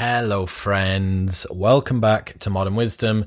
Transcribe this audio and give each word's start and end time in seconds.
Hello, 0.00 0.46
friends. 0.46 1.44
Welcome 1.50 2.00
back 2.00 2.38
to 2.38 2.50
Modern 2.50 2.76
Wisdom. 2.76 3.24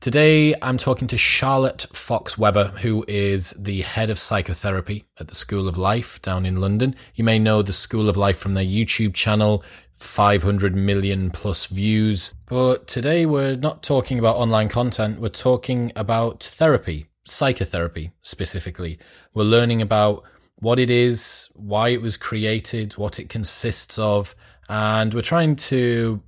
Today, 0.00 0.52
I'm 0.60 0.76
talking 0.76 1.06
to 1.06 1.16
Charlotte 1.16 1.86
Fox 1.92 2.36
Weber, 2.36 2.72
who 2.82 3.04
is 3.06 3.52
the 3.52 3.82
head 3.82 4.10
of 4.10 4.18
psychotherapy 4.18 5.04
at 5.20 5.28
the 5.28 5.36
School 5.36 5.68
of 5.68 5.78
Life 5.78 6.20
down 6.20 6.44
in 6.44 6.60
London. 6.60 6.96
You 7.14 7.22
may 7.22 7.38
know 7.38 7.62
the 7.62 7.72
School 7.72 8.08
of 8.08 8.16
Life 8.16 8.36
from 8.36 8.54
their 8.54 8.64
YouTube 8.64 9.14
channel, 9.14 9.62
500 9.94 10.74
million 10.74 11.30
plus 11.30 11.66
views. 11.66 12.34
But 12.46 12.88
today, 12.88 13.24
we're 13.24 13.54
not 13.54 13.84
talking 13.84 14.18
about 14.18 14.38
online 14.38 14.68
content, 14.68 15.20
we're 15.20 15.28
talking 15.28 15.92
about 15.94 16.42
therapy, 16.42 17.06
psychotherapy 17.26 18.10
specifically. 18.22 18.98
We're 19.34 19.44
learning 19.44 19.82
about 19.82 20.24
what 20.56 20.80
it 20.80 20.90
is, 20.90 21.48
why 21.54 21.90
it 21.90 22.02
was 22.02 22.16
created, 22.16 22.94
what 22.94 23.20
it 23.20 23.28
consists 23.28 24.00
of, 24.00 24.34
and 24.68 25.14
we're 25.14 25.22
trying 25.22 25.56
to 25.56 26.22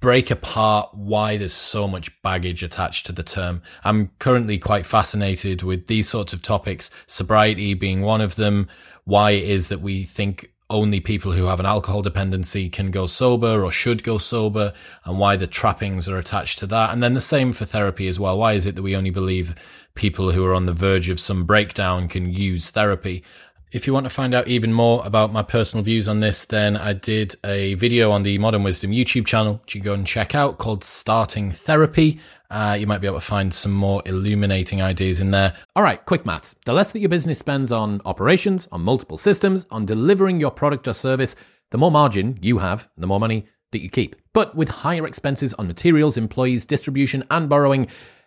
break 0.00 0.30
apart 0.30 0.90
why 0.94 1.36
there's 1.36 1.52
so 1.52 1.88
much 1.88 2.22
baggage 2.22 2.62
attached 2.62 3.06
to 3.06 3.12
the 3.12 3.22
term. 3.22 3.62
I'm 3.82 4.10
currently 4.18 4.58
quite 4.58 4.86
fascinated 4.86 5.62
with 5.62 5.86
these 5.86 6.08
sorts 6.08 6.32
of 6.32 6.42
topics, 6.42 6.90
sobriety 7.06 7.74
being 7.74 8.02
one 8.02 8.20
of 8.20 8.36
them, 8.36 8.68
why 9.04 9.32
it 9.32 9.44
is 9.44 9.68
that 9.68 9.80
we 9.80 10.04
think 10.04 10.50
only 10.68 11.00
people 11.00 11.32
who 11.32 11.44
have 11.44 11.60
an 11.60 11.66
alcohol 11.66 12.02
dependency 12.02 12.68
can 12.68 12.90
go 12.90 13.06
sober 13.06 13.62
or 13.62 13.70
should 13.70 14.02
go 14.02 14.18
sober 14.18 14.72
and 15.04 15.18
why 15.18 15.36
the 15.36 15.46
trappings 15.46 16.08
are 16.08 16.18
attached 16.18 16.58
to 16.58 16.66
that. 16.66 16.92
And 16.92 17.02
then 17.02 17.14
the 17.14 17.20
same 17.20 17.52
for 17.52 17.64
therapy 17.64 18.08
as 18.08 18.18
well. 18.18 18.38
Why 18.38 18.54
is 18.54 18.66
it 18.66 18.74
that 18.74 18.82
we 18.82 18.96
only 18.96 19.10
believe 19.10 19.54
people 19.94 20.32
who 20.32 20.44
are 20.44 20.54
on 20.54 20.66
the 20.66 20.72
verge 20.72 21.08
of 21.08 21.20
some 21.20 21.44
breakdown 21.44 22.08
can 22.08 22.32
use 22.32 22.70
therapy? 22.70 23.22
If 23.72 23.84
you 23.88 23.92
want 23.92 24.06
to 24.06 24.10
find 24.10 24.32
out 24.32 24.46
even 24.46 24.72
more 24.72 25.02
about 25.04 25.32
my 25.32 25.42
personal 25.42 25.82
views 25.82 26.06
on 26.06 26.20
this, 26.20 26.44
then 26.44 26.76
I 26.76 26.92
did 26.92 27.34
a 27.44 27.74
video 27.74 28.12
on 28.12 28.22
the 28.22 28.38
Modern 28.38 28.62
Wisdom 28.62 28.92
YouTube 28.92 29.26
channel, 29.26 29.54
which 29.54 29.74
you 29.74 29.80
can 29.80 29.86
go 29.86 29.94
and 29.94 30.06
check 30.06 30.36
out 30.36 30.58
called 30.58 30.84
Starting 30.84 31.50
Therapy. 31.50 32.20
Uh, 32.48 32.76
you 32.78 32.86
might 32.86 33.00
be 33.00 33.08
able 33.08 33.18
to 33.18 33.26
find 33.26 33.52
some 33.52 33.72
more 33.72 34.02
illuminating 34.06 34.80
ideas 34.82 35.20
in 35.20 35.32
there. 35.32 35.52
All 35.74 35.82
right, 35.82 36.02
quick 36.06 36.24
maths. 36.24 36.54
The 36.64 36.72
less 36.72 36.92
that 36.92 37.00
your 37.00 37.08
business 37.08 37.40
spends 37.40 37.72
on 37.72 38.00
operations, 38.04 38.68
on 38.70 38.82
multiple 38.82 39.18
systems, 39.18 39.66
on 39.72 39.84
delivering 39.84 40.38
your 40.38 40.52
product 40.52 40.86
or 40.86 40.92
service, 40.92 41.34
the 41.72 41.78
more 41.78 41.90
margin 41.90 42.38
you 42.40 42.58
have, 42.58 42.88
the 42.96 43.08
more 43.08 43.18
money 43.18 43.46
that 43.72 43.82
you 43.82 43.90
keep. 43.90 44.14
But 44.32 44.54
with 44.54 44.68
higher 44.68 45.08
expenses 45.08 45.54
on 45.54 45.66
materials, 45.66 46.16
employees, 46.16 46.66
distribution, 46.66 47.24
and 47.32 47.48
borrowing, 47.48 47.88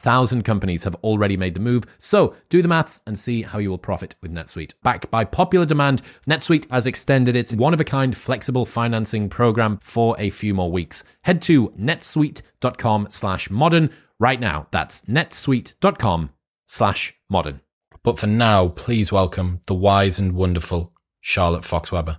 37,000 0.00 0.42
companies 0.42 0.84
have 0.84 0.94
already 0.96 1.36
made 1.36 1.54
the 1.54 1.60
move, 1.60 1.84
so 1.98 2.34
do 2.48 2.62
the 2.62 2.68
maths 2.68 3.00
and 3.06 3.18
see 3.18 3.42
how 3.42 3.58
you 3.58 3.70
will 3.70 3.78
profit 3.78 4.14
with 4.22 4.32
NetSuite. 4.32 4.72
Backed 4.82 5.10
by 5.10 5.24
popular 5.24 5.66
demand, 5.66 6.02
NetSuite 6.28 6.70
has 6.70 6.86
extended 6.86 7.36
its 7.36 7.54
one 7.54 7.74
of 7.74 7.80
a 7.80 7.84
kind 7.84 8.16
flexible 8.16 8.64
financing 8.64 9.28
program 9.28 9.78
for 9.82 10.16
a 10.18 10.30
few 10.30 10.54
more 10.54 10.70
weeks. 10.70 11.04
Head 11.22 11.42
to 11.42 11.68
netsuite.com 11.70 13.08
slash 13.10 13.50
modern 13.50 13.90
right 14.18 14.40
now. 14.40 14.66
That's 14.70 15.02
netsuite.com 15.02 16.30
slash 16.66 17.14
modern. 17.28 17.60
But 18.02 18.18
for 18.18 18.26
now, 18.26 18.68
please 18.68 19.12
welcome 19.12 19.60
the 19.66 19.74
wise 19.74 20.18
and 20.18 20.34
wonderful 20.34 20.92
Charlotte 21.20 21.64
Fox 21.64 21.92
Weber. 21.92 22.16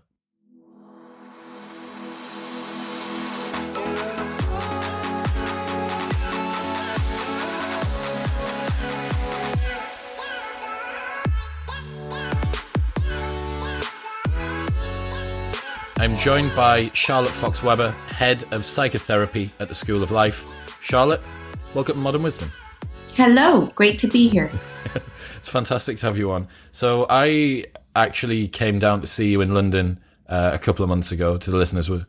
I'm 16.01 16.17
joined 16.17 16.51
by 16.55 16.89
Charlotte 16.95 17.29
Fox 17.29 17.61
Weber, 17.61 17.91
head 17.91 18.43
of 18.49 18.65
psychotherapy 18.65 19.51
at 19.59 19.67
the 19.67 19.75
School 19.75 20.01
of 20.01 20.09
Life. 20.09 20.47
Charlotte, 20.81 21.21
welcome 21.75 21.93
to 21.93 22.01
Modern 22.01 22.23
Wisdom. 22.23 22.51
Hello, 23.13 23.67
great 23.75 23.99
to 23.99 24.07
be 24.07 24.27
here. 24.27 24.49
it's 25.37 25.47
fantastic 25.47 25.97
to 25.97 26.07
have 26.07 26.17
you 26.17 26.31
on. 26.31 26.47
So, 26.71 27.05
I 27.07 27.65
actually 27.95 28.47
came 28.47 28.79
down 28.79 29.01
to 29.01 29.05
see 29.05 29.29
you 29.29 29.41
in 29.41 29.53
London 29.53 29.99
uh, 30.27 30.49
a 30.51 30.57
couple 30.57 30.81
of 30.81 30.89
months 30.89 31.11
ago. 31.11 31.37
To 31.37 31.51
the 31.51 31.57
listeners, 31.57 31.87
we 31.87 32.03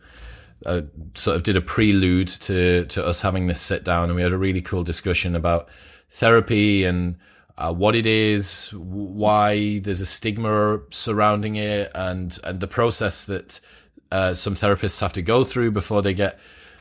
uh, 0.65 0.81
sort 1.13 1.37
of 1.37 1.43
did 1.43 1.59
a 1.59 1.61
prelude 1.61 2.29
to 2.29 2.87
to 2.87 3.05
us 3.05 3.21
having 3.21 3.47
this 3.47 3.61
sit 3.61 3.85
down, 3.85 4.05
and 4.05 4.17
we 4.17 4.23
had 4.23 4.33
a 4.33 4.39
really 4.39 4.63
cool 4.63 4.85
discussion 4.85 5.37
about 5.37 5.69
therapy 6.09 6.85
and 6.85 7.19
uh, 7.59 7.73
what 7.73 7.95
it 7.95 8.07
is, 8.07 8.71
why 8.75 9.79
there's 9.81 10.01
a 10.01 10.07
stigma 10.07 10.81
surrounding 10.91 11.57
it, 11.57 11.91
and 11.95 12.39
and 12.43 12.61
the 12.61 12.67
process 12.67 13.27
that 13.27 13.61
uh, 14.13 14.35
some 14.35 14.55
therapists 14.55 15.01
have 15.01 15.15
to 15.15 15.23
go 15.23 15.43
through 15.43 15.73
before 15.73 16.03
they 16.03 16.15
get 16.15 16.39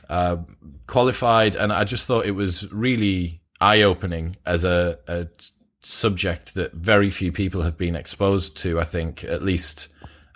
uh, 0.10 0.38
qualified. 0.86 1.56
And 1.56 1.72
I 1.72 1.86
just 1.86 2.06
thought 2.06 2.26
it 2.26 2.32
was 2.36 2.72
really 2.72 3.42
eye 3.60 3.82
opening 3.82 4.36
as 4.46 4.66
a, 4.66 5.00
a, 5.08 5.28
subject 5.84 6.54
that 6.54 6.74
very 6.74 7.10
few 7.10 7.32
people 7.32 7.64
have 7.64 7.76
been 7.76 7.96
exposed 7.96 8.56
to. 8.58 8.80
I 8.80 8.84
think 8.84 9.24
at 9.24 9.42
least. 9.42 9.88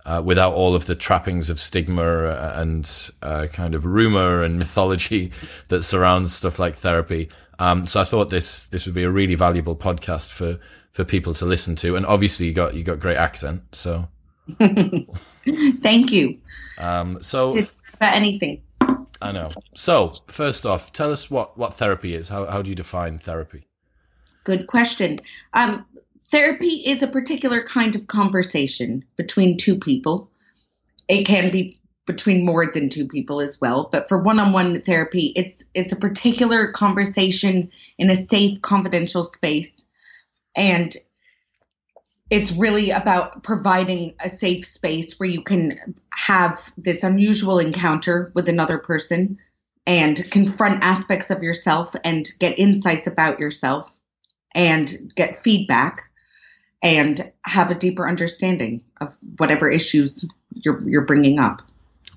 Uh, 0.07 0.21
without 0.23 0.53
all 0.53 0.75
of 0.75 0.85
the 0.85 0.93
trappings 0.93 1.49
of 1.49 1.59
stigma 1.59 2.53
and 2.55 3.09
uh, 3.23 3.47
kind 3.51 3.73
of 3.73 3.87
rumor 3.87 4.43
and 4.43 4.59
mythology 4.59 5.31
that 5.69 5.81
surrounds 5.81 6.31
stuff 6.31 6.59
like 6.59 6.75
therapy. 6.75 7.27
Um, 7.57 7.85
so 7.85 7.99
I 8.01 8.03
thought 8.03 8.29
this 8.29 8.67
this 8.67 8.85
would 8.85 8.93
be 8.93 9.01
a 9.01 9.09
really 9.09 9.33
valuable 9.33 9.75
podcast 9.75 10.31
for 10.31 10.59
for 10.91 11.03
people 11.03 11.33
to 11.33 11.45
listen 11.45 11.75
to. 11.77 11.95
And 11.95 12.05
obviously, 12.05 12.45
you 12.45 12.53
got 12.53 12.75
you 12.75 12.83
got 12.83 12.99
great 12.99 13.17
accent, 13.17 13.63
so 13.71 14.07
Thank 14.59 16.11
you. 16.11 16.37
Um, 16.81 17.21
so 17.21 17.51
just 17.51 17.95
about 17.95 18.13
anything. 18.13 18.61
I 19.21 19.31
know. 19.31 19.49
So 19.73 20.11
first 20.27 20.65
off, 20.65 20.91
tell 20.91 21.11
us 21.11 21.31
what 21.31 21.57
what 21.57 21.73
therapy 21.73 22.13
is. 22.13 22.29
How 22.29 22.45
how 22.45 22.61
do 22.61 22.69
you 22.69 22.75
define 22.75 23.17
therapy? 23.17 23.67
Good 24.43 24.67
question. 24.67 25.19
Um, 25.53 25.85
therapy 26.29 26.83
is 26.85 27.01
a 27.01 27.07
particular 27.07 27.63
kind 27.63 27.95
of 27.95 28.07
conversation 28.07 29.05
between 29.15 29.57
two 29.57 29.77
people. 29.77 30.29
It 31.07 31.25
can 31.25 31.51
be 31.51 31.79
between 32.05 32.45
more 32.45 32.71
than 32.71 32.89
two 32.89 33.07
people 33.07 33.41
as 33.41 33.59
well, 33.59 33.89
but 33.91 34.07
for 34.07 34.21
one-on-one 34.21 34.81
therapy, 34.81 35.33
it's 35.35 35.65
it's 35.73 35.91
a 35.91 35.95
particular 35.95 36.71
conversation 36.71 37.71
in 37.97 38.09
a 38.09 38.15
safe, 38.15 38.61
confidential 38.61 39.23
space, 39.23 39.87
and 40.55 40.95
it's 42.29 42.53
really 42.53 42.89
about 42.89 43.43
providing 43.43 44.15
a 44.19 44.29
safe 44.29 44.65
space 44.65 45.19
where 45.19 45.29
you 45.29 45.41
can 45.41 45.95
have 46.13 46.73
this 46.77 47.03
unusual 47.03 47.59
encounter 47.59 48.31
with 48.33 48.49
another 48.49 48.77
person 48.77 49.37
and 49.85 50.19
confront 50.31 50.83
aspects 50.83 51.29
of 51.29 51.43
yourself 51.43 51.95
and 52.03 52.27
get 52.39 52.57
insights 52.57 53.05
about 53.05 53.39
yourself 53.39 53.99
and 54.55 54.91
get 55.15 55.35
feedback 55.35 56.01
and 56.81 57.31
have 57.43 57.69
a 57.69 57.75
deeper 57.75 58.07
understanding 58.07 58.81
of 59.01 59.15
whatever 59.37 59.69
issues 59.69 60.25
you're 60.53 60.81
you're 60.87 61.05
bringing 61.05 61.39
up. 61.39 61.61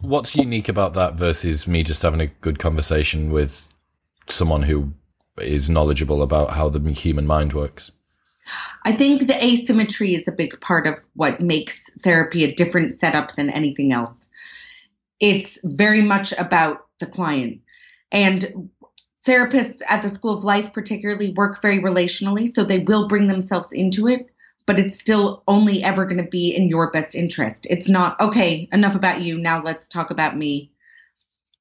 What's 0.01 0.35
unique 0.35 0.69
about 0.69 0.95
that 0.95 1.15
versus 1.15 1.67
me 1.67 1.83
just 1.83 2.03
having 2.03 2.21
a 2.21 2.29
good 2.29 2.59
conversation 2.59 3.31
with 3.31 3.71
someone 4.29 4.63
who 4.63 4.93
is 5.39 5.69
knowledgeable 5.69 6.23
about 6.23 6.51
how 6.51 6.69
the 6.69 6.93
human 6.93 7.27
mind 7.27 7.53
works? 7.53 7.91
I 8.83 8.93
think 8.93 9.27
the 9.27 9.45
asymmetry 9.45 10.15
is 10.15 10.29
a 10.29 10.33
big 10.33 10.61
part 10.61 10.87
of 10.87 11.07
what 11.15 11.41
makes 11.41 11.93
therapy 11.95 12.45
a 12.45 12.55
different 12.55 12.93
setup 12.93 13.33
than 13.35 13.51
anything 13.51 13.93
else. 13.93 14.29
It's 15.21 15.61
very 15.65 16.03
much 16.03 16.33
about 16.33 16.87
the 16.99 17.07
client. 17.07 17.61
And 18.11 18.71
therapists 19.27 19.83
at 19.89 20.03
the 20.03 20.09
School 20.09 20.37
of 20.37 20.45
Life, 20.45 20.73
particularly, 20.73 21.33
work 21.33 21.61
very 21.61 21.81
relationally, 21.81 22.49
so 22.49 22.65
they 22.65 22.81
will 22.81 23.09
bring 23.09 23.29
themselves 23.29 23.73
into 23.73 24.07
it, 24.09 24.27
but 24.67 24.79
it's 24.79 24.99
still 24.99 25.43
only 25.47 25.83
ever 25.83 26.07
going 26.07 26.23
to 26.23 26.31
be 26.31 26.55
in 26.55 26.69
your 26.69 26.91
best 26.91 27.15
interest. 27.15 27.67
It's 27.69 27.89
not, 27.89 28.21
okay, 28.21 28.69
enough 28.73 28.95
about 28.95 29.21
you, 29.21 29.39
now 29.39 29.63
let's 29.63 29.89
talk 29.89 30.11
about 30.11 30.37
me. 30.37 30.71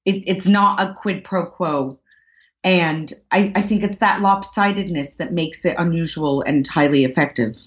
It, 0.05 0.23
it's 0.27 0.47
not 0.47 0.79
a 0.79 0.93
quid 0.93 1.23
pro 1.23 1.47
quo 1.47 1.99
and 2.63 3.11
I, 3.31 3.51
I 3.55 3.61
think 3.61 3.83
it's 3.83 3.97
that 3.97 4.21
lopsidedness 4.21 5.17
that 5.17 5.31
makes 5.31 5.65
it 5.65 5.75
unusual 5.77 6.41
and 6.41 6.67
highly 6.67 7.03
effective. 7.03 7.57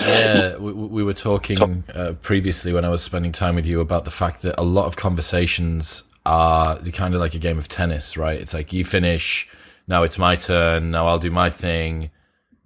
Yeah, 0.00 0.56
we, 0.56 0.72
we 0.72 1.02
were 1.02 1.14
talking 1.14 1.82
uh, 1.92 2.14
previously 2.22 2.72
when 2.72 2.84
I 2.84 2.88
was 2.88 3.02
spending 3.02 3.32
time 3.32 3.56
with 3.56 3.66
you 3.66 3.80
about 3.80 4.04
the 4.04 4.10
fact 4.10 4.42
that 4.42 4.54
a 4.58 4.62
lot 4.62 4.86
of 4.86 4.96
conversations 4.96 6.12
are 6.24 6.78
kind 6.92 7.14
of 7.14 7.20
like 7.20 7.34
a 7.34 7.38
game 7.38 7.58
of 7.58 7.68
tennis, 7.68 8.16
right? 8.16 8.38
It's 8.38 8.54
like 8.54 8.72
you 8.72 8.84
finish, 8.84 9.48
now 9.88 10.02
it's 10.02 10.18
my 10.18 10.36
turn, 10.36 10.90
now 10.90 11.08
I'll 11.08 11.18
do 11.18 11.30
my 11.30 11.50
thing, 11.50 12.10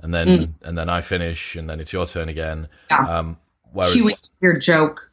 and 0.01 0.13
then 0.13 0.29
mm. 0.29 0.53
and 0.63 0.77
then 0.77 0.89
I 0.89 1.01
finish, 1.01 1.57
and 1.57 1.71
then 1.71 1.81
it's 1.81 1.93
your 1.93 2.05
turn 2.05 2.29
again. 2.29 2.69
Yeah. 2.91 2.99
Um, 2.99 3.37
whereas, 3.73 4.31
your 4.41 4.59
joke. 4.59 5.12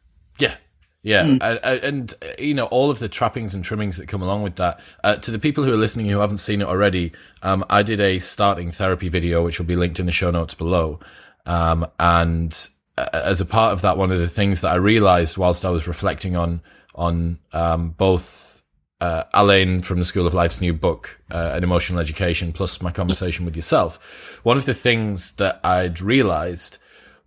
Yeah, 1.02 1.24
mm. 1.24 1.40
and, 1.42 1.84
and, 1.84 2.14
you 2.38 2.54
know 2.54 2.66
all 2.66 2.92
of 2.92 3.00
the 3.00 3.08
trappings 3.08 3.56
and 3.56 3.64
trimmings 3.64 3.98
that 3.98 4.10
come 4.10 4.22
along 4.22 4.44
with 4.44 4.56
that. 4.56 4.82
Uh, 5.02 5.16
to 5.16 5.32
the 5.32 5.40
people 5.40 5.64
who 5.64 5.74
are 5.74 5.78
listening 5.78 6.08
who 6.08 6.20
haven't 6.20 6.40
seen 6.40 6.62
it 6.62 6.68
already, 6.68 7.14
um, 7.42 7.64
I 7.70 7.84
did 7.84 8.02
a 8.02 8.20
starting 8.20 8.70
therapy 8.70 9.08
video, 9.08 9.44
which 9.44 9.60
will 9.60 9.66
be 9.66 9.78
linked 9.78 10.00
in 10.00 10.08
the 10.08 10.12
show 10.12 10.30
notes 10.30 10.56
below. 10.56 11.00
Um, 11.46 11.88
and 12.00 12.54
uh, 12.98 13.08
as 13.14 13.40
a 13.40 13.46
part 13.46 13.72
of 13.72 13.82
that, 13.82 13.98
one 13.98 14.12
of 14.12 14.20
the 14.20 14.28
things 14.28 14.60
that 14.60 14.74
I 14.74 14.76
realized 14.76 15.38
whilst 15.38 15.64
I 15.64 15.70
was 15.70 15.88
reflecting 15.88 16.36
on 16.36 16.62
on 16.96 17.38
um, 17.54 17.92
both 17.92 18.62
uh, 19.00 19.24
Alain 19.34 19.82
from 19.82 20.00
the 20.00 20.06
School 20.06 20.28
of 20.28 20.34
Life's 20.34 20.60
new 20.60 20.74
book, 20.74 21.22
uh, 21.32 21.54
An 21.56 21.64
Emotional 21.64 22.00
Education, 22.00 22.52
plus 22.52 22.82
my 22.82 22.92
conversation 22.92 23.46
with 23.46 23.56
yourself, 23.56 24.42
one 24.44 24.58
of 24.58 24.66
the 24.66 24.74
things 24.74 25.34
that 25.34 25.62
I'd 25.64 26.02
realized 26.02 26.78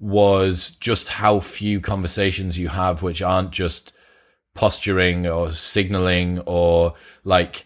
was 0.03 0.73
just 0.73 1.09
how 1.09 1.39
few 1.41 1.81
conversations 1.81 2.59
you 2.59 2.69
have 2.69 3.03
which 3.03 3.23
aren't 3.23 3.53
just 3.53 3.93
posturing 4.55 5.27
or 5.27 5.51
signaling 5.53 6.41
or 6.41 6.93
like 7.25 7.65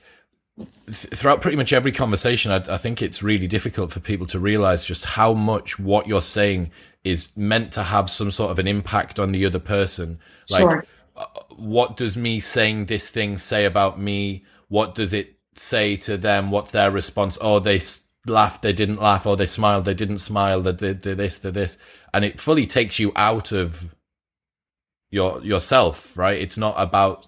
th- 0.56 1.14
throughout 1.14 1.40
pretty 1.40 1.56
much 1.56 1.72
every 1.72 1.90
conversation 1.90 2.52
I, 2.52 2.56
I, 2.56 2.76
think 2.76 3.00
it's 3.00 3.22
really 3.22 3.46
difficult 3.46 3.90
for 3.90 4.00
people 4.00 4.26
to 4.26 4.38
realize 4.38 4.84
just 4.84 5.04
how 5.06 5.32
much 5.32 5.78
what 5.78 6.06
you're 6.06 6.20
saying 6.20 6.70
is 7.06 7.34
meant 7.36 7.72
to 7.72 7.84
have 7.84 8.10
some 8.10 8.32
sort 8.32 8.50
of 8.50 8.58
an 8.58 8.66
impact 8.66 9.20
on 9.20 9.30
the 9.30 9.46
other 9.46 9.60
person. 9.60 10.18
Like 10.50 10.60
sure. 10.60 10.84
uh, 11.16 11.24
what 11.50 11.96
does 11.96 12.16
me 12.16 12.40
saying 12.40 12.86
this 12.86 13.10
thing 13.10 13.38
say 13.38 13.64
about 13.64 13.98
me? 13.98 14.44
What 14.66 14.96
does 14.96 15.14
it 15.14 15.36
say 15.54 15.94
to 15.98 16.16
them? 16.16 16.50
What's 16.50 16.72
their 16.72 16.90
response? 16.90 17.38
Oh 17.40 17.60
they 17.60 17.78
laughed, 18.26 18.62
they 18.62 18.72
didn't 18.72 19.00
laugh, 19.00 19.26
or 19.26 19.36
they 19.36 19.46
smiled, 19.46 19.84
they 19.84 19.94
didn't 19.94 20.18
smile, 20.18 20.60
that 20.62 20.78
they 20.78 20.94
did 20.94 21.18
this, 21.18 21.38
they 21.38 21.50
this, 21.50 21.78
and 22.12 22.24
it 22.24 22.40
fully 22.40 22.66
takes 22.66 22.98
you 22.98 23.12
out 23.16 23.52
of 23.52 23.94
your 25.10 25.42
yourself, 25.42 26.16
right? 26.18 26.38
It's 26.38 26.58
not 26.58 26.74
about. 26.78 27.26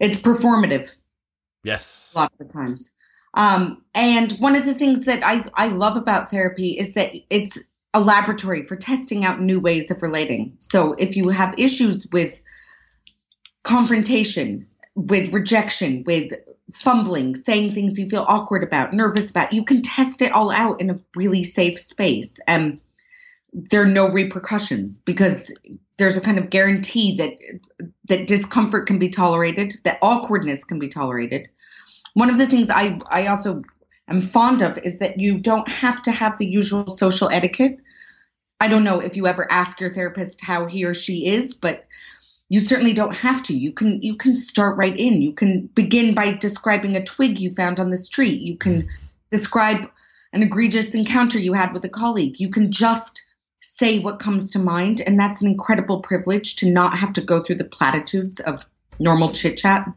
It's 0.00 0.16
performative. 0.16 0.94
Yes. 1.64 2.12
A 2.14 2.20
lot 2.20 2.32
of 2.38 2.46
the 2.46 2.52
times. 2.52 2.90
Um, 3.34 3.84
and 3.94 4.32
one 4.32 4.54
of 4.54 4.64
the 4.64 4.74
things 4.74 5.04
that 5.06 5.22
I, 5.24 5.44
I 5.54 5.68
love 5.68 5.96
about 5.96 6.30
therapy 6.30 6.78
is 6.78 6.94
that 6.94 7.12
it's 7.30 7.58
a 7.92 8.00
laboratory 8.00 8.62
for 8.62 8.76
testing 8.76 9.24
out 9.24 9.40
new 9.40 9.60
ways 9.60 9.90
of 9.90 10.02
relating. 10.02 10.56
So 10.60 10.94
if 10.94 11.16
you 11.16 11.28
have 11.30 11.54
issues 11.58 12.06
with 12.12 12.42
confrontation, 13.64 14.67
with 14.98 15.32
rejection, 15.32 16.02
with 16.04 16.32
fumbling, 16.72 17.36
saying 17.36 17.70
things 17.70 17.98
you 17.98 18.08
feel 18.08 18.24
awkward 18.26 18.64
about, 18.64 18.92
nervous 18.92 19.30
about. 19.30 19.52
You 19.52 19.64
can 19.64 19.80
test 19.82 20.22
it 20.22 20.32
all 20.32 20.50
out 20.50 20.80
in 20.80 20.90
a 20.90 20.98
really 21.14 21.44
safe 21.44 21.78
space. 21.78 22.40
And 22.48 22.80
there 23.52 23.82
are 23.82 23.88
no 23.88 24.10
repercussions 24.10 24.98
because 24.98 25.56
there's 25.98 26.16
a 26.16 26.20
kind 26.20 26.38
of 26.38 26.50
guarantee 26.50 27.16
that 27.18 27.38
that 28.08 28.26
discomfort 28.26 28.88
can 28.88 28.98
be 28.98 29.08
tolerated, 29.08 29.74
that 29.84 30.00
awkwardness 30.02 30.64
can 30.64 30.80
be 30.80 30.88
tolerated. 30.88 31.48
One 32.14 32.28
of 32.28 32.38
the 32.38 32.46
things 32.46 32.68
I 32.68 32.98
I 33.08 33.28
also 33.28 33.62
am 34.08 34.20
fond 34.20 34.62
of 34.62 34.78
is 34.78 34.98
that 34.98 35.20
you 35.20 35.38
don't 35.38 35.70
have 35.70 36.02
to 36.02 36.10
have 36.10 36.38
the 36.38 36.46
usual 36.46 36.90
social 36.90 37.30
etiquette. 37.30 37.78
I 38.60 38.66
don't 38.66 38.84
know 38.84 38.98
if 38.98 39.16
you 39.16 39.28
ever 39.28 39.46
ask 39.48 39.80
your 39.80 39.90
therapist 39.90 40.44
how 40.44 40.66
he 40.66 40.84
or 40.84 40.92
she 40.92 41.28
is, 41.28 41.54
but 41.54 41.86
you 42.48 42.60
certainly 42.60 42.94
don't 42.94 43.14
have 43.16 43.42
to. 43.44 43.58
You 43.58 43.72
can 43.72 44.00
you 44.02 44.16
can 44.16 44.34
start 44.34 44.76
right 44.76 44.96
in. 44.96 45.20
You 45.20 45.32
can 45.32 45.66
begin 45.66 46.14
by 46.14 46.32
describing 46.32 46.96
a 46.96 47.04
twig 47.04 47.38
you 47.38 47.50
found 47.50 47.78
on 47.80 47.90
the 47.90 47.96
street. 47.96 48.40
You 48.40 48.56
can 48.56 48.88
describe 49.30 49.90
an 50.32 50.42
egregious 50.42 50.94
encounter 50.94 51.38
you 51.38 51.52
had 51.52 51.72
with 51.72 51.84
a 51.84 51.88
colleague. 51.88 52.40
You 52.40 52.50
can 52.50 52.70
just 52.70 53.26
say 53.60 53.98
what 53.98 54.18
comes 54.18 54.50
to 54.50 54.58
mind 54.58 55.00
and 55.04 55.18
that's 55.18 55.42
an 55.42 55.48
incredible 55.48 56.00
privilege 56.00 56.56
to 56.56 56.70
not 56.70 56.96
have 56.96 57.12
to 57.12 57.20
go 57.20 57.42
through 57.42 57.56
the 57.56 57.64
platitudes 57.64 58.40
of 58.40 58.64
normal 58.98 59.32
chit 59.32 59.56
chat. 59.58 59.90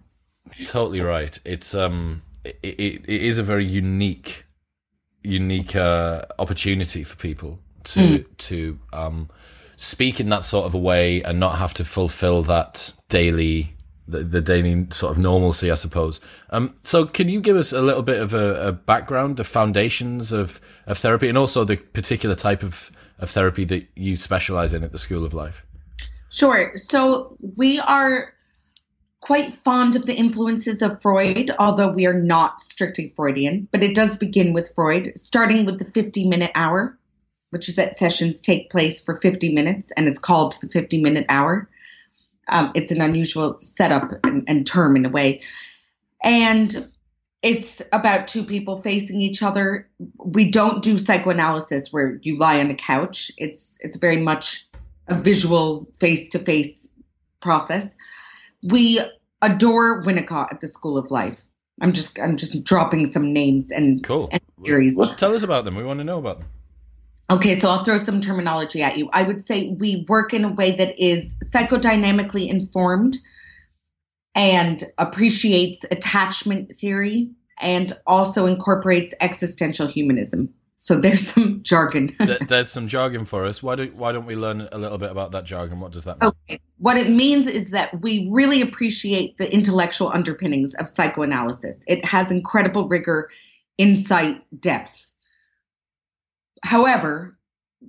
Totally 0.66 1.00
right. 1.00 1.40
It's 1.46 1.74
um 1.74 2.22
it, 2.44 2.58
it, 2.64 3.02
it 3.08 3.22
is 3.22 3.38
a 3.38 3.44
very 3.44 3.66
unique 3.66 4.46
unique 5.24 5.76
uh, 5.76 6.24
opportunity 6.40 7.04
for 7.04 7.16
people 7.16 7.60
to 7.84 8.00
mm. 8.00 8.38
to 8.38 8.80
um 8.92 9.30
speak 9.82 10.20
in 10.20 10.30
that 10.30 10.44
sort 10.44 10.68
of 10.68 10.76
a 10.76 10.78
way 10.78 11.24
and 11.24 11.40
not 11.40 11.58
have 11.58 11.74
to 11.74 11.84
fulfill 11.84 12.44
that 12.44 12.94
daily 13.10 13.76
the, 14.08 14.20
the 14.20 14.42
daily 14.42 14.88
sort 14.92 15.12
of 15.12 15.18
normalcy, 15.18 15.72
I 15.72 15.76
suppose. 15.76 16.20
Um, 16.50 16.76
so 16.84 17.06
can 17.06 17.30
you 17.30 17.40
give 17.40 17.56
us 17.56 17.72
a 17.72 17.82
little 17.82 18.04
bit 18.04 18.22
of 18.22 18.34
a, 18.34 18.68
a, 18.68 18.72
background, 18.74 19.38
the 19.38 19.44
foundations 19.44 20.34
of, 20.34 20.60
of 20.86 20.98
therapy 20.98 21.30
and 21.30 21.38
also 21.38 21.64
the 21.64 21.78
particular 21.78 22.36
type 22.36 22.62
of, 22.62 22.92
of 23.20 23.30
therapy 23.30 23.64
that 23.66 23.88
you 23.96 24.18
specialize 24.18 24.74
in 24.74 24.84
at 24.84 24.92
the 24.92 24.98
School 24.98 25.26
of 25.26 25.34
Life? 25.34 25.66
Sure. 26.30 26.74
So 26.76 27.38
we 27.56 27.80
are 27.80 28.34
quite 29.22 29.54
fond 29.54 29.96
of 29.96 30.06
the 30.06 30.16
influences 30.16 30.82
of 30.82 31.02
Freud, 31.02 31.52
although 31.58 31.92
we 31.92 32.06
are 32.06 32.20
not 32.20 32.62
strictly 32.62 33.14
Freudian, 33.16 33.68
but 33.72 33.84
it 33.84 33.96
does 33.96 34.18
begin 34.18 34.52
with 34.52 34.74
Freud, 34.76 35.18
starting 35.18 35.66
with 35.66 35.80
the 35.80 35.86
50 35.86 36.28
minute 36.28 36.52
hour 36.54 36.98
which 37.52 37.70
is 37.70 37.76
that 37.76 37.96
sessions 37.96 38.42
take 38.42 38.70
place 38.70 39.04
for 39.06 39.16
50 39.16 39.54
minutes 39.54 39.92
and 39.92 40.08
it's 40.08 40.20
called 40.20 40.56
the 40.62 40.68
50 40.68 41.02
minute 41.02 41.26
hour. 41.30 41.70
Um, 42.48 42.72
it's 42.76 42.92
an 42.92 43.02
unusual 43.02 43.60
setup 43.60 44.26
and, 44.26 44.46
and 44.48 44.66
term 44.66 44.96
in 44.96 45.06
a 45.06 45.10
way. 45.10 45.42
And 46.24 46.74
it's 47.42 47.82
about 47.92 48.28
two 48.28 48.44
people 48.44 48.78
facing 48.78 49.22
each 49.22 49.44
other. 49.44 49.90
We 50.18 50.52
don't 50.52 50.84
do 50.84 50.98
psychoanalysis 50.98 51.92
where 51.92 52.20
you 52.22 52.38
lie 52.38 52.60
on 52.60 52.72
a 52.72 52.76
couch. 52.76 53.32
It's 53.38 53.78
it's 53.80 53.98
very 53.98 54.18
much 54.18 54.66
a 55.08 55.16
visual 55.16 55.88
face 56.00 56.30
to 56.30 56.40
face 56.40 56.88
process. 57.40 57.96
We 58.64 59.00
adore 59.42 60.04
Winnicott 60.04 60.54
at 60.54 60.62
the 60.62 60.68
School 60.68 60.98
of 60.98 61.10
Life. 61.10 61.44
I'm 61.82 61.94
just 61.94 62.20
I'm 62.20 62.38
just 62.38 62.64
dropping 62.64 63.08
some 63.08 63.34
names 63.34 63.72
and, 63.72 64.04
cool. 64.04 64.30
and 64.32 64.42
theories. 64.64 64.96
Well, 64.98 65.16
tell 65.16 65.34
us 65.34 65.42
about 65.42 65.66
them. 65.66 65.76
We 65.76 65.84
want 65.84 66.00
to 66.00 66.04
know 66.04 66.20
about 66.20 66.40
them. 66.40 66.48
Okay, 67.32 67.56
so 67.56 67.70
I'll 67.70 67.84
throw 67.84 67.98
some 67.98 68.20
terminology 68.20 68.84
at 68.84 68.98
you. 68.98 69.10
I 69.14 69.24
would 69.24 69.42
say 69.42 69.70
we 69.70 70.06
work 70.10 70.34
in 70.34 70.44
a 70.44 70.52
way 70.52 70.76
that 70.76 71.02
is 71.02 71.38
psychodynamically 71.40 72.50
informed 72.50 73.16
and 74.36 74.84
appreciates 74.98 75.86
attachment 75.90 76.74
theory 76.76 77.32
and 77.60 77.92
also 78.06 78.48
incorporates 78.48 79.14
existential 79.22 79.88
humanism. 79.88 80.54
So 80.78 81.00
there's 81.00 81.28
some 81.28 81.62
jargon. 81.64 82.16
there's 82.48 82.70
some 82.70 82.88
jargon 82.88 83.24
for 83.24 83.46
us. 83.46 83.64
Why 83.64 83.76
don't 83.76 83.96
why 83.96 84.12
don't 84.12 84.26
we 84.26 84.36
learn 84.36 84.68
a 84.72 84.78
little 84.78 84.98
bit 84.98 85.12
about 85.12 85.32
that 85.32 85.46
jargon? 85.46 85.80
What 85.80 85.94
does 85.94 86.04
that 86.04 86.20
mean? 86.20 86.32
Okay. 86.50 86.60
What 86.80 86.98
it 86.98 87.10
means 87.10 87.48
is 87.48 87.72
that 87.72 88.02
we 88.02 88.28
really 88.30 88.62
appreciate 88.62 89.38
the 89.38 89.52
intellectual 89.52 90.10
underpinnings 90.12 90.74
of 90.74 90.90
psychoanalysis. 90.90 91.86
It 91.88 92.04
has 92.04 92.32
incredible 92.32 92.90
rigor, 92.90 93.30
insight, 93.78 94.42
depth 94.60 95.11
However, 96.64 97.38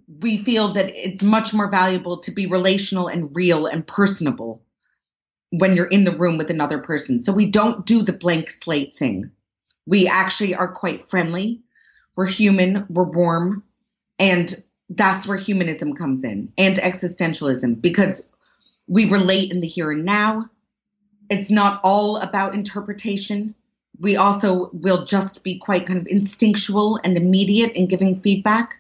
we 0.09 0.39
feel 0.39 0.75
that 0.75 0.91
it's 0.95 1.23
much 1.23 1.53
more 1.53 1.71
valuable 1.71 2.19
to 2.21 2.33
be 2.33 2.47
relational 2.47 3.09
and 3.09 3.35
real 3.35 3.67
and 3.67 3.87
personable 3.87 4.63
when 5.51 5.77
you're 5.77 5.87
in 5.87 6.05
the 6.05 6.17
room 6.17 6.39
with 6.39 6.51
another 6.51 6.79
person. 6.79 7.21
So 7.21 7.33
we 7.33 7.51
don't 7.51 7.85
do 7.85 8.03
the 8.03 8.13
blank 8.13 8.49
slate 8.49 8.95
thing. 8.95 9.31
We 9.87 10.09
actually 10.09 10.55
are 10.55 10.73
quite 10.73 11.03
friendly. 11.11 11.61
We're 12.17 12.27
human, 12.27 12.87
we're 12.89 13.05
warm, 13.05 13.65
and 14.19 14.53
that's 14.89 15.27
where 15.27 15.39
humanism 15.39 15.95
comes 15.95 16.25
in 16.25 16.53
and 16.59 16.77
existentialism 16.77 17.81
because 17.81 18.25
we 18.87 19.07
relate 19.07 19.53
in 19.53 19.61
the 19.61 19.69
here 19.69 19.91
and 19.91 20.05
now. 20.05 20.51
It's 21.31 21.51
not 21.51 21.81
all 21.83 22.19
about 22.19 22.55
interpretation 22.55 23.55
we 24.03 24.17
also 24.17 24.69
will 24.73 25.05
just 25.05 25.45
be 25.45 25.59
quite 25.59 25.87
kind 25.87 25.99
of 26.01 26.09
instinctual 26.09 26.99
and 27.03 27.17
immediate 27.17 27.77
in 27.77 27.87
giving 27.87 28.17
feedback. 28.17 28.75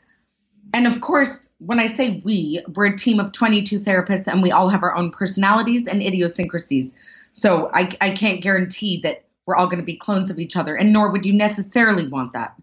And 0.74 0.84
of 0.88 1.00
course, 1.00 1.52
when 1.58 1.78
I 1.78 1.86
say 1.86 2.20
we, 2.24 2.60
we're 2.74 2.94
a 2.94 2.96
team 2.96 3.20
of 3.20 3.30
22 3.30 3.78
therapists 3.78 4.26
and 4.26 4.42
we 4.42 4.50
all 4.50 4.68
have 4.68 4.82
our 4.82 4.96
own 4.96 5.12
personalities 5.12 5.86
and 5.86 6.02
idiosyncrasies. 6.02 6.96
So 7.32 7.70
I, 7.72 7.96
I 8.00 8.10
can't 8.10 8.42
guarantee 8.42 9.02
that 9.04 9.24
we're 9.46 9.54
all 9.54 9.66
going 9.66 9.78
to 9.78 9.84
be 9.84 9.96
clones 9.96 10.30
of 10.30 10.40
each 10.40 10.56
other, 10.56 10.74
and 10.74 10.92
nor 10.92 11.12
would 11.12 11.24
you 11.24 11.34
necessarily 11.34 12.08
want 12.08 12.32
that. 12.32 12.60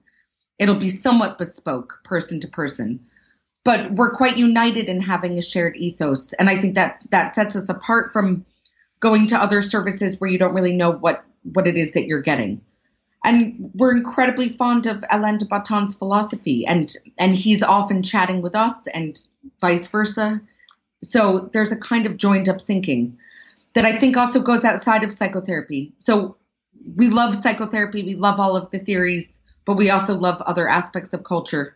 It'll 0.57 0.75
be 0.75 0.89
somewhat 0.89 1.37
bespoke, 1.37 2.01
person 2.03 2.41
to 2.41 2.49
person. 2.49 3.05
But 3.63 3.91
we're 3.91 4.15
quite 4.15 4.37
united 4.37 4.89
in 4.89 4.99
having 4.99 5.37
a 5.37 5.41
shared 5.41 5.77
ethos. 5.77 6.33
And 6.33 6.49
I 6.49 6.59
think 6.59 6.75
that 6.75 7.01
that 7.11 7.33
sets 7.33 7.55
us 7.55 7.69
apart 7.69 8.11
from 8.11 8.45
going 8.99 9.27
to 9.27 9.41
other 9.41 9.61
services 9.61 10.19
where 10.19 10.29
you 10.29 10.37
don't 10.37 10.53
really 10.53 10.75
know 10.75 10.91
what 10.91 11.23
what 11.53 11.67
it 11.67 11.75
is 11.75 11.93
that 11.93 12.05
you're 12.05 12.21
getting. 12.21 12.61
And 13.23 13.71
we're 13.73 13.95
incredibly 13.95 14.49
fond 14.49 14.87
of 14.87 15.03
Alain 15.09 15.37
de 15.37 15.45
Botton's 15.45 15.93
philosophy, 15.93 16.65
and 16.65 16.89
and 17.17 17.35
he's 17.35 17.63
often 17.63 18.01
chatting 18.01 18.41
with 18.41 18.55
us, 18.55 18.87
and 18.87 19.21
vice 19.59 19.89
versa. 19.89 20.41
So 21.03 21.49
there's 21.51 21.71
a 21.71 21.77
kind 21.77 22.05
of 22.05 22.17
joined 22.17 22.47
up 22.49 22.61
thinking. 22.61 23.17
that 23.73 23.85
I 23.85 23.93
think 23.93 24.17
also 24.17 24.41
goes 24.41 24.65
outside 24.65 25.03
of 25.03 25.11
psychotherapy. 25.11 25.93
So 25.99 26.37
we 26.95 27.09
love 27.09 27.35
psychotherapy, 27.35 28.03
we 28.03 28.15
love 28.15 28.39
all 28.39 28.55
of 28.55 28.71
the 28.71 28.79
theories, 28.79 29.39
but 29.65 29.77
we 29.77 29.89
also 29.89 30.17
love 30.17 30.41
other 30.41 30.67
aspects 30.67 31.13
of 31.13 31.23
culture 31.23 31.75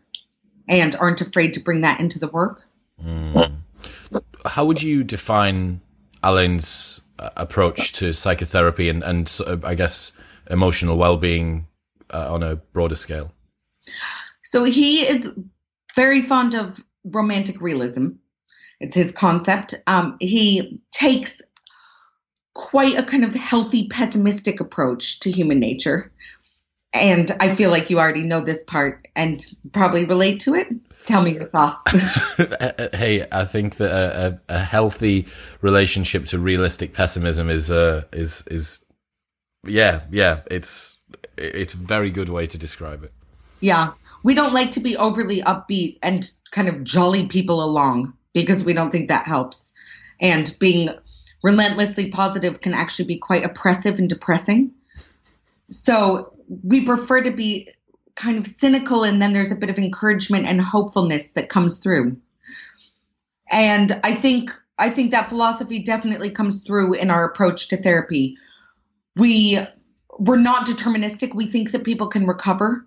and 0.68 0.96
aren't 0.96 1.22
afraid 1.22 1.53
to 1.53 1.60
bring 1.60 1.82
that 1.82 2.00
into 2.00 2.20
the 2.20 2.27
work. 2.27 2.63
Mm. 3.03 3.58
How 4.46 4.65
would 4.65 4.82
you 4.82 5.03
define 5.03 5.82
Alain's 6.22 7.01
approach 7.20 7.93
to 7.93 8.13
psychotherapy 8.13 8.89
and, 8.89 9.03
and 9.03 9.39
uh, 9.46 9.58
I 9.63 9.75
guess 9.75 10.12
emotional 10.50 10.98
well-being 10.98 11.67
uh, 12.13 12.34
on 12.34 12.43
a 12.43 12.55
broader 12.55 12.96
scale? 12.96 13.32
So 14.43 14.63
he 14.63 15.08
is 15.08 15.29
very 15.96 16.22
fond 16.22 16.55
of 16.55 16.84
romantic 17.03 17.62
realism. 17.62 18.10
It's 18.79 18.96
his 18.96 19.12
concept. 19.12 19.75
Um, 19.88 20.17
he 20.20 20.82
takes 20.91 21.41
quite 22.53 22.98
a 22.98 23.03
kind 23.03 23.24
of 23.24 23.34
healthy, 23.34 23.88
pessimistic 23.88 24.60
approach 24.60 25.22
to 25.22 25.32
human 25.32 25.60
nature. 25.60 26.12
And 26.93 27.32
I 27.39 27.55
feel 27.55 27.72
like 27.72 27.89
you 27.89 28.00
already 28.00 28.22
know 28.22 28.41
this 28.41 28.63
part 28.63 29.08
and 29.15 29.41
probably 29.72 30.05
relate 30.05 30.41
to 30.41 30.53
it. 30.53 30.67
Tell 31.05 31.22
me 31.22 31.33
your 31.33 31.45
thoughts. 31.45 31.83
hey, 32.93 33.25
I 33.31 33.45
think 33.45 33.75
that 33.77 33.91
a, 33.91 34.41
a, 34.48 34.60
healthy 34.60 35.27
relationship 35.62 36.25
to 36.27 36.39
realistic 36.39 36.93
pessimism 36.93 37.50
is 37.50 37.69
uh, 37.69 38.03
is 38.13 38.43
is 38.48 38.86
yeah 39.65 40.01
yeah 40.12 40.41
it's 40.50 40.98
it's 41.38 41.74
a 41.74 41.77
very 41.77 42.10
good 42.10 42.29
way 42.29 42.48
to 42.48 42.57
describe 42.57 43.03
it. 43.03 43.12
Yeah, 43.60 43.93
we 44.24 44.33
don't 44.33 44.53
like 44.53 44.72
to 44.72 44.79
be 44.79 44.95
overly 44.95 45.41
upbeat 45.41 46.00
and 46.01 46.29
kind 46.51 46.69
of 46.69 46.83
jolly 46.83 47.27
people 47.27 47.63
along 47.63 48.13
because 48.33 48.63
we 48.63 48.74
don't 48.74 48.91
think 48.91 49.10
that 49.10 49.25
helps. 49.25 49.74
And 50.19 50.50
being 50.60 50.89
relentlessly 51.43 52.10
positive 52.10 52.62
can 52.62 52.74
actually 52.74 53.07
be 53.07 53.17
quite 53.17 53.43
oppressive 53.43 54.00
and 54.00 54.10
depressing. 54.10 54.72
So 55.69 56.33
we 56.48 56.86
prefer 56.86 57.22
to 57.24 57.31
be 57.31 57.69
kind 58.15 58.38
of 58.38 58.46
cynical 58.46 59.03
and 59.03 59.22
then 59.22 59.32
there's 59.32 59.51
a 59.51 59.58
bit 59.58 59.70
of 59.70 59.77
encouragement 59.77 60.46
and 60.46 60.62
hopefulness 60.62 61.34
that 61.34 61.50
comes 61.50 61.79
through. 61.79 62.17
And 63.50 63.91
I 64.03 64.13
think 64.13 64.51
I 64.77 64.89
think 64.89 65.12
that 65.12 65.29
philosophy 65.29 65.84
definitely 65.84 66.32
comes 66.32 66.63
through 66.63 66.93
in 66.93 67.12
our 67.12 67.25
approach 67.25 67.70
to 67.70 67.77
therapy. 67.77 68.38
We 69.15 69.60
we're 70.17 70.38
not 70.38 70.67
deterministic. 70.67 71.36
We 71.36 71.46
think 71.46 71.72
that 71.72 71.84
people 71.84 72.08
can 72.08 72.27
recover. 72.27 72.86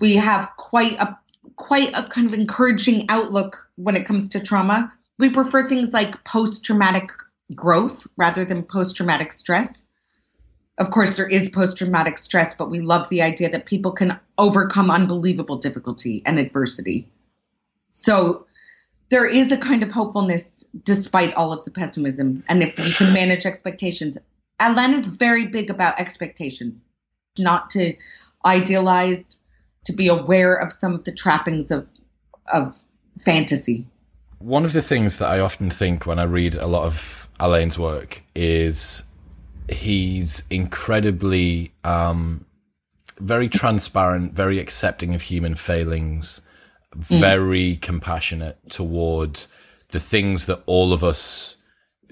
We 0.00 0.16
have 0.16 0.50
quite 0.56 0.98
a 0.98 1.18
quite 1.56 1.92
a 1.94 2.08
kind 2.08 2.26
of 2.26 2.34
encouraging 2.34 3.06
outlook 3.08 3.68
when 3.76 3.96
it 3.96 4.06
comes 4.06 4.30
to 4.30 4.40
trauma. 4.40 4.92
We 5.18 5.30
prefer 5.30 5.68
things 5.68 5.92
like 5.92 6.24
post 6.24 6.64
traumatic 6.64 7.10
growth 7.54 8.06
rather 8.16 8.44
than 8.44 8.62
post 8.62 8.96
traumatic 8.96 9.32
stress. 9.32 9.84
Of 10.80 10.90
course, 10.90 11.18
there 11.18 11.28
is 11.28 11.50
post 11.50 11.76
traumatic 11.76 12.16
stress, 12.16 12.54
but 12.54 12.70
we 12.70 12.80
love 12.80 13.10
the 13.10 13.20
idea 13.20 13.50
that 13.50 13.66
people 13.66 13.92
can 13.92 14.18
overcome 14.38 14.90
unbelievable 14.90 15.58
difficulty 15.58 16.22
and 16.24 16.38
adversity. 16.38 17.06
So 17.92 18.46
there 19.10 19.26
is 19.26 19.52
a 19.52 19.58
kind 19.58 19.82
of 19.82 19.92
hopefulness 19.92 20.64
despite 20.82 21.34
all 21.34 21.52
of 21.52 21.66
the 21.66 21.70
pessimism. 21.70 22.44
And 22.48 22.62
if 22.62 22.78
we 22.78 22.90
can 22.92 23.12
manage 23.12 23.44
expectations, 23.44 24.16
Alain 24.58 24.94
is 24.94 25.06
very 25.06 25.48
big 25.48 25.68
about 25.68 26.00
expectations, 26.00 26.86
not 27.38 27.68
to 27.70 27.94
idealize, 28.46 29.36
to 29.84 29.92
be 29.92 30.08
aware 30.08 30.54
of 30.54 30.72
some 30.72 30.94
of 30.94 31.04
the 31.04 31.12
trappings 31.12 31.70
of 31.70 31.90
of 32.50 32.74
fantasy. 33.20 33.86
One 34.38 34.64
of 34.64 34.72
the 34.72 34.82
things 34.82 35.18
that 35.18 35.30
I 35.30 35.40
often 35.40 35.68
think 35.68 36.06
when 36.06 36.18
I 36.18 36.22
read 36.22 36.54
a 36.54 36.66
lot 36.66 36.84
of 36.84 37.28
Alain's 37.38 37.78
work 37.78 38.22
is 38.34 39.04
he's 39.68 40.44
incredibly 40.50 41.72
um, 41.84 42.46
very 43.18 43.48
transparent, 43.48 44.32
very 44.32 44.58
accepting 44.58 45.14
of 45.14 45.22
human 45.22 45.54
failings, 45.54 46.40
mm. 46.94 47.20
very 47.20 47.76
compassionate 47.76 48.58
toward 48.70 49.40
the 49.88 50.00
things 50.00 50.46
that 50.46 50.62
all 50.66 50.92
of 50.92 51.04
us 51.04 51.56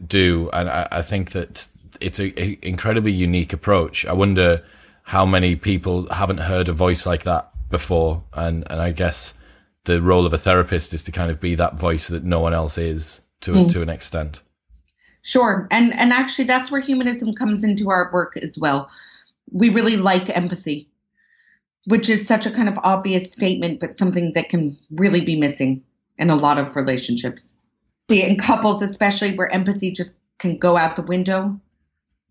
do. 0.04 0.50
And 0.52 0.68
I, 0.68 0.88
I 0.92 1.02
think 1.02 1.32
that 1.32 1.68
it's 2.00 2.18
an 2.18 2.58
incredibly 2.62 3.12
unique 3.12 3.52
approach. 3.52 4.06
I 4.06 4.12
wonder 4.12 4.64
how 5.04 5.24
many 5.24 5.56
people 5.56 6.08
haven't 6.12 6.38
heard 6.38 6.68
a 6.68 6.72
voice 6.72 7.06
like 7.06 7.22
that 7.22 7.50
before. 7.70 8.24
And, 8.34 8.64
and 8.70 8.80
I 8.80 8.92
guess 8.92 9.34
the 9.84 10.02
role 10.02 10.26
of 10.26 10.32
a 10.32 10.38
therapist 10.38 10.92
is 10.92 11.02
to 11.04 11.12
kind 11.12 11.30
of 11.30 11.40
be 11.40 11.54
that 11.54 11.78
voice 11.78 12.08
that 12.08 12.24
no 12.24 12.40
one 12.40 12.52
else 12.52 12.76
is 12.76 13.22
to, 13.40 13.52
mm. 13.52 13.70
to 13.70 13.82
an 13.82 13.88
extent. 13.88 14.42
Sure. 15.28 15.68
And 15.70 15.92
and 15.92 16.10
actually 16.10 16.46
that's 16.46 16.70
where 16.70 16.80
humanism 16.80 17.34
comes 17.34 17.62
into 17.62 17.90
our 17.90 18.10
work 18.10 18.38
as 18.38 18.56
well. 18.58 18.90
We 19.52 19.68
really 19.68 19.98
like 19.98 20.34
empathy, 20.34 20.88
which 21.84 22.08
is 22.08 22.26
such 22.26 22.46
a 22.46 22.50
kind 22.50 22.66
of 22.66 22.78
obvious 22.82 23.30
statement, 23.30 23.78
but 23.78 23.92
something 23.92 24.32
that 24.32 24.48
can 24.48 24.78
really 24.90 25.20
be 25.20 25.36
missing 25.36 25.82
in 26.16 26.30
a 26.30 26.34
lot 26.34 26.56
of 26.56 26.76
relationships. 26.76 27.54
See 28.08 28.22
in 28.22 28.38
couples, 28.38 28.80
especially 28.80 29.36
where 29.36 29.52
empathy 29.52 29.90
just 29.90 30.16
can 30.38 30.56
go 30.56 30.78
out 30.78 30.96
the 30.96 31.02
window. 31.02 31.60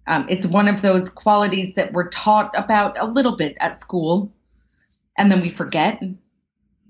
Um, 0.08 0.25
it's 0.27 0.48
one 0.48 0.68
of 0.68 0.82
those 0.82 1.12
qualities 1.12 1.75
that 1.75 1.94
we're 1.94 2.10
taught 2.10 2.58
about 2.58 2.98
a 3.00 3.06
little 3.06 3.36
bit 3.36 3.58
at 3.60 3.75
school, 3.75 4.34
and 5.16 5.32
then 5.32 5.42
we 5.42 5.51
forget. 5.51 6.01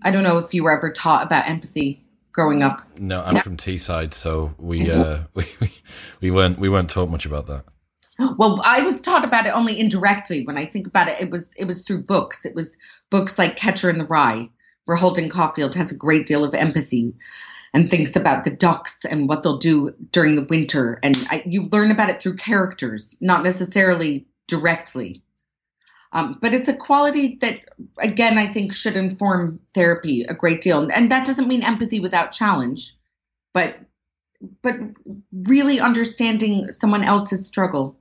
I 0.02 0.12
don't 0.12 0.24
know 0.24 0.38
if 0.38 0.54
you 0.54 0.64
were 0.64 0.78
ever 0.78 0.94
taught 0.94 1.26
about 1.26 1.50
empathy 1.50 2.07
growing 2.38 2.62
up? 2.62 2.84
No, 3.00 3.24
I'm 3.24 3.42
from 3.42 3.58
Teesside, 3.58 4.14
so 4.14 4.54
we, 4.60 4.92
uh, 4.92 5.22
we 5.34 5.46
we 6.22 6.32
weren't 6.32 6.60
we 6.60 6.70
weren't 6.70 6.90
taught 6.90 7.10
much 7.10 7.26
about 7.26 7.48
that. 7.48 7.66
Well, 8.38 8.62
I 8.64 8.82
was 8.82 9.02
taught 9.02 9.26
about 9.26 9.48
it 9.48 9.56
only 9.56 9.80
indirectly. 9.80 10.46
When 10.46 10.58
I 10.58 10.66
think 10.66 10.88
about 10.88 11.10
it, 11.10 11.20
it 11.20 11.32
was 11.32 11.54
it 11.58 11.66
was 11.66 11.82
through 11.82 12.04
books. 12.04 12.46
It 12.46 12.56
was 12.56 12.78
books 13.10 13.40
like 13.40 13.56
Catcher 13.56 13.90
in 13.90 13.98
the 13.98 14.06
Rye, 14.06 14.50
where 14.86 14.98
Holden 14.98 15.30
Caulfield 15.30 15.76
has 15.76 15.92
a 15.92 15.98
great 15.98 16.28
deal 16.28 16.46
of 16.46 16.54
empathy 16.54 17.16
and 17.74 17.90
thinks 17.90 18.16
about 18.16 18.44
the 18.44 18.56
ducks 18.56 19.04
and 19.04 19.28
what 19.28 19.42
they'll 19.44 19.58
do 19.58 19.94
during 20.12 20.36
the 20.36 20.48
winter. 20.48 21.00
And 21.02 21.16
I, 21.30 21.44
you 21.46 21.68
learn 21.72 21.92
about 21.92 22.10
it 22.10 22.22
through 22.22 22.38
characters, 22.38 23.18
not 23.20 23.44
necessarily 23.44 24.28
directly. 24.48 25.24
Um, 26.12 26.38
but 26.42 26.54
it's 26.54 26.70
a 26.70 26.76
quality 26.76 27.38
that, 27.42 27.60
again, 28.00 28.38
I 28.38 28.48
think 28.48 28.74
should 28.74 28.96
inform 28.96 29.60
therapy 29.74 30.24
a 30.24 30.34
great 30.34 30.62
deal. 30.62 30.90
And 30.90 31.12
that 31.12 31.26
doesn't 31.26 31.48
mean 31.48 31.64
empathy 31.64 32.00
without 32.00 32.32
challenge, 32.32 32.94
but 33.54 33.76
but 34.62 34.76
really 35.34 35.80
understanding 35.80 36.72
someone 36.72 37.04
else's 37.04 37.48
struggle. 37.48 37.98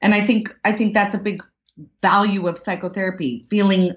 And 0.00 0.14
I 0.14 0.20
think 0.20 0.54
I 0.64 0.72
think 0.72 0.94
that's 0.94 1.14
a 1.14 1.18
big 1.18 1.42
value 2.00 2.46
of 2.46 2.58
psychotherapy, 2.58 3.46
feeling 3.50 3.96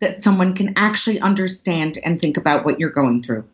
that 0.00 0.12
someone 0.12 0.54
can 0.54 0.74
actually 0.76 1.20
understand 1.20 1.98
and 2.02 2.20
think 2.20 2.36
about 2.36 2.64
what 2.64 2.80
you're 2.80 2.90
going 2.90 3.22
through. 3.22 3.44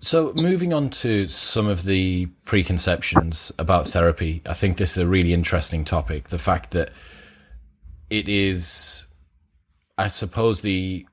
So, 0.00 0.32
moving 0.42 0.72
on 0.72 0.90
to 0.90 1.26
some 1.26 1.66
of 1.66 1.82
the 1.82 2.26
preconceptions 2.44 3.52
about 3.58 3.88
therapy, 3.88 4.42
I 4.46 4.54
think 4.54 4.76
this 4.76 4.92
is 4.92 4.98
a 4.98 5.08
really 5.08 5.32
interesting 5.32 5.84
topic. 5.84 6.28
The 6.28 6.38
fact 6.38 6.70
that 6.70 6.90
it 8.10 8.28
is, 8.28 9.06
I 9.96 10.06
suppose, 10.08 10.62
the 10.62 11.06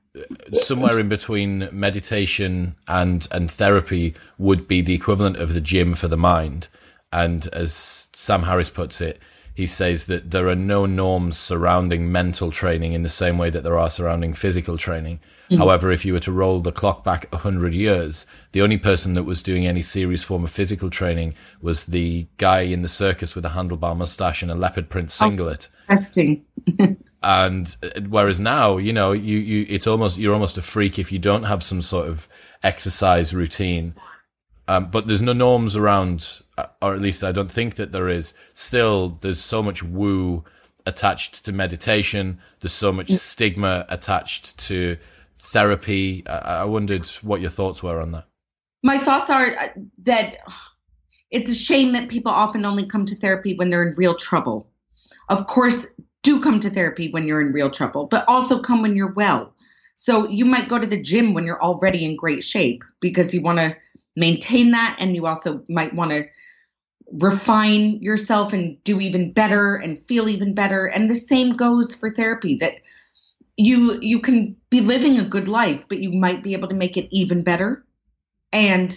somewhere 0.52 0.98
in 0.98 1.08
between 1.08 1.68
meditation 1.70 2.76
and 2.88 3.26
and 3.30 3.50
therapy 3.50 4.14
would 4.38 4.66
be 4.66 4.80
the 4.80 4.94
equivalent 4.94 5.36
of 5.36 5.52
the 5.52 5.60
gym 5.60 5.94
for 5.94 6.08
the 6.08 6.16
mind. 6.16 6.68
And 7.12 7.46
as 7.52 8.08
Sam 8.12 8.44
Harris 8.44 8.70
puts 8.70 9.00
it, 9.00 9.18
he 9.56 9.64
says 9.64 10.04
that 10.04 10.32
there 10.32 10.48
are 10.48 10.54
no 10.54 10.84
norms 10.84 11.38
surrounding 11.38 12.12
mental 12.12 12.50
training 12.50 12.92
in 12.92 13.02
the 13.02 13.08
same 13.08 13.38
way 13.38 13.48
that 13.48 13.64
there 13.64 13.78
are 13.78 13.88
surrounding 13.88 14.34
physical 14.34 14.76
training. 14.76 15.18
Mm-hmm. 15.46 15.56
However, 15.56 15.90
if 15.90 16.04
you 16.04 16.12
were 16.12 16.20
to 16.20 16.30
roll 16.30 16.60
the 16.60 16.72
clock 16.72 17.02
back 17.02 17.26
100 17.32 17.72
years, 17.72 18.26
the 18.52 18.60
only 18.60 18.76
person 18.76 19.14
that 19.14 19.22
was 19.22 19.42
doing 19.42 19.66
any 19.66 19.80
serious 19.80 20.22
form 20.22 20.44
of 20.44 20.50
physical 20.50 20.90
training 20.90 21.34
was 21.62 21.86
the 21.86 22.26
guy 22.36 22.60
in 22.60 22.82
the 22.82 22.88
circus 22.88 23.34
with 23.34 23.46
a 23.46 23.50
handlebar 23.50 23.96
mustache 23.96 24.42
and 24.42 24.50
a 24.50 24.54
leopard 24.54 24.90
print 24.90 25.06
oh, 25.08 25.24
singlet. 25.24 25.68
Oh, 25.88 25.92
interesting. 25.92 26.44
and 27.22 27.76
uh, 27.82 28.00
whereas 28.10 28.38
now, 28.38 28.76
you 28.76 28.92
know, 28.92 29.12
you, 29.12 29.38
you, 29.38 29.64
it's 29.70 29.86
almost, 29.86 30.18
you're 30.18 30.34
almost 30.34 30.58
a 30.58 30.62
freak 30.62 30.98
if 30.98 31.10
you 31.10 31.18
don't 31.18 31.44
have 31.44 31.62
some 31.62 31.80
sort 31.80 32.08
of 32.08 32.28
exercise 32.62 33.34
routine. 33.34 33.94
Um, 34.68 34.90
but 34.90 35.06
there's 35.06 35.22
no 35.22 35.32
norms 35.32 35.76
around, 35.76 36.42
or 36.80 36.94
at 36.94 37.00
least 37.00 37.24
I 37.24 37.32
don't 37.32 37.50
think 37.50 37.74
that 37.76 37.92
there 37.92 38.08
is. 38.08 38.34
Still, 38.52 39.08
there's 39.08 39.40
so 39.40 39.62
much 39.62 39.82
woo 39.82 40.44
attached 40.86 41.44
to 41.44 41.52
meditation. 41.52 42.38
There's 42.60 42.72
so 42.72 42.92
much 42.92 43.08
mm. 43.08 43.14
stigma 43.14 43.84
attached 43.88 44.58
to 44.66 44.96
therapy. 45.36 46.26
I, 46.26 46.60
I 46.60 46.64
wondered 46.64 47.06
what 47.22 47.40
your 47.40 47.50
thoughts 47.50 47.82
were 47.82 48.00
on 48.00 48.12
that. 48.12 48.26
My 48.82 48.98
thoughts 48.98 49.30
are 49.30 49.46
uh, 49.46 49.68
that 50.04 50.38
it's 51.30 51.50
a 51.50 51.54
shame 51.54 51.92
that 51.92 52.08
people 52.08 52.32
often 52.32 52.64
only 52.64 52.86
come 52.86 53.04
to 53.06 53.16
therapy 53.16 53.54
when 53.54 53.70
they're 53.70 53.86
in 53.86 53.94
real 53.96 54.14
trouble. 54.14 54.70
Of 55.28 55.46
course, 55.46 55.92
do 56.22 56.40
come 56.40 56.60
to 56.60 56.70
therapy 56.70 57.10
when 57.10 57.26
you're 57.26 57.40
in 57.40 57.52
real 57.52 57.70
trouble, 57.70 58.06
but 58.06 58.24
also 58.28 58.60
come 58.60 58.82
when 58.82 58.96
you're 58.96 59.12
well. 59.12 59.54
So 59.96 60.28
you 60.28 60.44
might 60.44 60.68
go 60.68 60.78
to 60.78 60.86
the 60.86 61.00
gym 61.00 61.34
when 61.34 61.44
you're 61.44 61.62
already 61.62 62.04
in 62.04 62.16
great 62.16 62.44
shape 62.44 62.84
because 63.00 63.34
you 63.34 63.42
want 63.42 63.58
to 63.58 63.76
maintain 64.14 64.72
that 64.72 64.96
and 64.98 65.14
you 65.14 65.26
also 65.26 65.62
might 65.68 65.94
want 65.94 66.10
to 66.10 66.24
refine 67.12 68.02
yourself 68.02 68.52
and 68.52 68.82
do 68.84 69.00
even 69.00 69.32
better 69.32 69.76
and 69.76 69.98
feel 69.98 70.28
even 70.28 70.54
better. 70.54 70.86
And 70.86 71.08
the 71.08 71.14
same 71.14 71.56
goes 71.56 71.94
for 71.94 72.10
therapy 72.10 72.56
that 72.56 72.74
you 73.56 73.98
you 74.00 74.20
can 74.20 74.56
be 74.70 74.80
living 74.80 75.18
a 75.18 75.24
good 75.24 75.48
life, 75.48 75.88
but 75.88 75.98
you 75.98 76.12
might 76.12 76.42
be 76.42 76.52
able 76.52 76.68
to 76.68 76.74
make 76.74 76.96
it 76.96 77.08
even 77.10 77.42
better. 77.42 77.84
And 78.52 78.96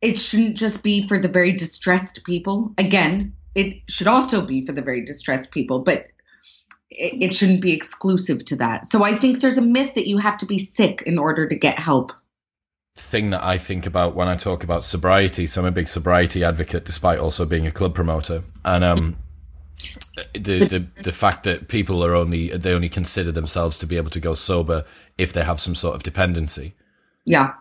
it 0.00 0.18
shouldn't 0.18 0.56
just 0.56 0.82
be 0.82 1.06
for 1.06 1.18
the 1.18 1.28
very 1.28 1.52
distressed 1.52 2.24
people. 2.24 2.74
Again, 2.78 3.34
it 3.54 3.82
should 3.88 4.08
also 4.08 4.44
be 4.44 4.64
for 4.66 4.72
the 4.72 4.82
very 4.82 5.04
distressed 5.04 5.50
people, 5.50 5.80
but 5.80 6.06
it, 6.90 7.22
it 7.22 7.34
shouldn't 7.34 7.62
be 7.62 7.72
exclusive 7.72 8.44
to 8.46 8.56
that. 8.56 8.86
So 8.86 9.04
I 9.04 9.14
think 9.14 9.40
there's 9.40 9.58
a 9.58 9.62
myth 9.62 9.94
that 9.94 10.08
you 10.08 10.18
have 10.18 10.38
to 10.38 10.46
be 10.46 10.58
sick 10.58 11.02
in 11.02 11.18
order 11.18 11.48
to 11.48 11.56
get 11.56 11.78
help 11.78 12.12
thing 12.96 13.30
that 13.30 13.44
I 13.44 13.58
think 13.58 13.86
about 13.86 14.14
when 14.14 14.26
I 14.26 14.36
talk 14.36 14.64
about 14.64 14.82
sobriety. 14.82 15.46
So 15.46 15.60
I'm 15.60 15.66
a 15.66 15.70
big 15.70 15.86
sobriety 15.86 16.42
advocate, 16.42 16.84
despite 16.84 17.18
also 17.18 17.44
being 17.44 17.66
a 17.66 17.70
club 17.70 17.94
promoter. 17.94 18.42
And 18.64 18.82
um, 18.82 19.16
the, 20.32 20.64
the 20.64 20.86
the 21.02 21.12
fact 21.12 21.44
that 21.44 21.68
people 21.68 22.02
are 22.02 22.14
only 22.14 22.48
they 22.48 22.72
only 22.72 22.88
consider 22.88 23.30
themselves 23.30 23.78
to 23.78 23.86
be 23.86 23.98
able 23.98 24.10
to 24.10 24.20
go 24.20 24.32
sober 24.32 24.84
if 25.18 25.32
they 25.32 25.44
have 25.44 25.60
some 25.60 25.74
sort 25.74 25.94
of 25.94 26.02
dependency. 26.02 26.74
Yeah. 27.26 27.52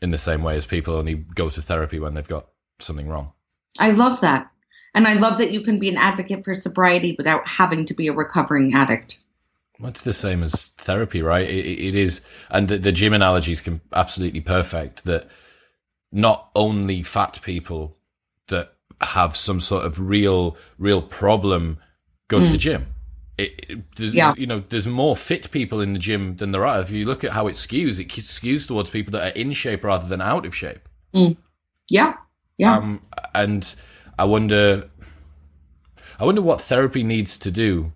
In 0.00 0.10
the 0.10 0.18
same 0.18 0.42
way 0.42 0.56
as 0.56 0.66
people 0.66 0.94
only 0.94 1.14
go 1.14 1.50
to 1.50 1.60
therapy 1.60 1.98
when 1.98 2.14
they've 2.14 2.28
got 2.28 2.46
something 2.78 3.08
wrong. 3.08 3.32
I 3.78 3.90
love 3.90 4.20
that. 4.20 4.50
And 4.94 5.06
I 5.06 5.14
love 5.14 5.38
that 5.38 5.50
you 5.50 5.62
can 5.62 5.78
be 5.78 5.88
an 5.88 5.98
advocate 5.98 6.44
for 6.44 6.54
sobriety 6.54 7.14
without 7.18 7.48
having 7.48 7.84
to 7.86 7.94
be 7.94 8.06
a 8.06 8.12
recovering 8.12 8.72
addict. 8.74 9.18
Well, 9.78 9.90
it's 9.90 10.02
the 10.02 10.12
same 10.12 10.42
as 10.42 10.68
therapy, 10.68 11.20
right? 11.20 11.48
it, 11.48 11.66
it 11.66 11.94
is, 11.94 12.24
and 12.50 12.68
the, 12.68 12.78
the 12.78 12.92
gym 12.92 13.12
analogy 13.12 13.52
is 13.52 13.68
absolutely 13.92 14.40
perfect. 14.40 15.04
That 15.04 15.28
not 16.10 16.50
only 16.54 17.02
fat 17.02 17.40
people 17.42 17.96
that 18.48 18.72
have 19.00 19.36
some 19.36 19.60
sort 19.60 19.84
of 19.84 20.00
real, 20.00 20.56
real 20.78 21.02
problem 21.02 21.78
go 22.28 22.38
mm. 22.38 22.46
to 22.46 22.52
the 22.52 22.56
mm. 22.56 22.60
gym. 22.60 22.86
It, 23.38 23.66
it 23.68 24.14
yeah. 24.14 24.32
you 24.36 24.46
know, 24.46 24.60
there's 24.60 24.88
more 24.88 25.14
fit 25.14 25.50
people 25.50 25.82
in 25.82 25.90
the 25.90 25.98
gym 25.98 26.36
than 26.36 26.52
there 26.52 26.64
are. 26.64 26.80
If 26.80 26.90
you 26.90 27.04
look 27.04 27.22
at 27.22 27.32
how 27.32 27.46
it 27.48 27.52
skews, 27.52 28.00
it 28.00 28.08
skews 28.08 28.66
towards 28.66 28.88
people 28.88 29.12
that 29.12 29.32
are 29.32 29.38
in 29.38 29.52
shape 29.52 29.84
rather 29.84 30.08
than 30.08 30.22
out 30.22 30.46
of 30.46 30.54
shape. 30.54 30.88
Mm. 31.14 31.36
Yeah, 31.90 32.14
yeah. 32.56 32.78
Um, 32.78 33.02
and 33.34 33.74
I 34.18 34.24
wonder, 34.24 34.88
I 36.18 36.24
wonder 36.24 36.40
what 36.40 36.62
therapy 36.62 37.02
needs 37.02 37.36
to 37.38 37.50
do 37.50 37.92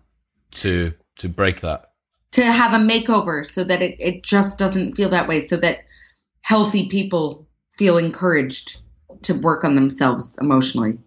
to 0.53 0.93
to 1.21 1.29
break 1.29 1.61
that? 1.61 1.87
To 2.33 2.45
have 2.45 2.75
a 2.75 2.85
makeover 2.85 3.45
so 3.45 3.65
that 3.65 3.83
it, 3.83 3.97
it 3.99 4.23
just 4.23 4.59
doesn't 4.59 4.95
feel 4.95 5.09
that 5.11 5.29
way, 5.29 5.41
so 5.41 5.57
that 5.57 5.81
healthy 6.43 6.89
people 6.89 7.49
feel 7.77 7.99
encouraged 7.99 8.81
to 9.23 9.35
work 9.35 9.65
on 9.65 9.75
themselves 9.75 10.39
emotionally. 10.41 10.99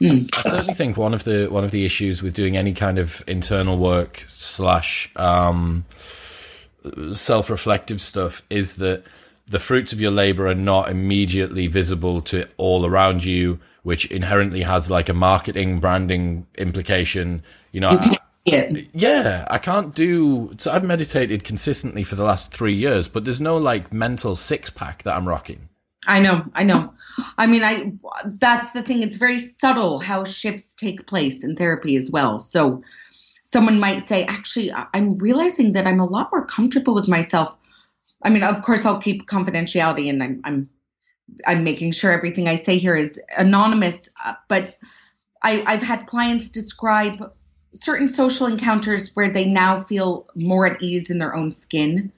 Mm. 0.00 0.30
I 0.36 0.40
certainly 0.40 0.74
think 0.74 0.96
one 0.96 1.12
of 1.12 1.24
the 1.24 1.48
one 1.50 1.64
of 1.64 1.70
the 1.70 1.84
issues 1.84 2.22
with 2.22 2.34
doing 2.34 2.56
any 2.56 2.72
kind 2.72 2.98
of 2.98 3.22
internal 3.26 3.76
work 3.76 4.24
slash 4.28 5.12
um, 5.16 5.84
self 7.12 7.50
reflective 7.50 8.00
stuff 8.00 8.42
is 8.48 8.76
that 8.76 9.04
the 9.46 9.58
fruits 9.58 9.92
of 9.92 10.00
your 10.00 10.12
labor 10.12 10.46
are 10.46 10.54
not 10.54 10.88
immediately 10.88 11.66
visible 11.66 12.22
to 12.22 12.48
all 12.56 12.86
around 12.86 13.24
you, 13.24 13.58
which 13.82 14.06
inherently 14.10 14.62
has 14.62 14.90
like 14.90 15.08
a 15.08 15.14
marketing 15.14 15.80
branding 15.80 16.46
implication. 16.56 17.42
You 17.72 17.80
know, 17.80 17.90
you 17.90 18.16
it. 18.46 18.88
Yeah, 18.92 19.46
I 19.50 19.58
can't 19.58 19.94
do. 19.94 20.52
So 20.58 20.72
I've 20.72 20.84
meditated 20.84 21.44
consistently 21.44 22.04
for 22.04 22.14
the 22.14 22.24
last 22.24 22.54
three 22.54 22.74
years, 22.74 23.08
but 23.08 23.24
there's 23.24 23.40
no 23.40 23.56
like 23.56 23.92
mental 23.92 24.36
six 24.36 24.70
pack 24.70 25.02
that 25.02 25.16
I'm 25.16 25.28
rocking. 25.28 25.68
I 26.06 26.20
know, 26.20 26.44
I 26.54 26.64
know. 26.64 26.94
I 27.36 27.46
mean, 27.46 27.62
I 27.62 27.92
that's 28.24 28.72
the 28.72 28.82
thing. 28.82 29.02
It's 29.02 29.16
very 29.16 29.38
subtle 29.38 29.98
how 29.98 30.24
shifts 30.24 30.74
take 30.74 31.06
place 31.06 31.44
in 31.44 31.56
therapy 31.56 31.96
as 31.96 32.10
well. 32.10 32.40
So 32.40 32.82
someone 33.42 33.80
might 33.80 34.00
say, 34.00 34.24
actually, 34.24 34.72
I'm 34.72 35.18
realizing 35.18 35.72
that 35.72 35.86
I'm 35.86 36.00
a 36.00 36.06
lot 36.06 36.30
more 36.32 36.46
comfortable 36.46 36.94
with 36.94 37.08
myself. 37.08 37.56
I 38.22 38.30
mean, 38.30 38.42
of 38.42 38.62
course, 38.62 38.86
I'll 38.86 39.00
keep 39.00 39.26
confidentiality, 39.26 40.08
and 40.08 40.22
I'm 40.22 40.40
I'm 40.44 40.70
I'm 41.46 41.64
making 41.64 41.92
sure 41.92 42.12
everything 42.12 42.48
I 42.48 42.54
say 42.54 42.78
here 42.78 42.96
is 42.96 43.20
anonymous. 43.36 44.08
Uh, 44.24 44.34
but 44.48 44.76
I, 45.42 45.62
I've 45.66 45.82
had 45.82 46.06
clients 46.06 46.48
describe 46.48 47.32
certain 47.72 48.08
social 48.08 48.46
encounters 48.46 49.10
where 49.14 49.30
they 49.30 49.44
now 49.44 49.78
feel 49.78 50.26
more 50.34 50.66
at 50.66 50.82
ease 50.82 51.10
in 51.10 51.18
their 51.18 51.34
own 51.34 51.52
skin. 51.52 52.12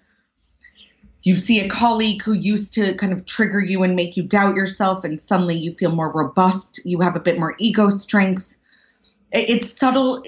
You 1.22 1.36
see 1.36 1.60
a 1.60 1.68
colleague 1.68 2.22
who 2.22 2.32
used 2.32 2.74
to 2.74 2.96
kind 2.96 3.12
of 3.12 3.24
trigger 3.24 3.60
you 3.60 3.82
and 3.82 3.94
make 3.94 4.16
you 4.16 4.24
doubt 4.24 4.56
yourself, 4.56 5.04
and 5.04 5.20
suddenly 5.20 5.58
you 5.58 5.72
feel 5.72 5.94
more 5.94 6.10
robust. 6.10 6.80
You 6.84 7.00
have 7.00 7.16
a 7.16 7.20
bit 7.20 7.38
more 7.38 7.54
ego 7.58 7.90
strength. 7.90 8.56
It's 9.30 9.78
subtle, 9.78 10.24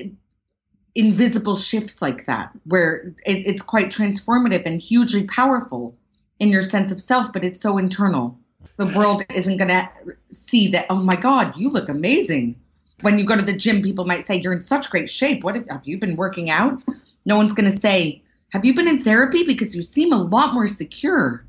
invisible 0.94 1.56
shifts 1.56 2.00
like 2.00 2.26
that 2.26 2.52
where 2.64 3.14
it's 3.26 3.62
quite 3.62 3.86
transformative 3.86 4.66
and 4.66 4.80
hugely 4.80 5.26
powerful 5.26 5.96
in 6.38 6.50
your 6.50 6.60
sense 6.60 6.92
of 6.92 7.00
self, 7.00 7.32
but 7.32 7.44
it's 7.44 7.60
so 7.60 7.78
internal. 7.78 8.38
The 8.76 8.92
world 8.96 9.24
isn't 9.34 9.56
going 9.56 9.68
to 9.68 9.88
see 10.30 10.68
that, 10.72 10.86
oh 10.90 10.96
my 10.96 11.16
God, 11.16 11.54
you 11.56 11.70
look 11.70 11.88
amazing 11.88 12.60
when 13.00 13.18
you 13.18 13.24
go 13.24 13.36
to 13.36 13.44
the 13.44 13.56
gym, 13.56 13.82
people 13.82 14.04
might 14.04 14.24
say, 14.24 14.36
You're 14.36 14.52
in 14.52 14.60
such 14.60 14.90
great 14.90 15.10
shape. 15.10 15.44
What 15.44 15.56
have, 15.56 15.68
have 15.68 15.86
you 15.86 15.98
been 15.98 16.16
working 16.16 16.50
out? 16.50 16.82
No 17.24 17.36
one's 17.36 17.52
going 17.52 17.68
to 17.68 17.76
say, 17.76 18.22
Have 18.50 18.64
you 18.64 18.74
been 18.74 18.88
in 18.88 19.02
therapy? 19.02 19.44
Because 19.46 19.74
you 19.74 19.82
seem 19.82 20.12
a 20.12 20.22
lot 20.22 20.54
more 20.54 20.66
secure. 20.66 21.44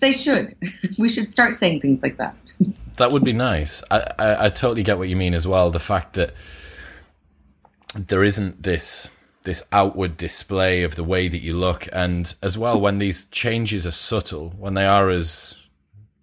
They 0.00 0.12
should. 0.12 0.54
we 0.98 1.08
should 1.08 1.28
start 1.28 1.54
saying 1.54 1.80
things 1.80 2.02
like 2.02 2.16
that. 2.16 2.34
That 2.96 3.12
would 3.12 3.24
be 3.24 3.32
nice. 3.32 3.82
I, 3.90 4.04
I, 4.18 4.44
I 4.44 4.48
totally 4.50 4.82
get 4.82 4.98
what 4.98 5.08
you 5.08 5.16
mean 5.16 5.32
as 5.32 5.48
well. 5.48 5.70
The 5.70 5.78
fact 5.78 6.12
that 6.14 6.34
there 7.94 8.22
isn't 8.22 8.62
this 8.62 9.16
this 9.42 9.62
outward 9.72 10.18
display 10.18 10.82
of 10.82 10.96
the 10.96 11.04
way 11.04 11.28
that 11.28 11.38
you 11.38 11.54
look 11.54 11.88
and 11.92 12.34
as 12.42 12.58
well 12.58 12.78
when 12.78 12.98
these 12.98 13.24
changes 13.24 13.86
are 13.86 13.90
subtle 13.90 14.50
when 14.58 14.74
they 14.74 14.86
are 14.86 15.08
as 15.08 15.56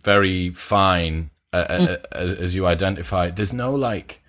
very 0.03 0.49
fine 0.49 1.31
uh, 1.53 1.65
mm. 1.67 2.05
as 2.13 2.55
you 2.55 2.65
identify, 2.65 3.29
there's 3.29 3.53
no 3.53 3.73
like 3.73 4.21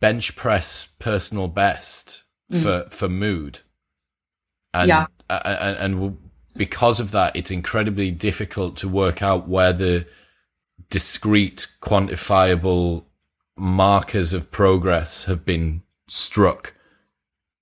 bench 0.00 0.36
press 0.36 0.86
personal 0.98 1.48
best 1.48 2.24
mm. 2.50 2.62
for 2.62 2.88
for 2.90 3.08
mood. 3.08 3.60
And, 4.72 4.88
yeah. 4.88 5.06
and, 5.28 5.76
and 5.78 6.18
because 6.56 7.00
of 7.00 7.10
that, 7.10 7.34
it's 7.34 7.50
incredibly 7.50 8.10
difficult 8.10 8.76
to 8.76 8.88
work 8.88 9.22
out 9.22 9.48
where 9.48 9.72
the 9.72 10.06
discrete, 10.90 11.66
quantifiable 11.80 13.04
markers 13.56 14.32
of 14.32 14.50
progress 14.50 15.24
have 15.24 15.44
been 15.44 15.82
struck. 16.08 16.74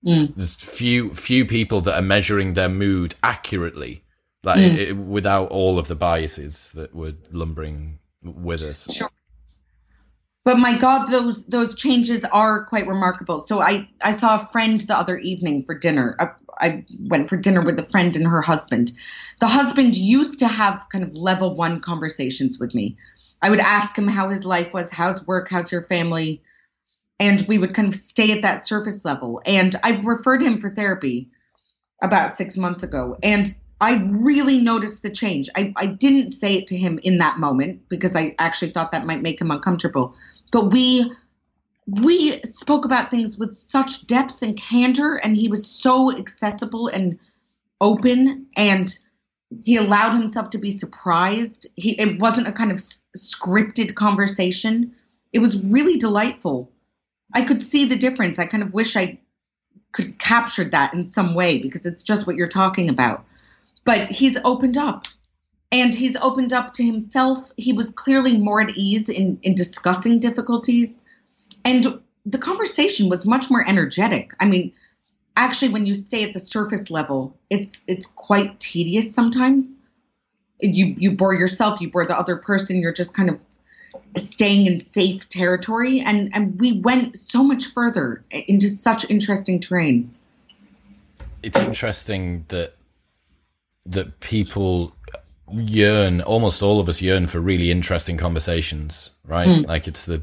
Mm. 0.05 0.35
There's 0.35 0.55
few 0.55 1.13
few 1.13 1.45
people 1.45 1.81
that 1.81 1.95
are 1.95 2.01
measuring 2.01 2.53
their 2.53 2.69
mood 2.69 3.15
accurately, 3.21 4.03
like 4.43 4.59
mm. 4.59 4.77
it, 4.77 4.93
without 4.93 5.49
all 5.49 5.77
of 5.77 5.87
the 5.87 5.95
biases 5.95 6.71
that 6.73 6.95
were 6.95 7.13
lumbering 7.31 7.99
with 8.23 8.63
us. 8.63 8.93
Sure. 8.93 9.07
But 10.45 10.57
my 10.57 10.77
God, 10.77 11.05
those 11.07 11.45
those 11.45 11.75
changes 11.75 12.25
are 12.25 12.65
quite 12.65 12.87
remarkable. 12.87 13.39
So 13.39 13.61
I 13.61 13.89
I 14.01 14.11
saw 14.11 14.35
a 14.35 14.47
friend 14.47 14.79
the 14.79 14.97
other 14.97 15.17
evening 15.17 15.61
for 15.61 15.77
dinner. 15.77 16.15
I, 16.19 16.29
I 16.59 16.85
went 16.99 17.29
for 17.29 17.37
dinner 17.37 17.63
with 17.63 17.79
a 17.79 17.83
friend 17.83 18.15
and 18.15 18.25
her 18.25 18.41
husband. 18.41 18.91
The 19.39 19.47
husband 19.47 19.95
used 19.95 20.39
to 20.39 20.47
have 20.47 20.87
kind 20.91 21.03
of 21.03 21.15
level 21.15 21.55
one 21.55 21.81
conversations 21.81 22.57
with 22.59 22.73
me. 22.73 22.97
I 23.41 23.49
would 23.49 23.59
ask 23.59 23.97
him 23.97 24.07
how 24.07 24.29
his 24.29 24.45
life 24.45 24.73
was, 24.73 24.91
how's 24.91 25.25
work, 25.25 25.49
how's 25.49 25.71
your 25.71 25.83
family, 25.83 26.41
and 27.19 27.45
we 27.47 27.57
would 27.57 27.73
kind 27.73 27.87
of 27.87 27.95
stay 27.95 28.31
at 28.31 28.41
that 28.41 28.65
surface 28.65 29.05
level. 29.05 29.41
And 29.45 29.73
I 29.81 30.01
referred 30.03 30.41
him 30.41 30.59
for 30.59 30.69
therapy 30.69 31.29
about 32.01 32.31
six 32.31 32.57
months 32.57 32.83
ago, 32.83 33.15
and 33.21 33.47
I 33.81 33.95
really 33.95 34.59
noticed 34.59 35.03
the 35.03 35.09
change. 35.09 35.49
I, 35.55 35.73
I 35.75 35.85
didn't 35.85 36.29
say 36.29 36.55
it 36.55 36.67
to 36.67 36.77
him 36.77 36.99
in 37.01 37.19
that 37.19 37.37
moment 37.39 37.87
because 37.87 38.15
I 38.15 38.35
actually 38.37 38.71
thought 38.71 38.91
that 38.91 39.05
might 39.05 39.21
make 39.21 39.39
him 39.39 39.51
uncomfortable. 39.51 40.15
But 40.51 40.71
we 40.71 41.11
we 41.87 42.41
spoke 42.43 42.85
about 42.85 43.09
things 43.09 43.39
with 43.39 43.57
such 43.57 44.05
depth 44.05 44.41
and 44.41 44.55
candor, 44.55 45.15
and 45.15 45.35
he 45.35 45.47
was 45.47 45.65
so 45.65 46.15
accessible 46.15 46.87
and 46.87 47.19
open, 47.81 48.47
and 48.55 48.93
he 49.63 49.77
allowed 49.77 50.11
himself 50.13 50.51
to 50.51 50.57
be 50.57 50.71
surprised. 50.71 51.67
He 51.75 51.91
it 51.91 52.19
wasn't 52.19 52.47
a 52.47 52.51
kind 52.51 52.71
of 52.71 52.77
scripted 53.17 53.95
conversation. 53.95 54.95
It 55.31 55.39
was 55.39 55.63
really 55.63 55.97
delightful. 55.97 56.71
I 57.33 57.43
could 57.43 57.61
see 57.61 57.85
the 57.85 57.95
difference. 57.95 58.39
I 58.39 58.45
kind 58.45 58.63
of 58.63 58.73
wish 58.73 58.97
I 58.97 59.19
could 59.91 60.19
capture 60.19 60.65
that 60.65 60.93
in 60.93 61.05
some 61.05 61.33
way 61.33 61.59
because 61.59 61.85
it's 61.85 62.03
just 62.03 62.27
what 62.27 62.35
you're 62.35 62.47
talking 62.47 62.89
about 62.89 63.25
but 63.89 64.11
he's 64.11 64.37
opened 64.45 64.77
up 64.77 65.07
and 65.71 65.95
he's 65.95 66.15
opened 66.15 66.53
up 66.53 66.73
to 66.73 66.83
himself. 66.83 67.51
He 67.57 67.73
was 67.73 67.89
clearly 67.89 68.37
more 68.37 68.61
at 68.61 68.77
ease 68.77 69.09
in, 69.09 69.39
in 69.41 69.55
discussing 69.55 70.19
difficulties. 70.19 71.03
And 71.65 71.99
the 72.23 72.37
conversation 72.37 73.09
was 73.09 73.25
much 73.25 73.49
more 73.49 73.67
energetic. 73.67 74.35
I 74.39 74.45
mean, 74.45 74.73
actually 75.35 75.69
when 75.69 75.87
you 75.87 75.95
stay 75.95 76.23
at 76.23 76.33
the 76.33 76.39
surface 76.39 76.91
level, 76.91 77.35
it's 77.49 77.81
it's 77.87 78.05
quite 78.05 78.59
tedious 78.59 79.11
sometimes. 79.11 79.79
You 80.59 80.93
you 80.95 81.13
bore 81.13 81.33
yourself, 81.33 81.81
you 81.81 81.89
bore 81.89 82.05
the 82.05 82.15
other 82.15 82.35
person, 82.35 82.83
you're 82.83 82.93
just 82.93 83.15
kind 83.15 83.31
of 83.31 83.43
staying 84.17 84.67
in 84.67 84.77
safe 84.77 85.27
territory 85.29 86.01
and 86.01 86.29
and 86.35 86.61
we 86.61 86.73
went 86.73 87.17
so 87.17 87.41
much 87.41 87.65
further 87.73 88.23
into 88.29 88.67
such 88.67 89.09
interesting 89.09 89.59
terrain 89.59 90.13
it's 91.41 91.57
interesting 91.57 92.45
that 92.49 92.73
that 93.85 94.19
people 94.19 94.95
yearn 95.51 96.21
almost 96.21 96.61
all 96.61 96.79
of 96.79 96.87
us 96.87 97.01
yearn 97.01 97.27
for 97.27 97.39
really 97.39 97.71
interesting 97.71 98.17
conversations 98.17 99.11
right 99.25 99.47
mm. 99.47 99.65
like 99.67 99.87
it's 99.87 100.05
the 100.05 100.21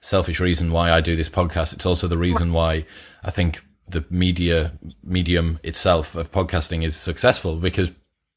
selfish 0.00 0.38
reason 0.38 0.70
why 0.70 0.92
I 0.92 1.00
do 1.00 1.16
this 1.16 1.28
podcast 1.28 1.72
it's 1.74 1.86
also 1.86 2.06
the 2.06 2.18
reason 2.18 2.52
why 2.52 2.84
I 3.24 3.30
think 3.30 3.64
the 3.88 4.04
media 4.10 4.72
medium 5.02 5.58
itself 5.64 6.14
of 6.14 6.30
podcasting 6.30 6.84
is 6.84 6.94
successful 6.94 7.56
because 7.56 7.90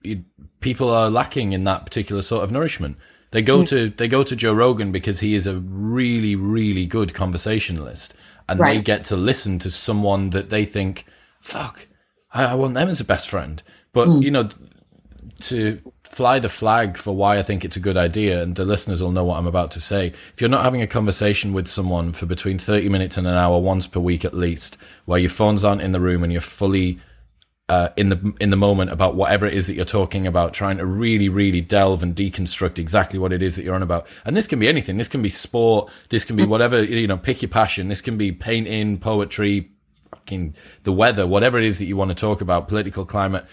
it, 0.04 0.20
people 0.62 0.90
are 0.90 1.10
lacking 1.10 1.54
in 1.54 1.64
that 1.66 1.86
particular 1.86 2.24
sort 2.24 2.44
of 2.44 2.52
nourishment 2.52 2.98
they 3.32 3.42
go 3.42 3.60
mm. 3.60 3.68
to 3.70 3.90
they 3.90 4.08
go 4.08 4.24
to 4.24 4.36
Joe 4.36 4.54
Rogan 4.54 4.92
because 4.92 5.22
he 5.22 5.34
is 5.34 5.48
a 5.48 5.58
really 5.58 6.36
really 6.36 6.86
good 6.86 7.14
conversationalist, 7.14 8.16
and 8.48 8.60
right. 8.60 8.76
they 8.76 8.82
get 8.82 9.06
to 9.06 9.16
listen 9.16 9.58
to 9.60 9.72
someone 9.72 10.30
that 10.32 10.50
they 10.50 10.66
think, 10.66 11.06
"Fuck, 11.40 11.88
I, 12.34 12.48
I 12.48 12.56
want 12.56 12.74
them 12.74 12.90
as 12.90 13.02
a 13.02 13.06
best 13.06 13.30
friend." 13.30 13.64
But 13.94 14.08
mm. 14.08 14.24
you 14.24 14.32
know, 14.32 14.50
to 15.42 15.80
fly 16.04 16.40
the 16.40 16.50
flag 16.50 16.98
for 16.98 17.16
why 17.16 17.38
I 17.38 17.42
think 17.42 17.64
it's 17.64 17.78
a 17.78 17.82
good 17.82 17.98
idea, 17.98 18.42
and 18.42 18.56
the 18.56 18.66
listeners 18.66 19.02
will 19.02 19.12
know 19.12 19.24
what 19.24 19.38
I'm 19.38 19.48
about 19.48 19.72
to 19.72 19.82
say. 19.82 20.08
If 20.08 20.36
you're 20.40 20.50
not 20.50 20.64
having 20.64 20.82
a 20.82 20.88
conversation 20.88 21.54
with 21.54 21.68
someone 21.68 22.14
for 22.14 22.26
between 22.26 22.58
30 22.58 22.90
minutes 22.90 23.18
and 23.18 23.28
an 23.28 23.34
hour 23.34 23.60
once 23.60 23.88
per 23.88 24.00
week 24.00 24.26
at 24.26 24.34
least, 24.34 24.78
where 25.06 25.20
your 25.20 25.30
phones 25.30 25.64
aren't 25.64 25.82
in 25.82 25.92
the 25.92 26.00
room 26.00 26.24
and 26.24 26.32
you're 26.32 26.42
fully 26.42 27.00
uh, 27.70 27.90
in 27.96 28.10
the 28.10 28.34
in 28.42 28.50
the 28.50 28.58
moment 28.58 28.92
about 28.92 29.16
whatever 29.16 29.46
it 29.46 29.54
is 29.54 29.68
that 29.68 29.76
you're 29.76 29.86
talking 29.86 30.28
about, 30.28 30.54
trying 30.54 30.78
to 30.78 30.86
really, 30.86 31.30
really 31.30 31.62
delve 31.62 32.04
and 32.04 32.14
deconstruct 32.16 32.78
exactly 32.78 33.18
what 33.18 33.32
it 33.32 33.42
is 33.42 33.56
that 33.56 33.64
you're 33.64 33.76
on 33.76 33.82
about. 33.82 34.06
And 34.26 34.36
this 34.36 34.46
can 34.46 34.60
be 34.60 34.68
anything. 34.68 34.98
This 34.98 35.08
can 35.08 35.22
be 35.22 35.30
sport. 35.30 35.90
This 36.10 36.26
can 36.26 36.36
be 36.36 36.46
whatever 36.46 36.84
you 36.84 37.08
know. 37.08 37.18
Pick 37.18 37.42
your 37.42 37.50
passion. 37.50 37.88
This 37.88 38.02
can 38.02 38.18
be 38.18 38.34
painting, 38.34 38.98
poetry, 39.00 39.72
fucking 40.10 40.54
the 40.84 40.92
weather, 40.92 41.26
whatever 41.26 41.58
it 41.58 41.64
is 41.64 41.80
that 41.80 41.86
you 41.86 41.96
want 41.96 42.10
to 42.10 42.16
talk 42.16 42.42
about, 42.42 42.68
political 42.68 43.06
climate. 43.06 43.46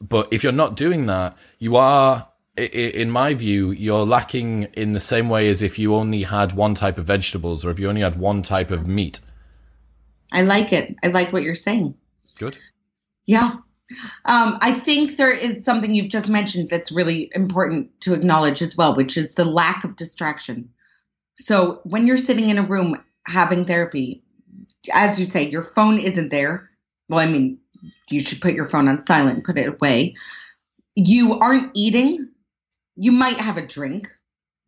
But 0.00 0.28
if 0.32 0.42
you're 0.42 0.52
not 0.52 0.76
doing 0.76 1.06
that, 1.06 1.36
you 1.58 1.76
are, 1.76 2.28
in 2.56 3.10
my 3.10 3.34
view, 3.34 3.70
you're 3.70 4.06
lacking 4.06 4.64
in 4.74 4.92
the 4.92 5.00
same 5.00 5.28
way 5.28 5.48
as 5.48 5.62
if 5.62 5.78
you 5.78 5.94
only 5.94 6.22
had 6.22 6.52
one 6.52 6.74
type 6.74 6.98
of 6.98 7.06
vegetables 7.06 7.64
or 7.64 7.70
if 7.70 7.80
you 7.80 7.88
only 7.88 8.02
had 8.02 8.18
one 8.18 8.42
type 8.42 8.70
of 8.70 8.86
meat. 8.86 9.20
I 10.30 10.42
like 10.42 10.72
it. 10.72 10.94
I 11.02 11.08
like 11.08 11.32
what 11.32 11.42
you're 11.42 11.54
saying. 11.54 11.94
Good. 12.38 12.58
Yeah. 13.26 13.54
Um, 14.24 14.58
I 14.60 14.72
think 14.72 15.16
there 15.16 15.32
is 15.32 15.64
something 15.64 15.94
you've 15.94 16.10
just 16.10 16.28
mentioned 16.28 16.68
that's 16.68 16.92
really 16.92 17.30
important 17.34 18.00
to 18.02 18.14
acknowledge 18.14 18.60
as 18.60 18.76
well, 18.76 18.94
which 18.96 19.16
is 19.16 19.34
the 19.34 19.46
lack 19.46 19.84
of 19.84 19.96
distraction. 19.96 20.70
So 21.38 21.80
when 21.84 22.06
you're 22.06 22.16
sitting 22.16 22.50
in 22.50 22.58
a 22.58 22.66
room 22.66 23.02
having 23.26 23.64
therapy, 23.64 24.22
as 24.92 25.18
you 25.18 25.26
say, 25.26 25.48
your 25.48 25.62
phone 25.62 25.98
isn't 25.98 26.30
there. 26.30 26.70
Well, 27.08 27.20
I 27.20 27.30
mean, 27.30 27.58
you 28.08 28.20
should 28.20 28.40
put 28.40 28.54
your 28.54 28.66
phone 28.66 28.88
on 28.88 29.00
silent 29.00 29.44
put 29.44 29.58
it 29.58 29.68
away. 29.68 30.14
You 30.94 31.34
aren't 31.34 31.72
eating. 31.74 32.28
You 32.96 33.12
might 33.12 33.38
have 33.38 33.56
a 33.56 33.66
drink, 33.66 34.08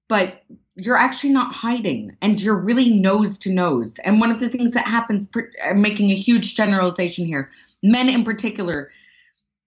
but 0.09 0.43
you're 0.77 0.97
actually 0.97 1.33
not 1.33 1.55
hiding 1.55 2.17
and 2.23 2.41
you're 2.41 2.61
really 2.61 2.91
nose 2.91 3.39
to 3.41 3.53
nose. 3.53 3.99
And 3.99 4.21
one 4.21 4.31
of 4.31 4.41
the 4.41 4.49
things 4.49 4.73
that 4.73 4.87
happens, 4.87 5.29
I'm 5.65 5.83
making 5.83 6.11
a 6.11 6.15
huge 6.15 6.55
generalization 6.55 7.27
here, 7.27 7.51
men 7.83 8.09
in 8.09 8.25
particular 8.25 8.91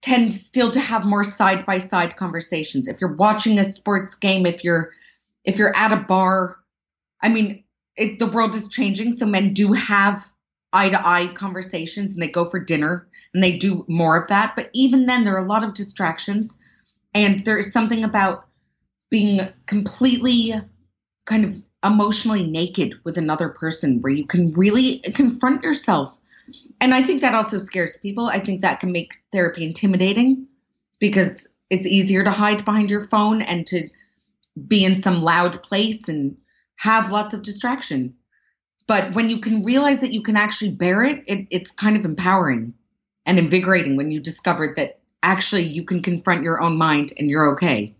tend 0.02 0.34
still 0.34 0.70
to 0.70 0.80
have 0.80 1.04
more 1.04 1.24
side 1.24 1.64
by 1.64 1.78
side 1.78 2.16
conversations. 2.16 2.88
If 2.88 3.00
you're 3.00 3.14
watching 3.14 3.58
a 3.58 3.64
sports 3.64 4.16
game, 4.16 4.44
if 4.44 4.64
you're 4.64 4.92
if 5.44 5.58
you're 5.58 5.74
at 5.74 5.92
a 5.92 6.02
bar, 6.02 6.56
I 7.22 7.28
mean, 7.28 7.64
it, 7.96 8.18
the 8.18 8.26
world 8.26 8.54
is 8.54 8.68
changing, 8.68 9.12
so 9.12 9.26
men 9.26 9.52
do 9.52 9.72
have 9.72 10.30
eye 10.74 10.90
to 10.90 11.06
eye 11.06 11.28
conversations 11.28 12.12
and 12.12 12.22
they 12.22 12.28
go 12.30 12.44
for 12.44 12.58
dinner 12.58 13.06
and 13.32 13.42
they 13.42 13.56
do 13.58 13.84
more 13.88 14.16
of 14.16 14.28
that. 14.28 14.54
But 14.56 14.70
even 14.72 15.06
then, 15.06 15.24
there 15.24 15.36
are 15.36 15.44
a 15.44 15.48
lot 15.48 15.64
of 15.64 15.74
distractions, 15.74 16.56
and 17.14 17.38
there's 17.40 17.72
something 17.72 18.04
about 18.04 18.46
being 19.10 19.40
completely 19.66 20.54
kind 21.24 21.44
of 21.44 21.62
emotionally 21.84 22.46
naked 22.46 22.94
with 23.04 23.18
another 23.18 23.50
person 23.50 24.00
where 24.00 24.12
you 24.12 24.26
can 24.26 24.52
really 24.52 24.98
confront 24.98 25.62
yourself 25.62 26.18
and 26.80 26.94
I 26.94 27.02
think 27.02 27.22
that 27.22 27.34
also 27.34 27.58
scares 27.58 27.96
people. 27.96 28.26
I 28.26 28.38
think 28.38 28.60
that 28.60 28.80
can 28.80 28.92
make 28.92 29.14
therapy 29.32 29.64
intimidating 29.64 30.48
because 30.98 31.48
it's 31.70 31.86
easier 31.86 32.24
to 32.24 32.30
hide 32.30 32.64
behind 32.64 32.90
your 32.90 33.00
phone 33.00 33.42
and 33.42 33.66
to 33.68 33.88
be 34.68 34.84
in 34.84 34.96
some 34.96 35.22
loud 35.22 35.62
place 35.62 36.08
and 36.08 36.36
have 36.76 37.10
lots 37.10 37.34
of 37.34 37.42
distraction. 37.42 38.16
But 38.86 39.14
when 39.14 39.30
you 39.30 39.38
can 39.38 39.64
realize 39.64 40.02
that 40.02 40.12
you 40.12 40.22
can 40.22 40.36
actually 40.36 40.72
bear 40.72 41.04
it, 41.04 41.24
it 41.26 41.46
it's 41.50 41.70
kind 41.70 41.96
of 41.96 42.04
empowering 42.04 42.74
and 43.24 43.38
invigorating 43.38 43.96
when 43.96 44.10
you 44.10 44.20
discover 44.20 44.74
that 44.76 44.98
actually 45.22 45.62
you 45.62 45.84
can 45.84 46.02
confront 46.02 46.42
your 46.42 46.60
own 46.60 46.76
mind 46.76 47.12
and 47.18 47.28
you're 47.28 47.52
okay. 47.52 47.94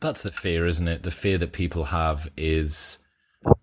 That's 0.00 0.22
the 0.22 0.28
fear, 0.28 0.66
isn't 0.66 0.86
it? 0.86 1.02
The 1.02 1.10
fear 1.10 1.38
that 1.38 1.52
people 1.52 1.84
have 1.84 2.30
is 2.36 2.98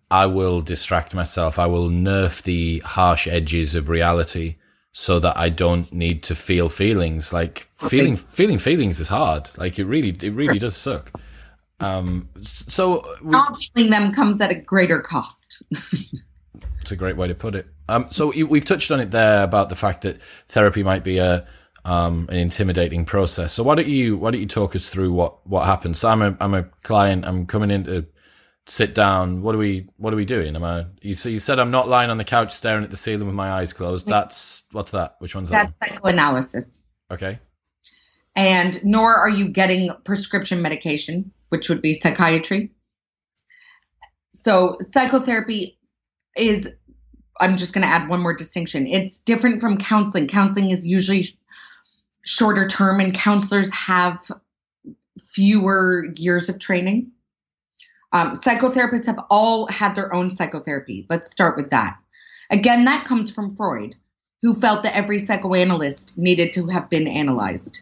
I 0.09 0.25
will 0.25 0.61
distract 0.61 1.13
myself. 1.13 1.59
I 1.59 1.67
will 1.67 1.89
nerf 1.89 2.41
the 2.43 2.79
harsh 2.79 3.27
edges 3.27 3.75
of 3.75 3.89
reality 3.89 4.55
so 4.91 5.19
that 5.19 5.37
I 5.37 5.49
don't 5.49 5.91
need 5.93 6.23
to 6.23 6.35
feel 6.35 6.67
feelings. 6.67 7.31
Like 7.31 7.59
feeling, 7.75 8.15
feeling 8.15 8.57
feelings 8.57 8.99
is 8.99 9.09
hard. 9.09 9.49
Like 9.57 9.77
it 9.77 9.85
really, 9.85 10.09
it 10.09 10.33
really 10.33 10.59
does 10.59 10.75
suck. 10.75 11.11
Um, 11.79 12.29
so 12.41 13.05
we, 13.21 13.31
not 13.31 13.57
feeling 13.73 13.91
them 13.91 14.13
comes 14.13 14.39
at 14.41 14.51
a 14.51 14.55
greater 14.55 15.01
cost. 15.01 15.44
it's 16.81 16.91
a 16.91 16.95
great 16.95 17.17
way 17.17 17.27
to 17.27 17.35
put 17.35 17.55
it. 17.55 17.67
Um, 17.87 18.07
so 18.11 18.33
we've 18.45 18.65
touched 18.65 18.91
on 18.91 18.99
it 18.99 19.11
there 19.11 19.43
about 19.43 19.69
the 19.69 19.75
fact 19.75 20.01
that 20.01 20.19
therapy 20.47 20.83
might 20.83 21.03
be 21.03 21.17
a, 21.17 21.47
um, 21.83 22.27
an 22.29 22.37
intimidating 22.37 23.05
process. 23.05 23.53
So 23.53 23.63
why 23.63 23.75
don't 23.75 23.87
you, 23.87 24.17
why 24.17 24.31
don't 24.31 24.41
you 24.41 24.47
talk 24.47 24.75
us 24.75 24.89
through 24.89 25.11
what, 25.13 25.45
what 25.47 25.65
happens? 25.65 25.99
So 25.99 26.09
I'm 26.09 26.21
a, 26.21 26.37
I'm 26.39 26.53
a 26.53 26.63
client. 26.83 27.25
I'm 27.25 27.45
coming 27.45 27.71
in 27.71 27.83
to 27.85 28.05
sit 28.67 28.95
down. 28.95 29.41
What 29.41 29.55
are 29.55 29.57
we? 29.57 29.87
What 29.97 30.13
are 30.13 30.17
we 30.17 30.25
doing? 30.25 30.55
Am 30.55 30.63
I? 30.63 30.85
You, 31.01 31.15
so 31.15 31.29
you 31.29 31.39
said 31.39 31.59
I'm 31.59 31.71
not 31.71 31.87
lying 31.87 32.09
on 32.09 32.17
the 32.17 32.23
couch 32.23 32.51
staring 32.51 32.83
at 32.83 32.89
the 32.89 32.97
ceiling 32.97 33.25
with 33.25 33.35
my 33.35 33.51
eyes 33.51 33.73
closed. 33.73 34.07
That's 34.07 34.63
what's 34.71 34.91
that? 34.91 35.15
Which 35.19 35.35
one's 35.35 35.49
that? 35.49 35.73
That's 35.79 35.93
psychoanalysis. 35.93 36.81
Okay. 37.11 37.39
And 38.35 38.83
nor 38.83 39.15
are 39.15 39.29
you 39.29 39.49
getting 39.49 39.91
prescription 40.03 40.61
medication, 40.61 41.31
which 41.49 41.69
would 41.69 41.81
be 41.81 41.93
psychiatry. 41.93 42.71
So 44.35 44.77
psychotherapy 44.79 45.77
is. 46.37 46.73
I'm 47.37 47.57
just 47.57 47.73
going 47.73 47.81
to 47.85 47.91
add 47.91 48.07
one 48.07 48.21
more 48.21 48.33
distinction. 48.33 48.87
It's 48.87 49.19
different 49.19 49.59
from 49.59 49.77
counseling. 49.77 50.27
Counseling 50.27 50.69
is 50.69 50.87
usually 50.87 51.37
shorter 52.23 52.65
term, 52.65 53.01
and 53.01 53.13
counselors 53.13 53.73
have 53.73 54.25
fewer 55.19 56.13
years 56.15 56.47
of 56.47 56.59
training. 56.59 57.11
Um, 58.13 58.33
psychotherapists 58.33 59.07
have 59.07 59.19
all 59.29 59.67
had 59.67 59.95
their 59.95 60.13
own 60.13 60.29
psychotherapy. 60.29 61.05
Let's 61.09 61.29
start 61.29 61.57
with 61.57 61.71
that. 61.71 61.97
Again, 62.49 62.85
that 62.85 63.05
comes 63.05 63.31
from 63.31 63.55
Freud, 63.55 63.95
who 64.41 64.53
felt 64.53 64.83
that 64.83 64.95
every 64.95 65.19
psychoanalyst 65.19 66.17
needed 66.17 66.53
to 66.53 66.67
have 66.67 66.89
been 66.89 67.07
analyzed. 67.07 67.81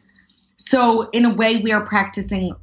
So, 0.58 1.10
in 1.10 1.26
a 1.26 1.34
way, 1.34 1.58
we 1.58 1.72
are 1.72 1.86
practicing, 1.86 2.56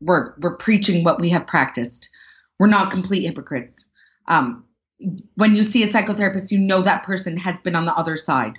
we're, 0.00 0.34
we're 0.38 0.56
preaching 0.56 1.04
what 1.04 1.20
we 1.20 1.30
have 1.30 1.46
practiced. 1.46 2.10
We're 2.58 2.68
not 2.68 2.90
complete 2.90 3.24
hypocrites. 3.24 3.86
Um, 4.26 4.64
when 5.34 5.56
you 5.56 5.64
see 5.64 5.82
a 5.82 5.86
psychotherapist, 5.86 6.52
you 6.52 6.58
know 6.58 6.82
that 6.82 7.02
person 7.02 7.36
has 7.38 7.58
been 7.60 7.74
on 7.74 7.86
the 7.86 7.94
other 7.94 8.16
side, 8.16 8.58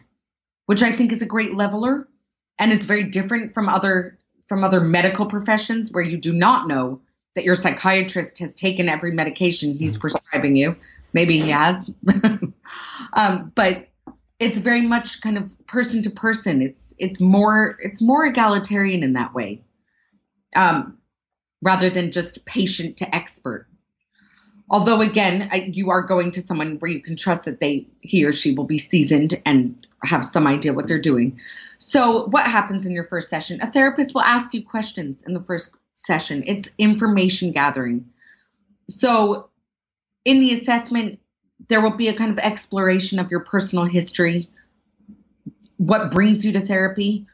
which 0.65 0.83
I 0.83 0.91
think 0.91 1.11
is 1.11 1.21
a 1.21 1.27
great 1.27 1.53
leveler. 1.53 2.07
And 2.59 2.71
it's 2.71 2.85
very 2.85 3.09
different 3.09 3.53
from 3.53 3.69
other 3.69 4.17
from 4.47 4.63
other 4.63 4.81
medical 4.81 5.25
professions 5.25 5.91
where 5.91 6.03
you 6.03 6.17
do 6.17 6.33
not 6.33 6.67
know 6.67 7.01
that 7.35 7.45
your 7.45 7.55
psychiatrist 7.55 8.39
has 8.39 8.53
taken 8.53 8.89
every 8.89 9.11
medication 9.11 9.73
he's 9.73 9.97
prescribing 9.97 10.55
you. 10.55 10.75
Maybe 11.13 11.39
he 11.39 11.49
has. 11.49 11.89
um, 13.13 13.51
but 13.55 13.87
it's 14.39 14.57
very 14.57 14.81
much 14.81 15.21
kind 15.21 15.37
of 15.37 15.65
person 15.65 16.01
to 16.03 16.09
person. 16.09 16.61
It's 16.61 16.93
it's 16.99 17.19
more 17.19 17.77
it's 17.79 18.01
more 18.01 18.25
egalitarian 18.25 19.03
in 19.03 19.13
that 19.13 19.33
way, 19.33 19.63
um, 20.55 20.97
rather 21.61 21.89
than 21.89 22.11
just 22.11 22.45
patient 22.45 22.97
to 22.97 23.15
expert. 23.15 23.67
Although 24.69 25.01
again, 25.01 25.49
I, 25.51 25.57
you 25.71 25.89
are 25.91 26.03
going 26.03 26.31
to 26.31 26.41
someone 26.41 26.77
where 26.79 26.89
you 26.89 27.01
can 27.01 27.15
trust 27.15 27.45
that 27.45 27.59
they 27.59 27.87
he 28.01 28.25
or 28.25 28.31
she 28.31 28.53
will 28.53 28.63
be 28.65 28.77
seasoned 28.77 29.33
and 29.45 29.85
have 30.03 30.25
some 30.25 30.47
idea 30.47 30.73
what 30.73 30.87
they're 30.87 31.01
doing. 31.01 31.39
So, 31.77 32.25
what 32.25 32.45
happens 32.45 32.87
in 32.87 32.93
your 32.93 33.03
first 33.03 33.29
session? 33.29 33.59
A 33.61 33.67
therapist 33.67 34.13
will 34.13 34.21
ask 34.21 34.53
you 34.53 34.65
questions 34.65 35.23
in 35.23 35.33
the 35.33 35.43
first 35.43 35.75
session. 35.95 36.43
It's 36.47 36.69
information 36.77 37.51
gathering. 37.51 38.09
So, 38.89 39.49
in 40.25 40.39
the 40.39 40.53
assessment, 40.53 41.19
there 41.67 41.81
will 41.81 41.97
be 41.97 42.07
a 42.07 42.15
kind 42.15 42.31
of 42.31 42.39
exploration 42.39 43.19
of 43.19 43.31
your 43.31 43.41
personal 43.41 43.85
history, 43.85 44.49
what 45.77 46.11
brings 46.11 46.45
you 46.45 46.53
to 46.53 46.61
therapy, 46.61 47.27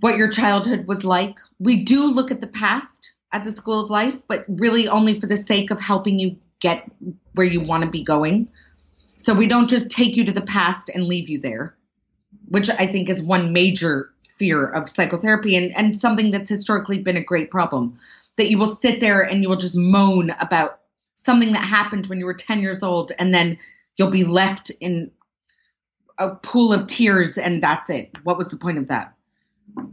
what 0.00 0.16
your 0.16 0.28
childhood 0.30 0.86
was 0.86 1.04
like. 1.04 1.38
We 1.58 1.84
do 1.84 2.12
look 2.12 2.30
at 2.30 2.40
the 2.40 2.46
past. 2.46 3.12
at 3.32 3.42
the 3.42 3.50
School 3.50 3.82
of 3.82 3.90
Life, 3.90 4.22
but 4.28 4.44
really 4.48 4.86
only 4.86 5.18
for 5.18 5.26
the 5.26 5.36
sake 5.36 5.72
of 5.72 5.80
helping 5.80 6.20
you 6.20 6.36
get 6.64 6.90
where 7.34 7.46
you 7.46 7.60
want 7.60 7.84
to 7.84 7.90
be 7.90 8.02
going. 8.02 8.48
So 9.18 9.34
we 9.34 9.46
don't 9.46 9.68
just 9.68 9.90
take 9.90 10.16
you 10.16 10.24
to 10.24 10.32
the 10.32 10.46
past 10.46 10.88
and 10.88 11.04
leave 11.04 11.28
you 11.28 11.38
there, 11.38 11.76
which 12.48 12.70
I 12.70 12.86
think 12.86 13.10
is 13.10 13.22
one 13.22 13.52
major 13.52 14.10
fear 14.28 14.66
of 14.66 14.88
psychotherapy 14.88 15.56
and, 15.56 15.76
and 15.76 15.94
something 15.94 16.30
that's 16.30 16.48
historically 16.48 17.02
been 17.02 17.18
a 17.18 17.22
great 17.22 17.50
problem. 17.50 17.98
That 18.36 18.50
you 18.50 18.58
will 18.58 18.66
sit 18.66 18.98
there 18.98 19.20
and 19.20 19.42
you 19.42 19.48
will 19.48 19.58
just 19.58 19.76
moan 19.76 20.30
about 20.30 20.80
something 21.16 21.52
that 21.52 21.62
happened 21.62 22.06
when 22.06 22.18
you 22.18 22.24
were 22.24 22.34
10 22.34 22.60
years 22.60 22.82
old 22.82 23.12
and 23.18 23.32
then 23.32 23.58
you'll 23.96 24.10
be 24.10 24.24
left 24.24 24.72
in 24.80 25.12
a 26.18 26.30
pool 26.30 26.72
of 26.72 26.86
tears 26.86 27.36
and 27.36 27.62
that's 27.62 27.90
it. 27.90 28.18
What 28.24 28.38
was 28.38 28.48
the 28.48 28.56
point 28.56 28.78
of 28.78 28.88
that? 28.88 29.14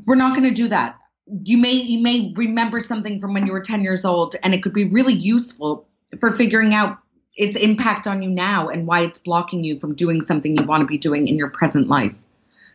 We're 0.06 0.16
not 0.16 0.36
going 0.36 0.48
to 0.48 0.56
do 0.56 0.70
that. 0.70 0.98
You 1.44 1.58
may 1.60 1.74
you 1.74 2.02
may 2.02 2.34
remember 2.36 2.80
something 2.80 3.22
from 3.22 3.34
when 3.34 3.46
you 3.46 3.52
were 3.52 3.62
10 3.62 3.84
years 3.84 4.06
old 4.06 4.36
and 4.42 4.54
it 4.54 4.64
could 4.64 4.74
be 4.74 4.86
really 4.86 5.14
useful 5.14 5.88
for 6.20 6.32
figuring 6.32 6.74
out 6.74 7.00
its 7.36 7.56
impact 7.56 8.08
on 8.08 8.22
you 8.22 8.30
now 8.30 8.68
and 8.70 8.86
why 8.86 9.02
it's 9.02 9.18
blocking 9.18 9.64
you 9.64 9.80
from 9.80 9.96
doing 9.96 10.22
something 10.22 10.56
you 10.56 10.64
want 10.64 10.82
to 10.82 10.88
be 10.88 10.98
doing 10.98 11.28
in 11.28 11.38
your 11.38 11.50
present 11.50 11.88
life. 11.88 12.18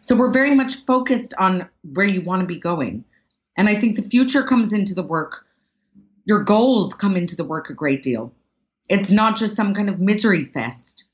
So 0.00 0.16
we're 0.16 0.32
very 0.32 0.54
much 0.54 0.76
focused 0.76 1.34
on 1.38 1.68
where 1.82 2.06
you 2.06 2.22
want 2.22 2.40
to 2.40 2.46
be 2.46 2.58
going. 2.58 3.04
And 3.56 3.68
I 3.68 3.74
think 3.74 3.96
the 3.96 4.02
future 4.02 4.42
comes 4.42 4.72
into 4.72 4.94
the 4.94 5.02
work. 5.02 5.44
Your 6.24 6.44
goals 6.44 6.94
come 6.94 7.16
into 7.16 7.36
the 7.36 7.44
work 7.44 7.70
a 7.70 7.74
great 7.74 8.02
deal. 8.02 8.32
It's 8.88 9.10
not 9.10 9.36
just 9.36 9.56
some 9.56 9.74
kind 9.74 9.88
of 9.88 10.00
misery 10.00 10.44
fest. 10.44 11.04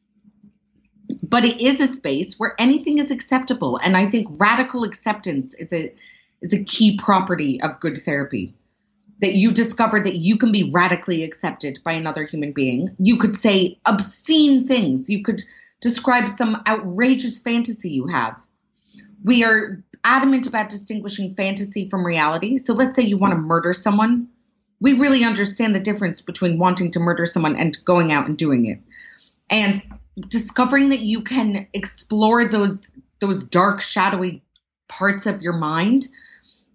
But 1.22 1.44
it 1.44 1.60
is 1.60 1.80
a 1.80 1.86
space 1.86 2.38
where 2.38 2.54
anything 2.58 2.98
is 2.98 3.10
acceptable. 3.10 3.78
And 3.82 3.96
I 3.96 4.06
think 4.06 4.28
radical 4.40 4.84
acceptance 4.84 5.54
is 5.54 5.72
a 5.72 5.92
is 6.40 6.52
a 6.52 6.64
key 6.64 6.98
property 6.98 7.60
of 7.62 7.78
good 7.78 7.96
therapy 7.96 8.54
that 9.22 9.34
you 9.34 9.52
discover 9.52 10.00
that 10.00 10.16
you 10.16 10.36
can 10.36 10.50
be 10.50 10.70
radically 10.72 11.22
accepted 11.22 11.78
by 11.84 11.92
another 11.92 12.26
human 12.26 12.52
being. 12.52 12.94
You 12.98 13.18
could 13.18 13.36
say 13.36 13.78
obscene 13.86 14.66
things. 14.66 15.08
You 15.08 15.22
could 15.22 15.44
describe 15.80 16.28
some 16.28 16.60
outrageous 16.66 17.38
fantasy 17.38 17.90
you 17.90 18.08
have. 18.08 18.36
We 19.24 19.44
are 19.44 19.82
adamant 20.02 20.48
about 20.48 20.70
distinguishing 20.70 21.36
fantasy 21.36 21.88
from 21.88 22.04
reality. 22.04 22.58
So 22.58 22.74
let's 22.74 22.96
say 22.96 23.04
you 23.04 23.16
want 23.16 23.32
to 23.32 23.38
murder 23.38 23.72
someone. 23.72 24.28
We 24.80 24.94
really 24.94 25.24
understand 25.24 25.72
the 25.72 25.80
difference 25.80 26.20
between 26.20 26.58
wanting 26.58 26.90
to 26.92 27.00
murder 27.00 27.24
someone 27.24 27.54
and 27.54 27.78
going 27.84 28.10
out 28.10 28.26
and 28.26 28.36
doing 28.36 28.66
it. 28.66 28.80
And 29.48 29.80
discovering 30.28 30.88
that 30.88 30.98
you 30.98 31.22
can 31.22 31.68
explore 31.72 32.48
those 32.48 32.82
those 33.20 33.44
dark 33.44 33.82
shadowy 33.82 34.42
parts 34.88 35.26
of 35.26 35.42
your 35.42 35.52
mind 35.52 36.08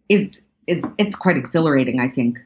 is 0.07 0.41
is 0.67 0.85
it's 0.97 1.15
quite 1.15 1.37
exhilarating, 1.37 1.99
I 1.99 2.09
think. 2.09 2.39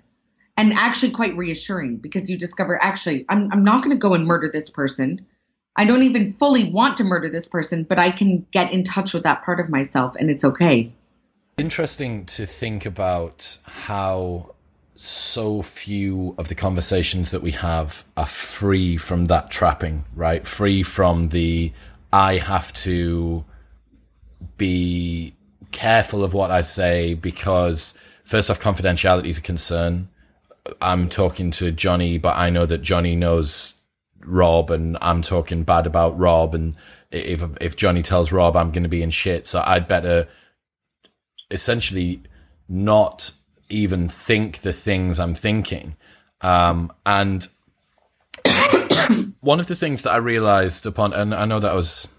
And 0.58 0.74
actually 0.74 1.12
quite 1.12 1.36
reassuring 1.36 1.98
because 1.98 2.30
you 2.30 2.38
discover 2.38 2.82
actually 2.82 3.26
I'm 3.28 3.52
I'm 3.52 3.64
not 3.64 3.84
going 3.84 3.96
to 3.96 4.00
go 4.00 4.14
and 4.14 4.26
murder 4.26 4.50
this 4.52 4.70
person. 4.70 5.26
I 5.76 5.86
don't 5.86 6.04
even 6.04 6.34
fully 6.34 6.72
want 6.72 6.98
to 6.98 7.04
murder 7.04 7.30
this 7.30 7.48
person, 7.48 7.84
but 7.84 7.98
I 7.98 8.12
can 8.12 8.46
get 8.52 8.74
in 8.74 8.84
touch 8.84 9.14
with 9.14 9.24
that 9.24 9.44
part 9.44 9.60
of 9.60 9.70
myself 9.70 10.16
and 10.16 10.30
it's 10.30 10.44
okay. 10.44 10.92
Interesting 11.58 12.26
to 12.26 12.46
think 12.46 12.86
about 12.86 13.58
how 13.66 14.54
so 14.96 15.62
few 15.62 16.36
of 16.38 16.48
the 16.48 16.56
conversations 16.56 17.32
that 17.32 17.42
we 17.42 17.52
have 17.52 18.04
are 18.16 18.26
free 18.26 18.98
from 18.98 19.26
that 19.26 19.50
trapping, 19.50 20.04
right? 20.14 20.46
Free 20.46 20.84
from 20.84 21.30
the 21.30 21.72
I 22.14 22.36
have 22.36 22.72
to 22.74 23.46
be 24.58 25.34
careful 25.72 26.24
of 26.24 26.34
what 26.34 26.52
I 26.52 26.62
say 26.62 27.14
because 27.14 27.98
first 28.32 28.50
off, 28.50 28.62
confidentiality 28.62 29.26
is 29.26 29.38
a 29.38 29.42
concern. 29.42 30.08
I'm 30.82 31.10
talking 31.10 31.52
to 31.52 31.72
Johnny, 31.72 32.18
but 32.18 32.38
I 32.38 32.50
know 32.50 32.66
that 32.66 32.82
Johnny 32.82 33.14
knows 33.14 33.76
Rob, 34.26 34.72
and 34.72 34.98
I'm 35.02 35.22
talking 35.22 35.64
bad 35.64 35.86
about 35.86 36.18
Rob. 36.18 36.56
And 36.56 36.76
if 37.12 37.44
if 37.60 37.76
Johnny 37.76 38.02
tells 38.02 38.32
Rob, 38.32 38.56
I'm 38.56 38.72
going 38.72 38.84
to 38.84 38.90
be 38.90 39.04
in 39.04 39.10
shit, 39.10 39.46
so 39.48 39.62
I'd 39.66 39.88
better 39.88 40.30
essentially 41.52 42.22
not 42.70 43.32
even 43.70 44.08
think 44.08 44.60
the 44.60 44.72
things 44.72 45.20
I'm 45.20 45.36
thinking. 45.36 45.98
Um, 46.40 46.90
and 47.06 47.48
one 49.42 49.60
of 49.60 49.68
the 49.68 49.76
things 49.76 50.04
that 50.04 50.14
I 50.14 50.18
realized 50.18 50.86
upon, 50.86 51.12
and 51.12 51.36
I 51.36 51.44
know 51.44 51.60
that 51.60 51.72
I 51.72 51.76
was 51.76 52.18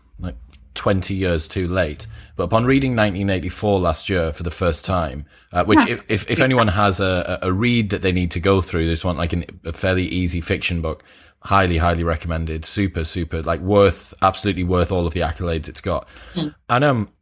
20 0.74 1.14
years 1.14 1.46
too 1.48 1.68
late, 1.68 2.06
but 2.37 2.44
upon 2.44 2.64
reading 2.64 2.92
1984 2.92 3.80
last 3.80 4.08
year 4.08 4.32
for 4.32 4.42
the 4.42 4.50
first 4.50 4.85
time, 4.85 5.26
uh, 5.52 5.64
which 5.64 5.78
if, 5.88 6.04
if, 6.08 6.30
if, 6.30 6.40
anyone 6.40 6.68
has 6.68 7.00
a, 7.00 7.38
a 7.42 7.52
read 7.52 7.90
that 7.90 8.00
they 8.00 8.12
need 8.12 8.30
to 8.30 8.40
go 8.40 8.61
through, 8.61 8.87
this 8.87 9.04
one 9.04 9.16
like 9.16 9.32
an, 9.32 9.44
a 9.64 9.72
fairly 9.72 10.04
easy 10.04 10.40
fiction 10.40 10.80
book, 10.80 11.04
highly, 11.40 11.78
highly 11.78 12.04
recommended. 12.04 12.64
Super, 12.64 13.04
super, 13.04 13.42
like 13.42 13.61
worth, 13.61 14.14
absolutely 14.22 14.64
worth 14.64 14.90
all 14.90 15.06
of 15.06 15.12
the 15.12 15.20
accolades 15.20 15.68
it's 15.68 15.80
got. 15.80 16.08
Mm. 16.35 16.54
And, 16.68 16.85
um, 16.85 17.12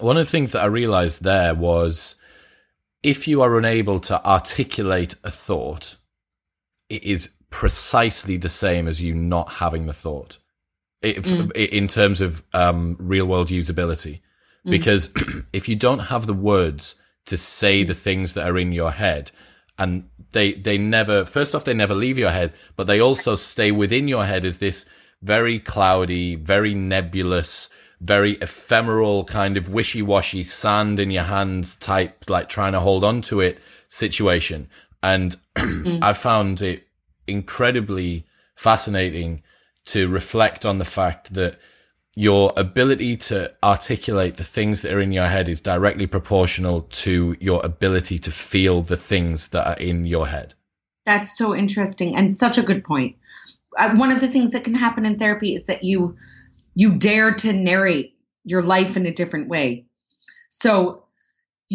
one 0.00 0.16
of 0.16 0.26
the 0.26 0.30
things 0.30 0.52
that 0.52 0.62
I 0.62 0.66
realized 0.66 1.22
there 1.22 1.54
was 1.54 2.16
if 3.02 3.28
you 3.28 3.42
are 3.42 3.58
unable 3.58 4.00
to 4.00 4.26
articulate 4.26 5.14
a 5.22 5.30
thought, 5.30 5.96
it 6.88 7.04
is 7.04 7.34
precisely 7.50 8.36
the 8.36 8.48
same 8.48 8.88
as 8.88 9.00
you 9.00 9.14
not 9.14 9.54
having 9.54 9.86
the 9.86 9.92
thought 9.92 10.38
mm. 11.04 11.52
in 11.52 11.86
terms 11.86 12.20
of 12.20 12.42
um, 12.52 12.96
real 12.98 13.26
world 13.26 13.48
usability. 13.48 14.20
Mm. 14.66 14.70
Because 14.70 15.12
if 15.52 15.68
you 15.68 15.76
don't 15.76 16.10
have 16.10 16.26
the 16.26 16.34
words 16.34 16.96
to 17.26 17.36
say 17.36 17.82
the 17.82 17.94
things 17.94 18.34
that 18.34 18.48
are 18.48 18.58
in 18.58 18.72
your 18.72 18.92
head, 18.92 19.30
and 19.78 20.08
they 20.32 20.52
they 20.52 20.78
never 20.78 21.24
first 21.24 21.54
off 21.54 21.64
they 21.64 21.74
never 21.74 21.94
leave 21.94 22.18
your 22.18 22.30
head, 22.30 22.52
but 22.76 22.86
they 22.86 23.00
also 23.00 23.34
stay 23.34 23.70
within 23.70 24.08
your 24.08 24.24
head 24.24 24.44
as 24.44 24.58
this 24.58 24.86
very 25.22 25.58
cloudy, 25.58 26.36
very 26.36 26.74
nebulous, 26.74 27.70
very 28.00 28.32
ephemeral 28.42 29.24
kind 29.24 29.56
of 29.56 29.72
wishy 29.72 30.02
washy 30.02 30.42
sand 30.42 31.00
in 31.00 31.10
your 31.10 31.24
hands 31.24 31.76
type, 31.76 32.28
like 32.28 32.48
trying 32.48 32.72
to 32.72 32.80
hold 32.80 33.02
on 33.02 33.22
to 33.22 33.40
it 33.40 33.58
situation. 33.88 34.68
And 35.02 35.36
mm. 35.56 36.02
I 36.02 36.12
found 36.12 36.60
it 36.60 36.86
incredibly 37.26 38.26
fascinating 38.54 39.42
to 39.86 40.08
reflect 40.08 40.64
on 40.64 40.78
the 40.78 40.84
fact 40.84 41.34
that 41.34 41.56
your 42.16 42.52
ability 42.56 43.16
to 43.16 43.52
articulate 43.62 44.36
the 44.36 44.44
things 44.44 44.82
that 44.82 44.92
are 44.92 45.00
in 45.00 45.12
your 45.12 45.26
head 45.26 45.48
is 45.48 45.60
directly 45.60 46.06
proportional 46.06 46.82
to 46.82 47.36
your 47.40 47.64
ability 47.64 48.18
to 48.20 48.30
feel 48.30 48.82
the 48.82 48.96
things 48.96 49.48
that 49.48 49.66
are 49.66 49.76
in 49.76 50.06
your 50.06 50.28
head. 50.28 50.54
That's 51.06 51.36
so 51.36 51.54
interesting 51.54 52.16
and 52.16 52.32
such 52.32 52.56
a 52.56 52.62
good 52.62 52.84
point. 52.84 53.16
Uh, 53.76 53.96
one 53.96 54.12
of 54.12 54.20
the 54.20 54.28
things 54.28 54.52
that 54.52 54.64
can 54.64 54.74
happen 54.74 55.04
in 55.04 55.18
therapy 55.18 55.54
is 55.54 55.66
that 55.66 55.82
you 55.82 56.16
you 56.76 56.96
dare 56.96 57.34
to 57.34 57.52
narrate 57.52 58.16
your 58.44 58.62
life 58.62 58.96
in 58.96 59.06
a 59.06 59.12
different 59.12 59.48
way. 59.48 59.86
So 60.50 61.03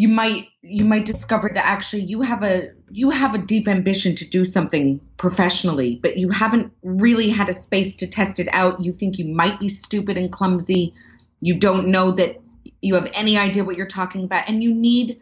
you 0.00 0.08
might 0.08 0.48
you 0.62 0.86
might 0.86 1.04
discover 1.04 1.50
that 1.52 1.66
actually 1.66 2.04
you 2.04 2.22
have 2.22 2.42
a 2.42 2.70
you 2.90 3.10
have 3.10 3.34
a 3.34 3.38
deep 3.38 3.68
ambition 3.68 4.14
to 4.14 4.30
do 4.30 4.46
something 4.46 4.98
professionally 5.18 5.98
but 6.02 6.16
you 6.16 6.30
haven't 6.30 6.72
really 6.82 7.28
had 7.28 7.50
a 7.50 7.52
space 7.52 7.96
to 7.96 8.06
test 8.08 8.40
it 8.40 8.48
out. 8.50 8.82
You 8.82 8.94
think 8.94 9.18
you 9.18 9.26
might 9.26 9.60
be 9.60 9.68
stupid 9.68 10.16
and 10.16 10.32
clumsy. 10.32 10.94
You 11.40 11.58
don't 11.58 11.88
know 11.88 12.12
that 12.12 12.40
you 12.80 12.94
have 12.94 13.10
any 13.12 13.36
idea 13.36 13.62
what 13.62 13.76
you're 13.76 13.94
talking 13.98 14.24
about. 14.24 14.48
And 14.48 14.62
you 14.62 14.74
need 14.74 15.20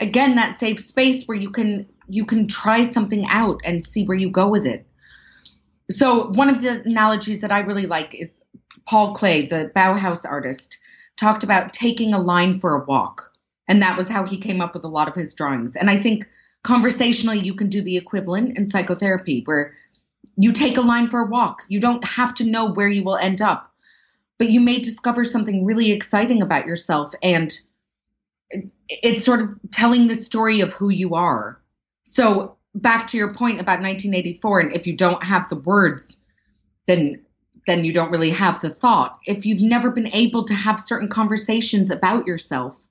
again 0.00 0.36
that 0.36 0.54
safe 0.54 0.78
space 0.78 1.26
where 1.26 1.36
you 1.36 1.50
can 1.50 1.86
you 2.08 2.24
can 2.24 2.48
try 2.48 2.80
something 2.80 3.26
out 3.28 3.60
and 3.62 3.84
see 3.84 4.06
where 4.06 4.16
you 4.16 4.30
go 4.30 4.48
with 4.48 4.66
it. 4.66 4.86
So 5.90 6.28
one 6.28 6.48
of 6.48 6.62
the 6.62 6.82
analogies 6.86 7.42
that 7.42 7.52
i 7.52 7.58
really 7.58 7.86
like 7.86 8.14
is 8.14 8.42
Paul 8.86 9.14
Klee 9.14 9.50
the 9.50 9.70
bauhaus 9.76 10.24
artist 10.26 10.78
talked 11.14 11.44
about 11.44 11.74
taking 11.74 12.14
a 12.14 12.18
line 12.18 12.58
for 12.58 12.74
a 12.76 12.84
walk 12.86 13.33
and 13.68 13.82
that 13.82 13.96
was 13.96 14.08
how 14.08 14.24
he 14.24 14.38
came 14.38 14.60
up 14.60 14.74
with 14.74 14.84
a 14.84 14.88
lot 14.88 15.08
of 15.08 15.14
his 15.14 15.34
drawings. 15.34 15.76
And 15.76 15.88
I 15.90 16.00
think 16.00 16.28
conversationally, 16.62 17.40
you 17.40 17.54
can 17.54 17.68
do 17.68 17.82
the 17.82 17.96
equivalent 17.96 18.58
in 18.58 18.66
psychotherapy 18.66 19.42
where 19.44 19.74
you 20.36 20.52
take 20.52 20.76
a 20.76 20.82
line 20.82 21.08
for 21.08 21.20
a 21.20 21.26
walk. 21.26 21.62
You 21.68 21.80
don't 21.80 22.04
have 22.04 22.34
to 22.34 22.50
know 22.50 22.72
where 22.72 22.88
you 22.88 23.04
will 23.04 23.16
end 23.16 23.40
up, 23.40 23.72
but 24.38 24.50
you 24.50 24.60
may 24.60 24.80
discover 24.80 25.24
something 25.24 25.64
really 25.64 25.92
exciting 25.92 26.42
about 26.42 26.66
yourself. 26.66 27.14
And 27.22 27.52
it's 28.88 29.24
sort 29.24 29.42
of 29.42 29.58
telling 29.70 30.06
the 30.06 30.14
story 30.14 30.60
of 30.60 30.72
who 30.72 30.90
you 30.90 31.14
are. 31.14 31.60
So, 32.04 32.56
back 32.74 33.06
to 33.08 33.16
your 33.16 33.34
point 33.34 33.60
about 33.60 33.80
1984, 33.80 34.60
and 34.60 34.72
if 34.72 34.86
you 34.86 34.96
don't 34.96 35.22
have 35.22 35.48
the 35.48 35.56
words, 35.56 36.18
then 36.86 37.24
then 37.66 37.84
you 37.84 37.94
don't 37.94 38.10
really 38.10 38.30
have 38.30 38.60
the 38.60 38.68
thought. 38.68 39.18
If 39.24 39.46
you've 39.46 39.62
never 39.62 39.90
been 39.90 40.08
able 40.08 40.44
to 40.44 40.54
have 40.54 40.78
certain 40.78 41.08
conversations 41.08 41.90
about 41.90 42.26
yourself, 42.26 42.83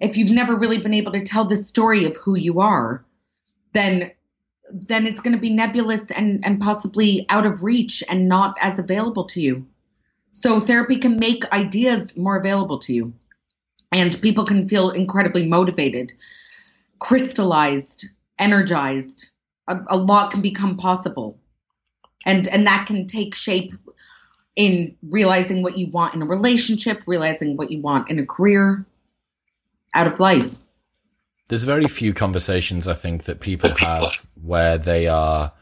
if 0.00 0.16
you've 0.16 0.30
never 0.30 0.56
really 0.56 0.82
been 0.82 0.94
able 0.94 1.12
to 1.12 1.22
tell 1.22 1.44
the 1.44 1.56
story 1.56 2.06
of 2.06 2.16
who 2.16 2.34
you 2.34 2.60
are, 2.60 3.04
then 3.72 4.12
then 4.70 5.06
it's 5.06 5.20
going 5.20 5.34
to 5.34 5.40
be 5.40 5.50
nebulous 5.50 6.10
and, 6.10 6.44
and 6.44 6.60
possibly 6.60 7.26
out 7.28 7.46
of 7.46 7.62
reach 7.62 8.02
and 8.08 8.28
not 8.28 8.56
as 8.60 8.78
available 8.78 9.26
to 9.26 9.40
you. 9.40 9.66
So 10.32 10.58
therapy 10.58 10.98
can 10.98 11.16
make 11.16 11.52
ideas 11.52 12.16
more 12.16 12.36
available 12.36 12.78
to 12.80 12.94
you. 12.94 13.12
And 13.92 14.20
people 14.20 14.46
can 14.46 14.66
feel 14.66 14.90
incredibly 14.90 15.46
motivated, 15.46 16.12
crystallized 16.98 18.08
energized, 18.38 19.28
a, 19.68 19.78
a 19.88 19.96
lot 19.96 20.32
can 20.32 20.42
become 20.42 20.76
possible. 20.76 21.38
And 22.26 22.48
and 22.48 22.66
that 22.66 22.86
can 22.86 23.06
take 23.06 23.34
shape 23.34 23.74
in 24.56 24.96
realizing 25.02 25.62
what 25.62 25.78
you 25.78 25.88
want 25.88 26.14
in 26.14 26.22
a 26.22 26.26
relationship, 26.26 27.02
realizing 27.06 27.56
what 27.56 27.70
you 27.70 27.80
want 27.80 28.10
in 28.10 28.18
a 28.18 28.26
career, 28.26 28.86
out 29.94 30.06
of 30.06 30.20
life. 30.20 30.54
There's 31.48 31.64
very 31.64 31.84
few 31.84 32.14
conversations 32.14 32.88
I 32.88 32.94
think 32.94 33.24
that 33.24 33.40
people 33.40 33.74
have 33.76 34.02
where 34.42 34.78
they 34.78 35.06
are 35.06 35.52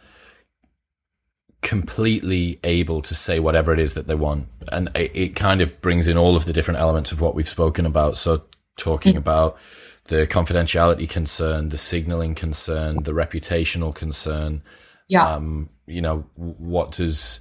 completely 1.62 2.58
able 2.64 3.00
to 3.02 3.14
say 3.14 3.40
whatever 3.40 3.72
it 3.72 3.78
is 3.78 3.94
that 3.94 4.06
they 4.06 4.14
want. 4.14 4.48
And 4.70 4.90
it, 4.94 5.12
it, 5.14 5.36
kind 5.36 5.60
of 5.60 5.80
brings 5.80 6.08
in 6.08 6.18
all 6.18 6.36
of 6.36 6.44
the 6.44 6.52
different 6.52 6.80
elements 6.80 7.12
of 7.12 7.20
what 7.20 7.34
we've 7.34 7.48
spoken 7.48 7.86
about. 7.86 8.18
So 8.18 8.42
talking 8.76 9.12
mm-hmm. 9.12 9.18
about 9.18 9.58
the 10.06 10.26
confidentiality 10.26 11.08
concern, 11.08 11.68
the 11.68 11.78
signaling 11.78 12.34
concern, 12.34 13.04
the 13.04 13.12
reputational 13.12 13.94
concern. 13.94 14.62
Yeah. 15.08 15.24
Um, 15.24 15.68
you 15.86 16.00
know, 16.00 16.26
what 16.34 16.92
does, 16.92 17.40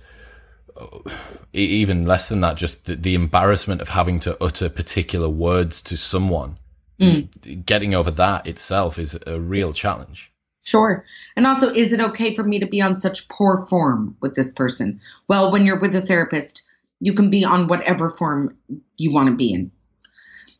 even 1.53 2.05
less 2.05 2.29
than 2.29 2.41
that, 2.41 2.57
just 2.57 2.85
the, 2.85 2.95
the 2.95 3.15
embarrassment 3.15 3.81
of 3.81 3.89
having 3.89 4.19
to 4.21 4.41
utter 4.43 4.69
particular 4.69 5.29
words 5.29 5.81
to 5.83 5.97
someone. 5.97 6.57
Mm. 7.01 7.65
Getting 7.65 7.95
over 7.95 8.11
that 8.11 8.47
itself 8.47 8.99
is 8.99 9.17
a 9.25 9.39
real 9.39 9.73
challenge. 9.73 10.31
Sure. 10.63 11.03
And 11.35 11.47
also, 11.47 11.73
is 11.73 11.91
it 11.91 11.99
okay 11.99 12.35
for 12.35 12.43
me 12.43 12.59
to 12.59 12.67
be 12.67 12.81
on 12.81 12.95
such 12.95 13.27
poor 13.27 13.65
form 13.67 14.15
with 14.21 14.35
this 14.35 14.53
person? 14.53 15.01
Well, 15.27 15.51
when 15.51 15.65
you're 15.65 15.81
with 15.81 15.95
a 15.95 16.01
therapist, 16.01 16.63
you 16.99 17.13
can 17.13 17.31
be 17.31 17.43
on 17.43 17.67
whatever 17.67 18.09
form 18.09 18.55
you 18.97 19.11
want 19.11 19.29
to 19.29 19.35
be 19.35 19.53
in. 19.53 19.71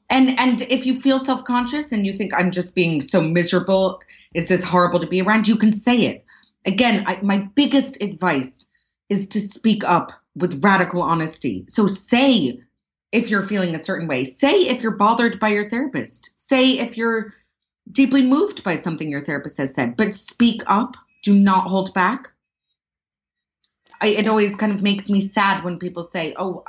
And 0.10 0.39
and 0.39 0.62
if 0.63 0.86
you 0.86 0.99
feel 0.99 1.19
self-conscious 1.19 1.91
and 1.91 2.06
you 2.06 2.13
think 2.13 2.34
I'm 2.34 2.51
just 2.51 2.73
being 2.73 2.99
so 3.01 3.21
miserable, 3.21 4.01
is 4.34 4.47
this 4.47 4.63
horrible 4.63 5.01
to 5.01 5.08
be 5.08 5.21
around? 5.21 5.47
You 5.47 5.56
can 5.56 5.71
say 5.71 5.99
it. 5.99 6.25
Again, 6.65 7.04
I, 7.06 7.19
my 7.21 7.47
biggest 7.56 8.01
advice 8.01 8.65
is 9.10 9.30
to 9.30 9.39
speak 9.39 9.84
up 9.84 10.12
with 10.36 10.63
radical 10.63 11.01
honesty. 11.04 11.65
So 11.69 11.88
say 11.88 12.62
if 13.12 13.30
you're 13.30 13.43
feeling 13.43 13.76
a 13.76 13.80
certain 13.80 14.08
way. 14.08 14.24
Say 14.24 14.67
if 14.67 14.82
you're 14.82 14.95
bothered 14.95 15.39
by 15.39 15.50
your 15.50 15.69
therapist. 15.69 16.32
Say 16.38 16.80
if 16.80 16.97
you're 16.97 17.34
deeply 17.91 18.26
moved 18.26 18.63
by 18.63 18.76
something 18.76 19.10
your 19.10 19.24
therapist 19.24 19.58
has 19.58 19.74
said, 19.74 19.97
but 19.97 20.13
speak 20.13 20.62
up. 20.67 20.95
Do 21.24 21.38
not 21.38 21.67
hold 21.67 21.93
back. 21.93 22.32
I, 24.00 24.08
it 24.08 24.28
always 24.28 24.56
kind 24.56 24.71
of 24.71 24.82
makes 24.82 25.10
me 25.10 25.19
sad 25.19 25.63
when 25.63 25.78
people 25.78 26.02
say, 26.02 26.34
"Oh, 26.38 26.63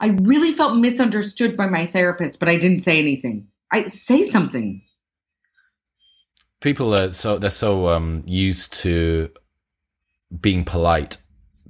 I 0.00 0.08
really 0.22 0.52
felt 0.52 0.78
misunderstood 0.78 1.56
by 1.56 1.66
my 1.66 1.86
therapist, 1.86 2.38
but 2.40 2.48
I 2.48 2.56
didn't 2.56 2.78
say 2.78 2.98
anything." 2.98 3.48
I 3.70 3.86
say 3.86 4.22
something. 4.22 4.82
People 6.60 6.94
are 6.94 7.12
so 7.12 7.38
they're 7.38 7.50
so 7.50 7.88
um, 7.88 8.22
used 8.24 8.72
to 8.84 9.30
being 10.40 10.64
polite 10.64 11.18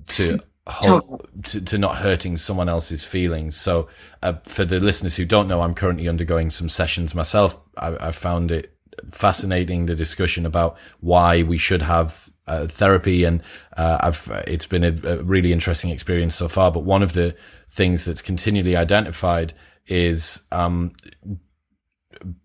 to 0.09 0.39
to, 0.67 1.65
to 1.65 1.79
not 1.79 1.97
hurting 1.97 2.37
someone 2.37 2.69
else's 2.69 3.05
feelings. 3.05 3.57
So, 3.57 3.89
uh, 4.23 4.35
for 4.45 4.65
the 4.65 4.81
listeners 4.81 5.17
who 5.17 5.27
don't 5.27 5.49
know, 5.49 5.61
I'm 5.61 5.75
currently 5.75 6.09
undergoing 6.09 6.51
some 6.51 6.69
sessions 6.69 7.15
myself. 7.15 7.61
I, 7.77 8.09
I 8.09 8.11
found 8.11 8.51
it 8.51 8.75
fascinating 9.11 9.87
the 9.87 9.95
discussion 9.95 10.47
about 10.47 10.79
why 11.01 11.43
we 11.43 11.59
should 11.59 11.83
have 11.83 12.29
uh, 12.47 12.67
therapy, 12.67 13.25
and 13.25 13.43
uh, 13.77 13.99
I've 14.01 14.31
it's 14.47 14.67
been 14.67 14.85
a, 14.85 14.95
a, 15.05 15.23
really 15.23 15.53
interesting 15.53 15.91
experience 15.91 16.35
so 16.35 16.49
far. 16.49 16.71
But 16.71 16.85
one 16.85 17.03
of 17.03 17.13
the 17.13 17.37
things 17.71 18.05
that's 18.05 18.23
continually 18.23 18.77
identified 18.77 19.53
is 19.87 20.47
um, 20.51 20.93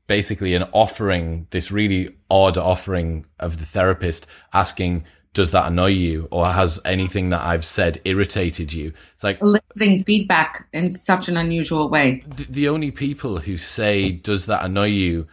basically 0.08 0.56
an 0.56 0.64
offering, 0.74 1.48
this 1.52 1.72
really 1.72 2.18
odd 2.30 2.58
offering 2.58 3.26
of 3.40 3.60
the 3.60 3.66
therapist 3.66 4.28
asking 4.54 5.06
does 5.40 5.52
that 5.52 5.68
annoy 5.68 5.86
you 5.86 6.28
or 6.32 6.46
has 6.48 6.82
anything 6.84 7.30
that 7.30 7.42
I've 7.42 7.64
said 7.64 8.02
irritated 8.04 8.74
you? 8.74 8.92
It's 9.14 9.24
like 9.24 9.42
eliciting 9.42 10.04
feedback 10.04 10.68
in 10.74 10.92
such 10.92 11.30
an 11.30 11.38
unusual 11.38 11.88
way. 11.88 12.22
The, 12.28 12.44
the, 12.50 12.68
only 12.68 12.92
people 12.92 13.38
who 13.38 13.56
say, 13.56 14.12
does 14.12 14.48
that 14.48 14.66
annoy 14.66 14.88
you 14.88 15.30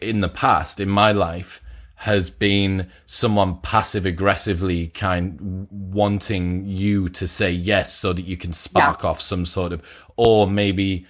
in 0.00 0.20
the 0.20 0.28
past, 0.28 0.78
in 0.78 0.88
my 0.88 1.10
life, 1.10 1.60
has 1.96 2.30
been 2.30 2.88
someone 3.04 3.56
passive 3.56 4.06
aggressively 4.06 4.86
kind 4.86 5.66
wanting 5.72 6.64
you 6.64 7.08
to 7.08 7.26
say 7.26 7.50
yes 7.50 7.92
so 7.92 8.12
that 8.12 8.26
you 8.26 8.36
can 8.36 8.52
spark 8.52 9.02
yeah. 9.02 9.10
off 9.10 9.20
some 9.20 9.44
sort 9.44 9.72
of, 9.72 9.82
or 10.16 10.46
maybe 10.46 11.04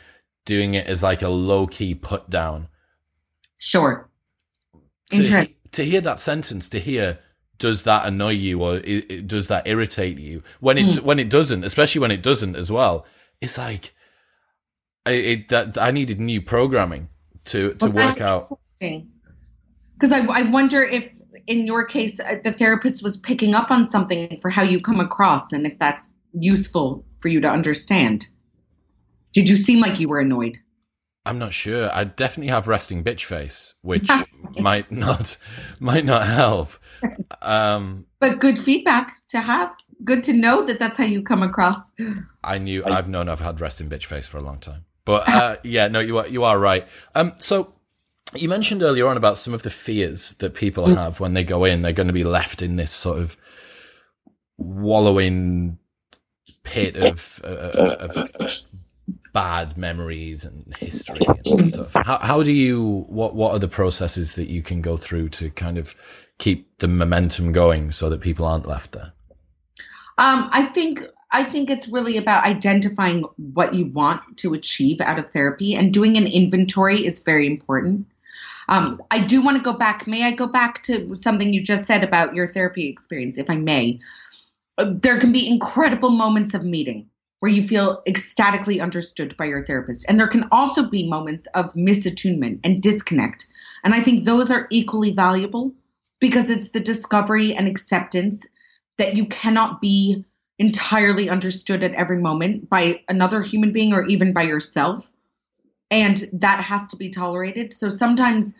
doing 0.46 0.72
it 0.72 0.86
as 0.86 1.02
like 1.02 1.20
a 1.20 1.28
low 1.28 1.66
key 1.66 1.94
put 1.94 2.30
down. 2.30 2.68
Sure. 3.58 4.08
To, 5.10 5.46
to 5.72 5.84
hear 5.84 6.00
that 6.00 6.18
sentence, 6.18 6.70
to 6.70 6.80
hear, 6.80 7.18
does 7.58 7.84
that 7.84 8.06
annoy 8.06 8.30
you 8.30 8.62
or 8.62 8.76
it, 8.76 9.10
it, 9.10 9.26
does 9.26 9.48
that 9.48 9.66
irritate 9.66 10.18
you? 10.18 10.42
When 10.60 10.78
it 10.78 10.86
mm. 10.86 11.00
when 11.02 11.18
it 11.18 11.28
doesn't, 11.28 11.64
especially 11.64 12.00
when 12.00 12.10
it 12.10 12.22
doesn't 12.22 12.56
as 12.56 12.70
well, 12.70 13.06
it's 13.40 13.58
like 13.58 13.94
it, 15.06 15.48
that 15.48 15.78
I 15.78 15.90
needed 15.90 16.20
new 16.20 16.40
programming 16.40 17.08
to 17.46 17.74
to 17.74 17.90
well, 17.90 18.08
work 18.08 18.20
out. 18.20 18.42
Because 18.80 20.12
I 20.12 20.24
I 20.26 20.50
wonder 20.50 20.82
if 20.82 21.10
in 21.46 21.66
your 21.66 21.84
case 21.84 22.20
uh, 22.20 22.36
the 22.42 22.52
therapist 22.52 23.02
was 23.02 23.16
picking 23.16 23.54
up 23.54 23.70
on 23.70 23.84
something 23.84 24.36
for 24.40 24.50
how 24.50 24.62
you 24.62 24.80
come 24.80 25.00
across 25.00 25.52
and 25.52 25.66
if 25.66 25.78
that's 25.78 26.14
useful 26.32 27.04
for 27.20 27.28
you 27.28 27.40
to 27.40 27.50
understand. 27.50 28.26
Did 29.32 29.48
you 29.48 29.56
seem 29.56 29.80
like 29.80 30.00
you 30.00 30.08
were 30.08 30.20
annoyed? 30.20 30.58
I'm 31.26 31.38
not 31.38 31.52
sure. 31.52 31.90
I 31.92 32.04
definitely 32.04 32.50
have 32.50 32.68
resting 32.68 33.04
bitch 33.04 33.24
face, 33.24 33.74
which 33.82 34.08
might 34.60 34.90
not 34.90 35.36
might 35.78 36.04
not 36.04 36.26
help. 36.26 36.72
Um, 37.40 38.06
but 38.20 38.40
good 38.40 38.58
feedback 38.58 39.12
to 39.28 39.38
have. 39.38 39.74
Good 40.04 40.24
to 40.24 40.32
know 40.32 40.64
that 40.64 40.78
that's 40.78 40.98
how 40.98 41.04
you 41.04 41.22
come 41.22 41.42
across. 41.42 41.92
I 42.42 42.58
knew. 42.58 42.84
I've 42.84 43.08
known 43.08 43.28
I've 43.28 43.40
had 43.40 43.60
resting 43.60 43.88
bitch 43.88 44.06
face 44.06 44.26
for 44.26 44.38
a 44.38 44.42
long 44.42 44.58
time. 44.58 44.82
But 45.04 45.28
uh, 45.28 45.56
yeah, 45.62 45.88
no, 45.88 46.00
you 46.00 46.18
are 46.18 46.26
you 46.26 46.44
are 46.44 46.58
right. 46.58 46.86
Um, 47.14 47.32
so 47.38 47.74
you 48.34 48.48
mentioned 48.48 48.82
earlier 48.82 49.06
on 49.06 49.16
about 49.16 49.38
some 49.38 49.54
of 49.54 49.62
the 49.62 49.70
fears 49.70 50.34
that 50.34 50.54
people 50.54 50.86
mm. 50.86 50.96
have 50.96 51.20
when 51.20 51.34
they 51.34 51.44
go 51.44 51.64
in. 51.64 51.82
They're 51.82 51.92
going 51.92 52.08
to 52.08 52.12
be 52.12 52.24
left 52.24 52.62
in 52.62 52.76
this 52.76 52.90
sort 52.90 53.18
of 53.18 53.36
wallowing 54.58 55.78
pit 56.62 56.96
of, 56.96 57.40
of, 57.44 58.16
of 58.16 58.64
bad 59.32 59.78
memories 59.78 60.44
and 60.44 60.74
history 60.78 61.20
and 61.46 61.60
stuff. 61.60 61.94
How, 62.04 62.18
how 62.18 62.42
do 62.42 62.52
you, 62.52 63.06
what, 63.08 63.34
what 63.34 63.52
are 63.52 63.58
the 63.58 63.68
processes 63.68 64.34
that 64.34 64.48
you 64.48 64.62
can 64.62 64.82
go 64.82 64.96
through 64.96 65.30
to 65.30 65.50
kind 65.50 65.78
of 65.78 65.94
keep 66.38 66.78
the 66.78 66.88
momentum 66.88 67.52
going 67.52 67.90
so 67.90 68.08
that 68.10 68.20
people 68.20 68.46
aren't 68.46 68.66
left 68.66 68.92
there? 68.92 69.12
Um, 70.16 70.48
I 70.52 70.62
think, 70.62 71.02
I 71.30 71.44
think 71.44 71.70
it's 71.70 71.88
really 71.88 72.16
about 72.16 72.44
identifying 72.44 73.24
what 73.36 73.74
you 73.74 73.86
want 73.86 74.38
to 74.38 74.54
achieve 74.54 75.00
out 75.00 75.18
of 75.18 75.30
therapy 75.30 75.74
and 75.74 75.92
doing 75.92 76.16
an 76.16 76.26
inventory 76.26 77.06
is 77.06 77.22
very 77.22 77.46
important. 77.46 78.06
Um, 78.68 79.00
I 79.10 79.20
do 79.20 79.42
want 79.42 79.56
to 79.56 79.62
go 79.62 79.72
back. 79.72 80.06
May 80.06 80.24
I 80.24 80.32
go 80.32 80.46
back 80.46 80.82
to 80.84 81.14
something 81.16 81.52
you 81.52 81.62
just 81.62 81.86
said 81.86 82.04
about 82.04 82.34
your 82.34 82.46
therapy 82.46 82.88
experience, 82.88 83.38
if 83.38 83.48
I 83.48 83.56
may? 83.56 84.00
There 84.76 85.18
can 85.18 85.32
be 85.32 85.48
incredible 85.48 86.10
moments 86.10 86.54
of 86.54 86.64
meeting 86.64 87.08
where 87.40 87.50
you 87.50 87.62
feel 87.62 88.02
ecstatically 88.06 88.80
understood 88.80 89.36
by 89.36 89.44
your 89.46 89.64
therapist. 89.64 90.04
And 90.08 90.18
there 90.18 90.28
can 90.28 90.48
also 90.50 90.88
be 90.88 91.08
moments 91.08 91.46
of 91.54 91.72
misattunement 91.74 92.60
and 92.64 92.82
disconnect. 92.82 93.46
And 93.84 93.94
I 93.94 94.00
think 94.00 94.24
those 94.24 94.50
are 94.50 94.66
equally 94.70 95.14
valuable 95.14 95.72
because 96.20 96.50
it's 96.50 96.70
the 96.70 96.80
discovery 96.80 97.54
and 97.54 97.68
acceptance 97.68 98.46
that 98.96 99.14
you 99.14 99.26
cannot 99.26 99.80
be 99.80 100.24
entirely 100.58 101.30
understood 101.30 101.82
at 101.82 101.94
every 101.94 102.18
moment 102.18 102.68
by 102.68 103.02
another 103.08 103.42
human 103.42 103.72
being 103.72 103.92
or 103.92 104.04
even 104.04 104.32
by 104.32 104.42
yourself. 104.42 105.10
And 105.90 106.22
that 106.34 106.60
has 106.60 106.88
to 106.88 106.96
be 106.96 107.10
tolerated. 107.10 107.72
So 107.72 107.88
sometimes 107.88 108.54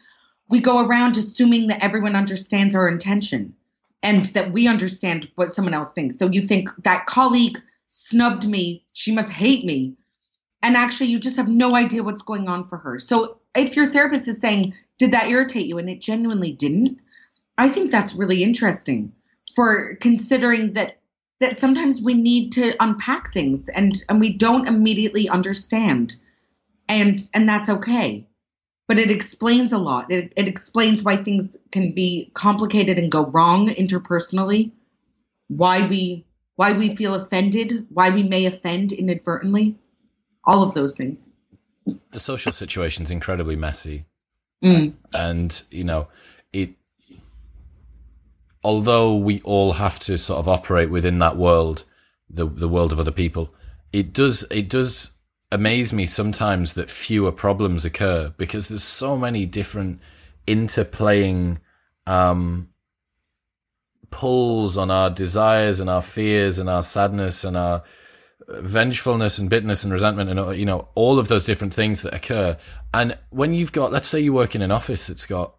we 0.48 0.60
go 0.60 0.86
around 0.86 1.16
assuming 1.16 1.68
that 1.68 1.82
everyone 1.82 2.16
understands 2.16 2.74
our 2.74 2.88
intention 2.88 3.54
and 4.02 4.24
that 4.26 4.52
we 4.52 4.68
understand 4.68 5.28
what 5.34 5.50
someone 5.50 5.74
else 5.74 5.92
thinks. 5.92 6.18
So 6.18 6.30
you 6.30 6.40
think 6.40 6.70
that 6.84 7.06
colleague 7.06 7.58
snubbed 7.88 8.48
me. 8.48 8.84
She 8.92 9.12
must 9.12 9.32
hate 9.32 9.64
me. 9.64 9.96
And 10.62 10.76
actually, 10.76 11.08
you 11.08 11.18
just 11.18 11.36
have 11.36 11.48
no 11.48 11.74
idea 11.74 12.02
what's 12.02 12.22
going 12.22 12.48
on 12.48 12.68
for 12.68 12.78
her. 12.78 12.98
So 12.98 13.38
if 13.54 13.76
your 13.76 13.88
therapist 13.88 14.28
is 14.28 14.40
saying, 14.40 14.74
Did 14.98 15.12
that 15.12 15.28
irritate 15.28 15.66
you? 15.66 15.78
and 15.78 15.88
it 15.88 16.00
genuinely 16.00 16.52
didn't, 16.52 16.98
I 17.58 17.68
think 17.68 17.90
that's 17.90 18.14
really 18.14 18.42
interesting 18.42 19.12
for 19.54 19.96
considering 19.96 20.74
that 20.74 20.98
that 21.40 21.56
sometimes 21.56 22.02
we 22.02 22.14
need 22.14 22.52
to 22.52 22.74
unpack 22.80 23.32
things 23.32 23.68
and 23.68 23.92
and 24.08 24.20
we 24.20 24.32
don't 24.32 24.68
immediately 24.68 25.28
understand 25.28 26.16
and 26.88 27.20
and 27.34 27.48
that's 27.48 27.68
okay 27.68 28.26
but 28.86 28.98
it 28.98 29.10
explains 29.10 29.72
a 29.72 29.78
lot 29.78 30.10
it, 30.10 30.32
it 30.36 30.48
explains 30.48 31.02
why 31.02 31.16
things 31.16 31.56
can 31.70 31.94
be 31.94 32.30
complicated 32.34 32.98
and 32.98 33.10
go 33.10 33.26
wrong 33.26 33.68
interpersonally 33.68 34.72
why 35.48 35.88
we 35.88 36.24
why 36.58 36.76
we 36.76 36.92
feel 36.92 37.14
offended, 37.14 37.86
why 37.88 38.10
we 38.10 38.24
may 38.24 38.44
offend 38.44 38.90
inadvertently, 38.90 39.76
all 40.42 40.64
of 40.64 40.74
those 40.74 40.96
things. 40.96 41.30
The 42.10 42.18
social 42.18 42.50
situation 42.50 43.04
is 43.04 43.12
incredibly 43.12 43.54
messy. 43.54 44.06
Mm. 44.64 44.94
And, 45.14 45.62
you 45.70 45.84
know, 45.84 46.08
it 46.52 46.70
although 48.62 49.14
we 49.14 49.40
all 49.42 49.74
have 49.74 49.98
to 50.00 50.18
sort 50.18 50.40
of 50.40 50.48
operate 50.48 50.90
within 50.90 51.18
that 51.20 51.36
world, 51.36 51.84
the 52.28 52.46
the 52.46 52.68
world 52.68 52.92
of 52.92 52.98
other 52.98 53.12
people, 53.12 53.54
it 53.92 54.12
does 54.12 54.44
it 54.50 54.68
does 54.68 55.18
amaze 55.50 55.92
me 55.92 56.04
sometimes 56.04 56.74
that 56.74 56.90
fewer 56.90 57.32
problems 57.32 57.84
occur 57.84 58.32
because 58.36 58.68
there's 58.68 58.84
so 58.84 59.16
many 59.16 59.46
different 59.46 59.98
interplaying 60.46 61.58
um, 62.06 62.68
pulls 64.10 64.76
on 64.76 64.90
our 64.90 65.10
desires 65.10 65.80
and 65.80 65.88
our 65.88 66.02
fears 66.02 66.58
and 66.58 66.68
our 66.68 66.82
sadness 66.82 67.44
and 67.44 67.56
our 67.56 67.82
vengefulness 68.48 69.38
and 69.38 69.50
bitterness 69.50 69.84
and 69.84 69.92
resentment 69.92 70.30
and 70.30 70.58
you 70.58 70.64
know 70.64 70.88
all 70.94 71.18
of 71.18 71.28
those 71.28 71.44
different 71.44 71.72
things 71.72 72.00
that 72.00 72.14
occur 72.14 72.56
and 72.94 73.16
when 73.28 73.52
you've 73.52 73.72
got 73.72 73.92
let's 73.92 74.08
say 74.08 74.18
you 74.18 74.32
work 74.32 74.54
in 74.54 74.62
an 74.62 74.70
office 74.70 75.06
that's 75.06 75.26
got 75.26 75.54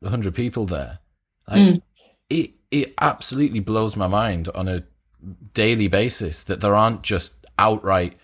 100 0.00 0.34
people 0.34 0.66
there 0.66 0.98
like, 1.48 1.60
mm. 1.60 1.82
It 2.32 2.50
it 2.70 2.94
absolutely 3.00 3.60
blows 3.60 3.96
my 3.96 4.06
mind 4.06 4.48
on 4.54 4.68
a 4.68 4.82
daily 5.54 5.88
basis 5.88 6.42
that 6.44 6.60
there 6.60 6.74
aren't 6.74 7.02
just 7.02 7.46
outright 7.58 8.18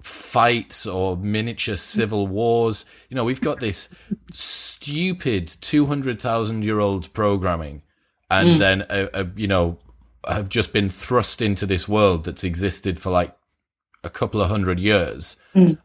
fights 0.00 0.86
or 0.86 1.16
miniature 1.16 1.76
civil 1.76 2.26
wars 2.26 2.86
you 3.08 3.14
know 3.14 3.24
we've 3.24 3.40
got 3.40 3.60
this 3.60 3.94
stupid 4.32 5.46
200,000 5.46 6.64
year 6.64 6.80
old 6.80 7.12
programming 7.12 7.82
and 8.30 8.50
mm. 8.50 8.58
then 8.58 8.82
uh, 8.82 9.08
uh, 9.12 9.24
you 9.36 9.46
know 9.46 9.78
have 10.26 10.48
just 10.48 10.72
been 10.72 10.88
thrust 10.88 11.42
into 11.42 11.66
this 11.66 11.88
world 11.88 12.24
that's 12.24 12.44
existed 12.44 12.98
for 12.98 13.10
like 13.10 13.36
a 14.04 14.10
couple 14.10 14.40
of 14.40 14.48
hundred 14.48 14.80
years 14.80 15.36
mm. 15.54 15.78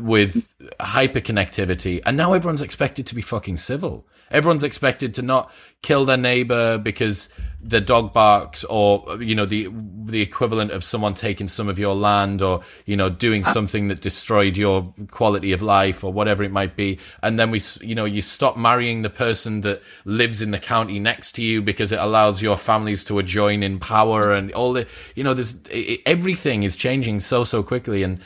with 0.00 0.54
hyperconnectivity, 0.80 2.00
and 2.04 2.16
now 2.16 2.32
everyone's 2.32 2.62
expected 2.62 3.06
to 3.06 3.14
be 3.14 3.22
fucking 3.22 3.56
civil. 3.56 4.06
Everyone's 4.30 4.64
expected 4.64 5.14
to 5.14 5.22
not 5.22 5.52
kill 5.82 6.04
their 6.04 6.16
neighbor 6.16 6.78
because 6.78 7.30
the 7.62 7.80
dog 7.80 8.12
barks 8.12 8.64
or, 8.64 9.20
you 9.20 9.34
know, 9.34 9.44
the, 9.44 9.68
the 10.04 10.20
equivalent 10.20 10.70
of 10.70 10.84
someone 10.84 11.14
taking 11.14 11.48
some 11.48 11.68
of 11.68 11.78
your 11.78 11.94
land 11.94 12.42
or, 12.42 12.60
you 12.84 12.96
know, 12.96 13.08
doing 13.08 13.42
uh, 13.42 13.48
something 13.48 13.88
that 13.88 14.00
destroyed 14.00 14.56
your 14.56 14.92
quality 15.10 15.52
of 15.52 15.62
life 15.62 16.04
or 16.04 16.12
whatever 16.12 16.42
it 16.42 16.52
might 16.52 16.76
be. 16.76 16.98
And 17.22 17.38
then 17.38 17.50
we, 17.50 17.60
you 17.80 17.94
know, 17.94 18.04
you 18.04 18.22
stop 18.22 18.56
marrying 18.56 19.02
the 19.02 19.10
person 19.10 19.62
that 19.62 19.82
lives 20.04 20.42
in 20.42 20.50
the 20.50 20.58
county 20.58 20.98
next 20.98 21.32
to 21.32 21.42
you 21.42 21.62
because 21.62 21.92
it 21.92 21.98
allows 21.98 22.42
your 22.42 22.56
families 22.56 23.04
to 23.04 23.18
adjoin 23.18 23.62
in 23.62 23.78
power 23.78 24.32
and 24.32 24.52
all 24.52 24.72
the, 24.72 24.86
you 25.14 25.24
know, 25.24 25.34
there's, 25.34 25.62
everything 26.04 26.62
is 26.62 26.76
changing 26.76 27.20
so, 27.20 27.44
so 27.44 27.62
quickly. 27.62 28.02
And, 28.02 28.20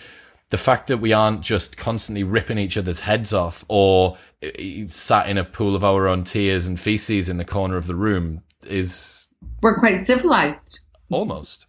the 0.50 0.58
fact 0.58 0.88
that 0.88 0.98
we 0.98 1.12
aren't 1.12 1.40
just 1.40 1.76
constantly 1.76 2.24
ripping 2.24 2.58
each 2.58 2.76
other's 2.76 3.00
heads 3.00 3.32
off 3.32 3.64
or 3.68 4.16
uh, 4.44 4.48
sat 4.86 5.28
in 5.28 5.38
a 5.38 5.44
pool 5.44 5.74
of 5.74 5.84
our 5.84 6.06
own 6.06 6.24
tears 6.24 6.66
and 6.66 6.78
feces 6.78 7.28
in 7.28 7.36
the 7.36 7.44
corner 7.44 7.76
of 7.76 7.86
the 7.86 7.94
room 7.94 8.42
is. 8.66 9.28
We're 9.62 9.78
quite 9.78 10.00
civilized. 10.00 10.80
Almost. 11.10 11.66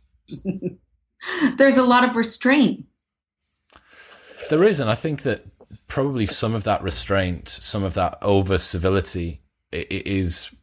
There's 1.57 1.77
a 1.77 1.84
lot 1.84 2.07
of 2.07 2.15
restraint. 2.15 2.86
There 4.49 4.63
is, 4.63 4.79
and 4.79 4.89
I 4.89 4.95
think 4.95 5.21
that 5.21 5.45
probably 5.88 6.25
some 6.25 6.55
of 6.55 6.63
that 6.63 6.82
restraint, 6.82 7.47
some 7.47 7.84
of 7.84 7.93
that 7.93 8.17
over 8.21 8.57
civility 8.57 9.41
is 9.71 10.53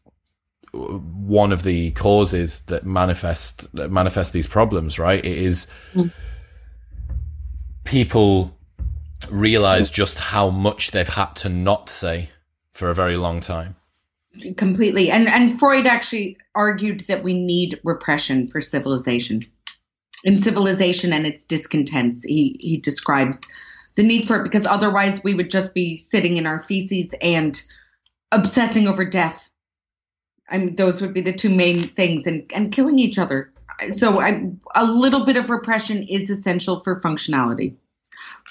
one 0.73 1.53
of 1.53 1.62
the 1.62 1.93
causes 1.93 2.62
that 2.62 2.85
manifest 2.85 3.75
that 3.75 3.91
manifest 3.91 4.33
these 4.33 4.47
problems, 4.47 4.99
right? 4.99 5.25
It 5.25 5.39
is. 5.39 5.69
People 7.89 8.55
realize 9.30 9.91
just 9.91 10.18
how 10.18 10.51
much 10.51 10.91
they've 10.91 11.09
had 11.09 11.34
to 11.36 11.49
not 11.49 11.89
say 11.89 12.28
for 12.72 12.91
a 12.91 12.95
very 12.95 13.16
long 13.16 13.41
time. 13.41 13.76
Completely. 14.59 15.11
And 15.11 15.26
and 15.26 15.59
Freud 15.59 15.86
actually 15.86 16.36
argued 16.55 17.01
that 17.09 17.22
we 17.22 17.32
need 17.32 17.80
repression 17.82 18.49
for 18.49 18.61
civilization. 18.61 19.41
In 20.22 20.36
civilization 20.36 21.14
and 21.14 21.26
its 21.26 21.47
discontents, 21.47 22.24
he, 22.24 22.57
he 22.61 22.76
describes 22.76 23.47
the 23.97 24.03
need 24.03 24.28
for 24.28 24.36
it 24.36 24.45
because 24.45 24.66
otherwise 24.66 25.24
we 25.24 25.34
would 25.34 25.49
just 25.49 25.72
be 25.72 25.97
sitting 25.97 26.36
in 26.36 26.47
our 26.47 26.59
feces 26.59 27.14
and 27.22 27.61
obsessing 28.30 28.86
over 28.86 29.07
death. 29.07 29.51
I 30.47 30.59
mean, 30.59 30.74
those 30.74 31.01
would 31.01 31.14
be 31.14 31.22
the 31.22 31.32
two 31.32 31.55
main 31.55 31.78
things 31.78 32.26
and, 32.26 32.53
and 32.55 32.70
killing 32.70 32.99
each 32.99 33.18
other 33.18 33.51
so 33.91 34.20
I, 34.20 34.53
a 34.74 34.85
little 34.85 35.24
bit 35.24 35.37
of 35.37 35.51
repression 35.51 36.05
is 36.05 36.31
essential 36.31 36.81
for 36.81 37.01
functionality. 37.01 37.76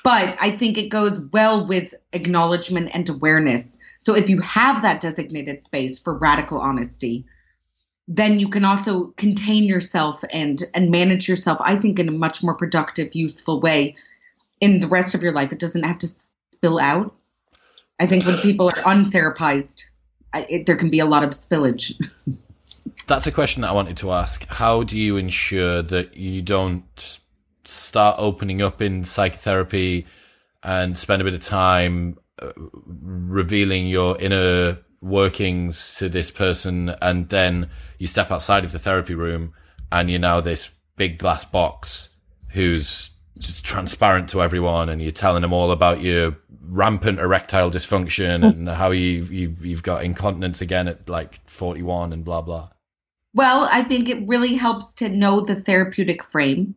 But 0.04 0.38
i 0.40 0.52
think 0.52 0.78
it 0.78 0.90
goes 0.90 1.20
well 1.20 1.68
with 1.68 1.94
acknowledgement 2.14 2.92
and 2.94 3.08
awareness. 3.10 3.78
So 4.00 4.16
if 4.16 4.30
you 4.30 4.40
have 4.42 4.84
that 4.84 5.02
designated 5.02 5.62
space 5.62 6.00
for 6.00 6.18
radical 6.18 6.60
honesty 6.60 7.26
then 8.10 8.40
you 8.40 8.48
can 8.48 8.64
also 8.64 9.08
contain 9.08 9.66
yourself 9.66 10.24
and 10.32 10.64
and 10.74 10.92
manage 10.92 11.28
yourself 11.28 11.58
i 11.60 11.76
think 11.76 12.00
in 12.00 12.08
a 12.08 12.12
much 12.14 12.42
more 12.42 12.56
productive 12.56 13.14
useful 13.16 13.60
way 13.60 13.96
in 14.60 14.80
the 14.80 14.88
rest 14.88 15.16
of 15.16 15.24
your 15.24 15.32
life. 15.32 15.52
It 15.52 15.60
doesn't 15.60 15.84
have 15.84 16.00
to 16.00 16.08
spill 16.08 16.80
out. 16.80 17.16
I 18.00 18.08
think 18.08 18.26
when 18.26 18.40
people 18.40 18.68
are 18.68 18.84
untherapized 18.84 19.86
it, 20.34 20.66
there 20.68 20.76
can 20.76 20.92
be 20.92 21.00
a 21.00 21.06
lot 21.06 21.24
of 21.24 21.32
spillage 21.32 22.00
That's 23.08 23.26
a 23.26 23.32
question 23.32 23.62
that 23.62 23.70
I 23.70 23.74
wanted 23.74 23.96
to 23.98 24.12
ask. 24.12 24.46
How 24.48 24.84
do 24.84 24.98
you 24.98 25.16
ensure 25.16 25.82
that 25.82 26.18
you 26.18 26.42
don't 26.42 27.20
start 27.64 28.18
opening 28.20 28.62
up 28.62 28.82
in 28.82 29.06
psychotherapy 29.06 30.06
and 30.62 30.98
spend 30.98 31.22
a 31.22 31.26
bit 31.26 31.34
of 31.34 31.40
time 31.40 32.18
uh, 32.42 32.52
revealing 32.86 33.88
your 33.88 34.20
inner 34.20 34.80
workings 35.00 35.96
to 35.96 36.10
this 36.10 36.32
person 36.32 36.96
and 37.02 37.30
then 37.30 37.70
you 37.98 38.08
step 38.08 38.30
outside 38.30 38.66
of 38.66 38.74
the 38.74 38.80
therapy 38.80 39.16
room 39.16 39.54
and 39.90 40.10
you're 40.10 40.20
now 40.20 40.42
this 40.42 40.76
big 40.98 41.18
glass 41.18 41.46
box 41.46 42.10
who's 42.50 43.12
just 43.40 43.64
transparent 43.64 44.28
to 44.28 44.42
everyone 44.42 44.90
and 44.90 45.02
you're 45.02 45.12
telling 45.12 45.44
them 45.44 45.54
all 45.54 45.72
about 45.72 46.02
your 46.02 46.36
rampant 46.64 47.20
erectile 47.20 47.70
dysfunction 47.70 48.44
and 48.44 48.68
how 48.68 48.92
you, 48.92 49.24
you've, 49.24 49.66
you've 49.66 49.84
got 49.84 50.04
incontinence 50.04 50.62
again 50.62 50.90
at 50.90 51.08
like 51.08 51.36
41 51.46 52.12
and 52.12 52.26
blah 52.26 52.42
blah 52.42 52.68
well, 53.38 53.68
I 53.72 53.84
think 53.84 54.10
it 54.10 54.28
really 54.28 54.56
helps 54.56 54.96
to 54.96 55.10
know 55.10 55.42
the 55.42 55.56
therapeutic 55.56 56.24
frame. 56.24 56.74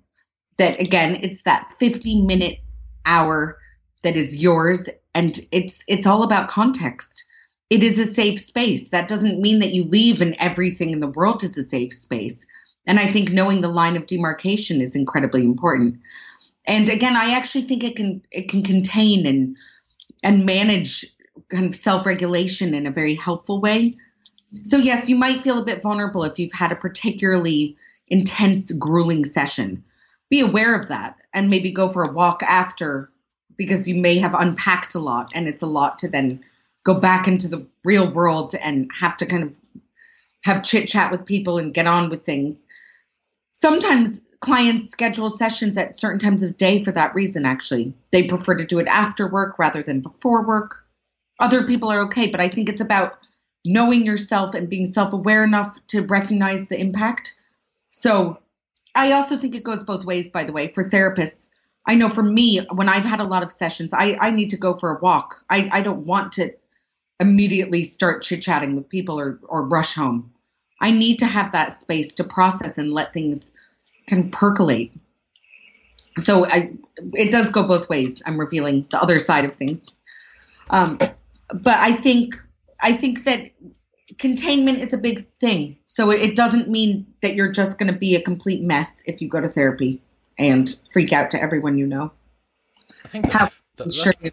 That 0.58 0.78
again, 0.78 1.20
it's 1.22 1.42
that 1.42 1.72
50 1.78 2.20
minute 2.20 2.58
hour 3.06 3.58
that 4.02 4.14
is 4.14 4.42
yours 4.42 4.90
and 5.14 5.34
it's 5.50 5.84
it's 5.88 6.06
all 6.06 6.22
about 6.22 6.50
context. 6.50 7.24
It 7.70 7.82
is 7.82 7.98
a 7.98 8.04
safe 8.04 8.38
space. 8.38 8.90
That 8.90 9.08
doesn't 9.08 9.40
mean 9.40 9.60
that 9.60 9.72
you 9.72 9.84
leave 9.84 10.20
and 10.20 10.36
everything 10.38 10.90
in 10.90 11.00
the 11.00 11.08
world 11.08 11.42
is 11.44 11.56
a 11.56 11.64
safe 11.64 11.94
space. 11.94 12.46
And 12.86 12.98
I 12.98 13.06
think 13.06 13.30
knowing 13.30 13.62
the 13.62 13.68
line 13.68 13.96
of 13.96 14.04
demarcation 14.04 14.82
is 14.82 14.96
incredibly 14.96 15.44
important. 15.44 16.00
And 16.66 16.90
again, 16.90 17.16
I 17.16 17.36
actually 17.36 17.62
think 17.62 17.84
it 17.84 17.96
can 17.96 18.22
it 18.30 18.50
can 18.50 18.64
contain 18.64 19.24
and 19.24 19.56
and 20.22 20.44
manage 20.44 21.06
kind 21.48 21.64
of 21.64 21.74
self-regulation 21.74 22.74
in 22.74 22.86
a 22.86 22.90
very 22.90 23.14
helpful 23.14 23.62
way 23.62 23.96
so, 24.62 24.78
yes, 24.78 25.08
you 25.08 25.16
might 25.16 25.42
feel 25.42 25.58
a 25.58 25.64
bit 25.64 25.82
vulnerable 25.82 26.24
if 26.24 26.38
you've 26.38 26.52
had 26.52 26.72
a 26.72 26.76
particularly 26.76 27.76
intense, 28.08 28.72
grueling 28.72 29.24
session. 29.24 29.84
Be 30.28 30.40
aware 30.40 30.74
of 30.74 30.88
that 30.88 31.16
and 31.32 31.50
maybe 31.50 31.72
go 31.72 31.88
for 31.88 32.02
a 32.02 32.12
walk 32.12 32.42
after 32.42 33.10
because 33.56 33.88
you 33.88 33.94
may 33.94 34.18
have 34.18 34.34
unpacked 34.34 34.94
a 34.94 34.98
lot 34.98 35.32
and 35.34 35.46
it's 35.46 35.62
a 35.62 35.66
lot 35.66 36.00
to 36.00 36.08
then 36.08 36.42
go 36.84 36.94
back 36.94 37.28
into 37.28 37.48
the 37.48 37.66
real 37.84 38.10
world 38.10 38.54
and 38.60 38.90
have 38.98 39.16
to 39.18 39.26
kind 39.26 39.44
of 39.44 39.58
have 40.44 40.62
chit 40.62 40.88
chat 40.88 41.10
with 41.10 41.26
people 41.26 41.58
and 41.58 41.74
get 41.74 41.86
on 41.86 42.10
with 42.10 42.24
things. 42.24 42.62
Sometimes 43.52 44.22
clients 44.40 44.88
schedule 44.88 45.28
sessions 45.28 45.76
at 45.76 45.96
certain 45.96 46.18
times 46.18 46.42
of 46.42 46.56
day 46.56 46.82
for 46.82 46.92
that 46.92 47.14
reason, 47.14 47.44
actually. 47.44 47.92
They 48.10 48.24
prefer 48.24 48.56
to 48.56 48.64
do 48.64 48.78
it 48.78 48.88
after 48.88 49.30
work 49.30 49.58
rather 49.58 49.82
than 49.82 50.00
before 50.00 50.46
work. 50.46 50.84
Other 51.38 51.66
people 51.66 51.90
are 51.90 52.04
okay, 52.04 52.30
but 52.30 52.40
I 52.40 52.48
think 52.48 52.68
it's 52.68 52.80
about 52.80 53.26
knowing 53.64 54.06
yourself 54.06 54.54
and 54.54 54.68
being 54.68 54.86
self 54.86 55.12
aware 55.12 55.44
enough 55.44 55.78
to 55.88 56.02
recognize 56.02 56.68
the 56.68 56.80
impact. 56.80 57.36
So 57.90 58.38
I 58.94 59.12
also 59.12 59.36
think 59.36 59.54
it 59.54 59.64
goes 59.64 59.84
both 59.84 60.04
ways, 60.04 60.30
by 60.30 60.44
the 60.44 60.52
way, 60.52 60.68
for 60.68 60.84
therapists. 60.84 61.50
I 61.86 61.94
know 61.94 62.08
for 62.08 62.22
me, 62.22 62.66
when 62.72 62.88
I've 62.88 63.04
had 63.04 63.20
a 63.20 63.24
lot 63.24 63.42
of 63.42 63.52
sessions, 63.52 63.94
I, 63.94 64.16
I 64.20 64.30
need 64.30 64.50
to 64.50 64.58
go 64.58 64.74
for 64.74 64.96
a 64.96 65.00
walk. 65.00 65.36
I, 65.48 65.68
I 65.72 65.80
don't 65.82 66.06
want 66.06 66.32
to 66.32 66.52
immediately 67.18 67.82
start 67.82 68.22
chit 68.22 68.42
chatting 68.42 68.76
with 68.76 68.88
people 68.88 69.18
or, 69.18 69.38
or 69.42 69.66
rush 69.66 69.94
home. 69.94 70.32
I 70.80 70.90
need 70.90 71.18
to 71.18 71.26
have 71.26 71.52
that 71.52 71.72
space 71.72 72.16
to 72.16 72.24
process 72.24 72.78
and 72.78 72.90
let 72.90 73.12
things 73.12 73.52
kind 74.06 74.26
of 74.26 74.32
percolate. 74.32 74.92
So 76.18 76.44
I, 76.44 76.72
it 77.12 77.30
does 77.30 77.50
go 77.50 77.66
both 77.66 77.88
ways. 77.88 78.22
I'm 78.24 78.38
revealing 78.38 78.86
the 78.90 79.00
other 79.00 79.18
side 79.18 79.44
of 79.44 79.54
things. 79.56 79.88
Um, 80.70 80.98
but 80.98 81.74
I 81.76 81.92
think 81.92 82.40
I 82.82 82.92
think 82.92 83.24
that 83.24 83.50
containment 84.18 84.78
is 84.78 84.92
a 84.92 84.98
big 84.98 85.26
thing. 85.40 85.78
So 85.86 86.10
it, 86.10 86.20
it 86.20 86.36
doesn't 86.36 86.68
mean 86.68 87.06
that 87.22 87.34
you're 87.34 87.52
just 87.52 87.78
going 87.78 87.92
to 87.92 87.98
be 87.98 88.14
a 88.16 88.22
complete 88.22 88.62
mess 88.62 89.02
if 89.06 89.20
you 89.20 89.28
go 89.28 89.40
to 89.40 89.48
therapy 89.48 90.00
and 90.38 90.74
freak 90.92 91.12
out 91.12 91.30
to 91.32 91.42
everyone 91.42 91.78
you 91.78 91.86
know. 91.86 92.10
I 93.04 93.08
think 93.08 93.30
that's, 93.30 93.62
a, 93.78 93.84
that, 93.84 94.32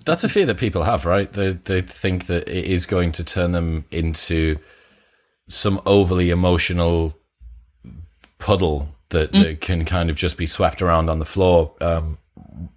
that's 0.04 0.24
a 0.24 0.28
fear 0.28 0.46
that 0.46 0.58
people 0.58 0.84
have, 0.84 1.04
right? 1.04 1.30
They 1.32 1.52
they 1.52 1.82
think 1.82 2.26
that 2.26 2.48
it 2.48 2.64
is 2.64 2.86
going 2.86 3.10
to 3.12 3.24
turn 3.24 3.50
them 3.50 3.86
into 3.90 4.58
some 5.48 5.80
overly 5.84 6.30
emotional 6.30 7.18
puddle 8.38 8.94
that, 9.10 9.32
mm. 9.32 9.42
that 9.42 9.60
can 9.60 9.84
kind 9.84 10.10
of 10.10 10.16
just 10.16 10.38
be 10.38 10.46
swept 10.46 10.80
around 10.80 11.10
on 11.10 11.18
the 11.18 11.24
floor. 11.24 11.72
Um, 11.80 12.18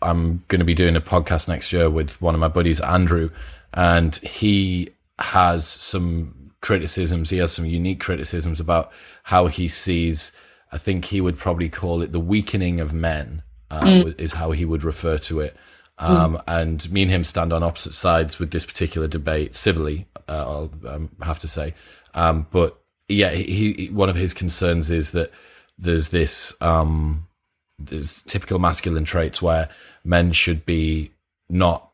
I'm 0.02 0.38
going 0.48 0.60
to 0.60 0.66
be 0.66 0.74
doing 0.74 0.96
a 0.96 1.02
podcast 1.02 1.48
next 1.48 1.72
year 1.72 1.90
with 1.90 2.22
one 2.22 2.34
of 2.34 2.40
my 2.40 2.48
buddies, 2.48 2.82
Andrew, 2.82 3.30
and 3.74 4.16
he 4.18 4.90
has 5.20 5.68
some 5.68 6.52
criticisms. 6.62 7.30
He 7.30 7.38
has 7.38 7.52
some 7.52 7.66
unique 7.66 8.00
criticisms 8.00 8.60
about 8.60 8.92
how 9.24 9.48
he 9.48 9.68
sees. 9.68 10.32
I 10.72 10.78
think 10.78 11.06
he 11.06 11.22
would 11.22 11.38
probably 11.38 11.70
call 11.70 12.02
it 12.02 12.12
the 12.12 12.20
weakening 12.20 12.80
of 12.80 12.94
men, 12.94 13.44
uh, 13.72 13.82
mm. 13.82 14.20
is 14.20 14.34
how 14.34 14.52
he 14.52 14.66
would 14.66 14.84
refer 14.84 15.18
to 15.20 15.40
it. 15.40 15.56
Um, 16.00 16.36
mm. 16.36 16.44
and 16.48 16.92
me 16.92 17.04
and 17.04 17.12
him 17.12 17.24
stand 17.24 17.52
on 17.52 17.64
opposite 17.64 17.94
sides 17.94 18.38
with 18.38 18.52
this 18.52 18.66
particular 18.66 19.08
debate 19.08 19.56
civilly, 19.56 20.08
uh, 20.28 20.44
I'll 20.46 20.72
um, 20.88 21.10
have 21.22 21.40
to 21.40 21.48
say. 21.48 21.74
Um, 22.14 22.48
but 22.52 22.80
yeah, 23.08 23.32
he, 23.32 23.74
he, 23.74 23.88
one 23.90 24.10
of 24.10 24.16
his 24.16 24.34
concerns 24.34 24.92
is 24.92 25.12
that 25.14 25.32
there's 25.78 26.10
this, 26.10 26.56
um, 26.62 27.28
there's 27.80 28.22
typical 28.24 28.60
masculine 28.60 29.06
traits 29.06 29.42
where 29.42 29.70
men 30.04 30.32
should 30.32 30.66
be 30.66 31.12
not 31.50 31.87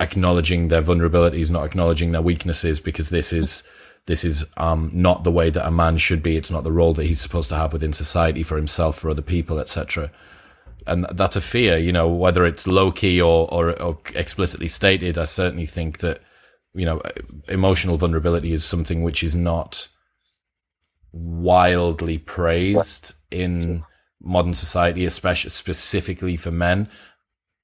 acknowledging 0.00 0.68
their 0.68 0.82
vulnerabilities, 0.82 1.50
not 1.50 1.64
acknowledging 1.64 2.12
their 2.12 2.22
weaknesses, 2.22 2.80
because 2.80 3.10
this 3.10 3.32
is 3.32 3.68
this 4.06 4.24
is 4.24 4.46
um, 4.56 4.90
not 4.92 5.24
the 5.24 5.32
way 5.32 5.48
that 5.50 5.66
a 5.66 5.70
man 5.70 5.96
should 5.96 6.22
be. 6.22 6.36
It's 6.36 6.50
not 6.50 6.64
the 6.64 6.72
role 6.72 6.92
that 6.94 7.06
he's 7.06 7.20
supposed 7.20 7.48
to 7.50 7.56
have 7.56 7.72
within 7.72 7.92
society 7.92 8.42
for 8.42 8.56
himself, 8.56 8.98
for 8.98 9.08
other 9.08 9.22
people, 9.22 9.58
etc. 9.58 10.10
And 10.86 11.06
that's 11.14 11.36
a 11.36 11.40
fear, 11.40 11.78
you 11.78 11.92
know, 11.92 12.08
whether 12.08 12.44
it's 12.44 12.66
low 12.66 12.92
key 12.92 13.20
or, 13.20 13.50
or, 13.52 13.80
or 13.80 13.98
explicitly 14.14 14.68
stated. 14.68 15.16
I 15.16 15.24
certainly 15.24 15.64
think 15.66 15.98
that 15.98 16.20
you 16.74 16.84
know 16.84 17.00
emotional 17.48 17.96
vulnerability 17.96 18.52
is 18.52 18.64
something 18.64 19.02
which 19.02 19.22
is 19.22 19.34
not 19.34 19.88
wildly 21.12 22.18
praised 22.18 23.14
in 23.30 23.84
modern 24.20 24.54
society, 24.54 25.04
especially 25.04 25.50
specifically 25.50 26.36
for 26.36 26.50
men. 26.50 26.88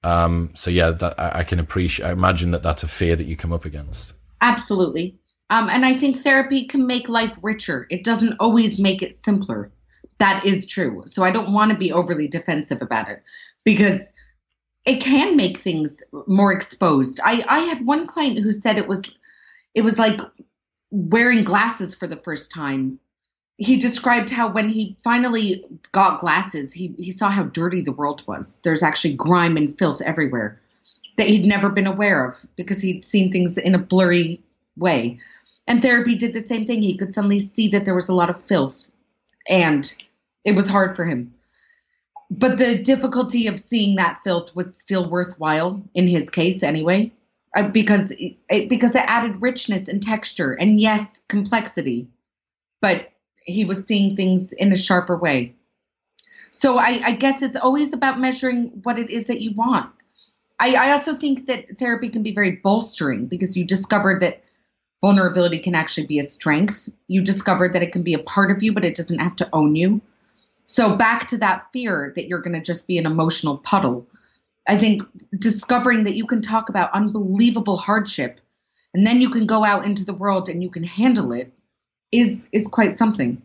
Um, 0.02 0.50
so 0.54 0.70
yeah, 0.70 0.90
that 0.90 1.18
I, 1.18 1.40
I 1.40 1.44
can 1.44 1.60
appreciate. 1.60 2.06
I 2.06 2.12
imagine 2.12 2.52
that 2.52 2.62
that's 2.62 2.82
a 2.82 2.88
fear 2.88 3.16
that 3.16 3.24
you 3.24 3.36
come 3.36 3.52
up 3.52 3.64
against. 3.64 4.14
Absolutely, 4.40 5.18
um, 5.50 5.68
and 5.68 5.84
I 5.84 5.94
think 5.94 6.16
therapy 6.16 6.66
can 6.66 6.86
make 6.86 7.08
life 7.08 7.36
richer. 7.42 7.86
It 7.90 8.04
doesn't 8.04 8.36
always 8.40 8.80
make 8.80 9.02
it 9.02 9.12
simpler. 9.12 9.72
That 10.18 10.44
is 10.46 10.66
true. 10.66 11.02
So 11.06 11.22
I 11.22 11.30
don't 11.30 11.52
want 11.52 11.72
to 11.72 11.78
be 11.78 11.92
overly 11.92 12.28
defensive 12.28 12.82
about 12.82 13.08
it 13.08 13.22
because 13.64 14.14
it 14.86 15.00
can 15.00 15.36
make 15.36 15.58
things 15.58 16.02
more 16.26 16.52
exposed. 16.52 17.20
I, 17.22 17.44
I 17.48 17.60
had 17.60 17.84
one 17.84 18.06
client 18.06 18.38
who 18.38 18.52
said 18.52 18.78
it 18.78 18.88
was 18.88 19.14
it 19.74 19.82
was 19.82 19.98
like 19.98 20.20
wearing 20.90 21.44
glasses 21.44 21.94
for 21.94 22.06
the 22.06 22.16
first 22.16 22.52
time 22.52 22.98
he 23.60 23.76
described 23.76 24.30
how 24.30 24.48
when 24.48 24.70
he 24.70 24.96
finally 25.04 25.66
got 25.92 26.18
glasses, 26.18 26.72
he, 26.72 26.94
he 26.96 27.10
saw 27.10 27.28
how 27.28 27.42
dirty 27.42 27.82
the 27.82 27.92
world 27.92 28.26
was. 28.26 28.58
There's 28.64 28.82
actually 28.82 29.14
grime 29.14 29.58
and 29.58 29.76
filth 29.76 30.00
everywhere 30.00 30.58
that 31.18 31.26
he'd 31.26 31.44
never 31.44 31.68
been 31.68 31.86
aware 31.86 32.24
of 32.24 32.40
because 32.56 32.80
he'd 32.80 33.04
seen 33.04 33.30
things 33.30 33.58
in 33.58 33.74
a 33.74 33.78
blurry 33.78 34.40
way. 34.78 35.18
And 35.66 35.82
therapy 35.82 36.14
did 36.14 36.32
the 36.32 36.40
same 36.40 36.64
thing. 36.66 36.80
He 36.80 36.96
could 36.96 37.12
suddenly 37.12 37.38
see 37.38 37.68
that 37.68 37.84
there 37.84 37.94
was 37.94 38.08
a 38.08 38.14
lot 38.14 38.30
of 38.30 38.40
filth 38.40 38.88
and 39.46 39.92
it 40.42 40.56
was 40.56 40.70
hard 40.70 40.96
for 40.96 41.04
him. 41.04 41.34
But 42.30 42.56
the 42.56 42.82
difficulty 42.82 43.46
of 43.48 43.60
seeing 43.60 43.96
that 43.96 44.20
filth 44.24 44.56
was 44.56 44.74
still 44.74 45.10
worthwhile 45.10 45.82
in 45.92 46.08
his 46.08 46.30
case 46.30 46.62
anyway, 46.62 47.12
uh, 47.54 47.68
because 47.68 48.10
it, 48.12 48.70
because 48.70 48.96
it 48.96 49.04
added 49.04 49.42
richness 49.42 49.88
and 49.88 50.02
texture 50.02 50.52
and 50.52 50.80
yes, 50.80 51.22
complexity. 51.28 52.08
But 52.80 53.10
he 53.50 53.64
was 53.64 53.86
seeing 53.86 54.16
things 54.16 54.52
in 54.52 54.72
a 54.72 54.76
sharper 54.76 55.16
way. 55.16 55.54
So 56.50 56.78
I, 56.78 57.00
I 57.04 57.12
guess 57.12 57.42
it's 57.42 57.56
always 57.56 57.92
about 57.92 58.18
measuring 58.18 58.80
what 58.82 58.98
it 58.98 59.10
is 59.10 59.28
that 59.28 59.40
you 59.40 59.52
want. 59.52 59.92
I, 60.58 60.74
I 60.74 60.90
also 60.92 61.14
think 61.14 61.46
that 61.46 61.78
therapy 61.78 62.08
can 62.08 62.22
be 62.22 62.34
very 62.34 62.56
bolstering 62.56 63.26
because 63.26 63.56
you 63.56 63.64
discover 63.64 64.18
that 64.20 64.42
vulnerability 65.00 65.60
can 65.60 65.74
actually 65.74 66.06
be 66.06 66.18
a 66.18 66.22
strength. 66.22 66.88
You 67.08 67.22
discover 67.22 67.68
that 67.68 67.82
it 67.82 67.92
can 67.92 68.02
be 68.02 68.14
a 68.14 68.18
part 68.18 68.50
of 68.50 68.62
you, 68.62 68.72
but 68.72 68.84
it 68.84 68.94
doesn't 68.94 69.20
have 69.20 69.36
to 69.36 69.48
own 69.52 69.74
you. 69.74 70.02
So 70.66 70.96
back 70.96 71.28
to 71.28 71.38
that 71.38 71.72
fear 71.72 72.12
that 72.14 72.28
you're 72.28 72.42
going 72.42 72.54
to 72.54 72.62
just 72.62 72.86
be 72.86 72.98
an 72.98 73.06
emotional 73.06 73.58
puddle. 73.58 74.06
I 74.68 74.76
think 74.76 75.02
discovering 75.36 76.04
that 76.04 76.14
you 76.14 76.26
can 76.26 76.42
talk 76.42 76.68
about 76.68 76.92
unbelievable 76.92 77.76
hardship 77.76 78.40
and 78.92 79.06
then 79.06 79.20
you 79.20 79.30
can 79.30 79.46
go 79.46 79.64
out 79.64 79.84
into 79.84 80.04
the 80.04 80.14
world 80.14 80.48
and 80.48 80.62
you 80.62 80.70
can 80.70 80.84
handle 80.84 81.32
it 81.32 81.52
is 82.12 82.46
is 82.52 82.66
quite 82.66 82.92
something. 82.92 83.42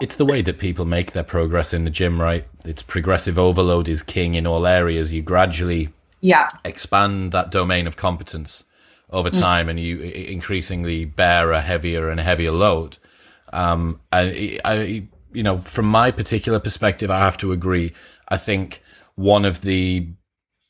It's 0.00 0.16
the 0.16 0.26
way 0.26 0.42
that 0.42 0.58
people 0.58 0.84
make 0.84 1.12
their 1.12 1.24
progress 1.24 1.72
in 1.72 1.84
the 1.84 1.90
gym, 1.90 2.20
right? 2.20 2.46
It's 2.66 2.82
progressive 2.82 3.38
overload 3.38 3.88
is 3.88 4.02
king 4.02 4.34
in 4.34 4.46
all 4.46 4.66
areas. 4.66 5.12
You 5.12 5.22
gradually 5.22 5.88
yeah. 6.20 6.48
expand 6.64 7.32
that 7.32 7.50
domain 7.50 7.86
of 7.86 7.96
competence 7.96 8.64
over 9.08 9.30
mm. 9.30 9.38
time 9.38 9.66
mm. 9.66 9.70
and 9.70 9.80
you 9.80 10.00
increasingly 10.00 11.06
bear 11.06 11.52
a 11.52 11.62
heavier 11.62 12.10
and 12.10 12.20
heavier 12.20 12.52
load. 12.52 12.98
Um, 13.54 14.00
and 14.12 14.60
I, 14.66 15.08
you 15.32 15.42
know, 15.42 15.58
from 15.58 15.86
my 15.86 16.10
particular 16.10 16.60
perspective, 16.60 17.10
I 17.10 17.20
have 17.20 17.38
to 17.38 17.52
agree. 17.52 17.92
I 18.28 18.36
think 18.36 18.82
one 19.14 19.46
of 19.46 19.62
the 19.62 20.08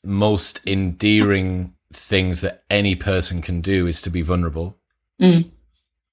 most 0.04 0.60
endearing 0.64 1.74
things 1.92 2.42
that 2.42 2.62
any 2.70 2.94
person 2.94 3.42
can 3.42 3.60
do 3.60 3.88
is 3.88 4.00
to 4.02 4.10
be 4.10 4.22
vulnerable. 4.22 4.78
Mm 5.20 5.50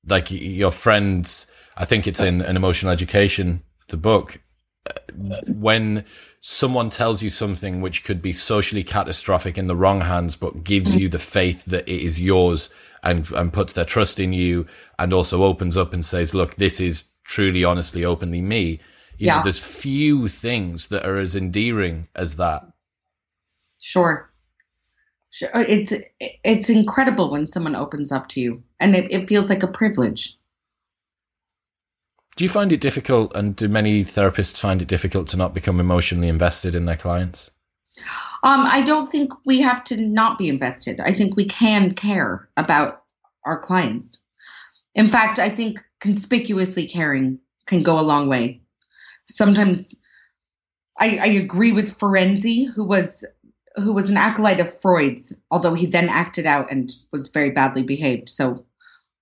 like 0.08 0.32
your 0.32 0.72
friends, 0.72 1.51
I 1.78 1.86
think 1.86 2.08
it's 2.08 2.22
in 2.22 2.41
an 2.41 2.56
emotional 2.56 2.91
education, 2.91 3.64
the 3.88 3.97
book, 3.97 4.39
uh, 4.88 5.39
when 5.47 6.06
someone 6.41 6.89
tells 6.89 7.24
you 7.24 7.30
something 7.30 7.82
which 7.82 8.04
could 8.04 8.22
be 8.22 8.34
socially 8.34 8.84
catastrophic 8.84 9.58
in 9.58 9.68
the 9.68 9.76
wrong 9.76 10.01
hands, 10.01 10.36
but 10.36 10.64
gives 10.64 10.91
mm-hmm. 10.91 10.99
you 10.99 11.10
the 11.10 11.20
faith 11.20 11.66
that 11.66 11.88
it 11.88 12.01
is 12.01 12.20
yours 12.20 12.70
and, 13.01 13.32
and 13.32 13.54
puts 13.54 13.74
their 13.74 13.86
trust 13.86 14.20
in 14.20 14.34
you 14.34 14.68
and 14.99 15.14
also 15.14 15.43
opens 15.43 15.78
up 15.78 15.93
and 15.93 16.06
says, 16.06 16.36
look, 16.36 16.56
this 16.56 16.80
is 16.82 17.06
truly, 17.24 17.64
honestly, 17.64 18.04
openly 18.04 18.41
me. 18.41 18.80
You 19.18 19.28
yeah. 19.28 19.38
know, 19.38 19.43
there's 19.43 19.82
few 19.82 20.28
things 20.28 20.89
that 20.89 21.06
are 21.06 21.18
as 21.18 21.36
endearing 21.36 22.08
as 22.16 22.36
that. 22.36 22.68
Sure. 23.80 24.32
Sure. 25.34 25.49
It's, 25.55 25.91
it's 26.19 26.69
incredible 26.69 27.31
when 27.31 27.47
someone 27.47 27.75
opens 27.75 28.11
up 28.11 28.27
to 28.29 28.39
you 28.39 28.63
and 28.79 28.95
it, 28.95 29.11
it 29.11 29.27
feels 29.27 29.49
like 29.49 29.63
a 29.63 29.67
privilege. 29.67 30.38
Do 32.36 32.43
you 32.43 32.49
find 32.49 32.71
it 32.71 32.81
difficult, 32.81 33.36
and 33.36 33.55
do 33.55 33.67
many 33.67 34.03
therapists 34.03 34.59
find 34.59 34.81
it 34.81 34.88
difficult 34.88 35.27
to 35.29 35.38
not 35.38 35.53
become 35.53 35.79
emotionally 35.79 36.27
invested 36.27 36.73
in 36.73 36.86
their 36.86 36.95
clients? 36.95 37.51
Um, 38.43 38.65
I 38.65 38.84
don't 38.86 39.05
think 39.05 39.31
we 39.45 39.61
have 39.61 39.84
to 39.86 39.97
not 39.97 40.39
be 40.39 40.49
invested. 40.49 40.99
I 40.99 41.13
think 41.13 41.36
we 41.36 41.45
can 41.47 41.93
care 41.93 42.49
about 42.57 43.03
our 43.45 43.59
clients. 43.59 44.19
In 44.95 45.07
fact, 45.07 45.38
I 45.38 45.49
think 45.49 45.79
conspicuously 45.99 46.88
caring 46.88 47.39
can 47.67 47.84
go 47.84 47.99
a 47.99 48.01
long 48.01 48.27
way. 48.29 48.61
Sometimes 49.25 49.95
I, 50.99 51.19
I 51.21 51.27
agree 51.27 51.71
with 51.71 51.97
Ferenczi, 51.97 52.67
who 52.67 52.84
was 52.84 53.25
who 53.76 53.93
was 53.93 54.09
an 54.09 54.17
acolyte 54.17 54.59
of 54.59 54.82
Freud's, 54.82 55.36
although 55.49 55.74
he 55.74 55.88
then 55.88 56.09
acted 56.09 56.45
out 56.45 56.71
and 56.71 56.91
was 57.11 57.30
very 57.30 57.51
badly 57.51 57.84
behaved. 57.84 58.30
So 58.30 58.65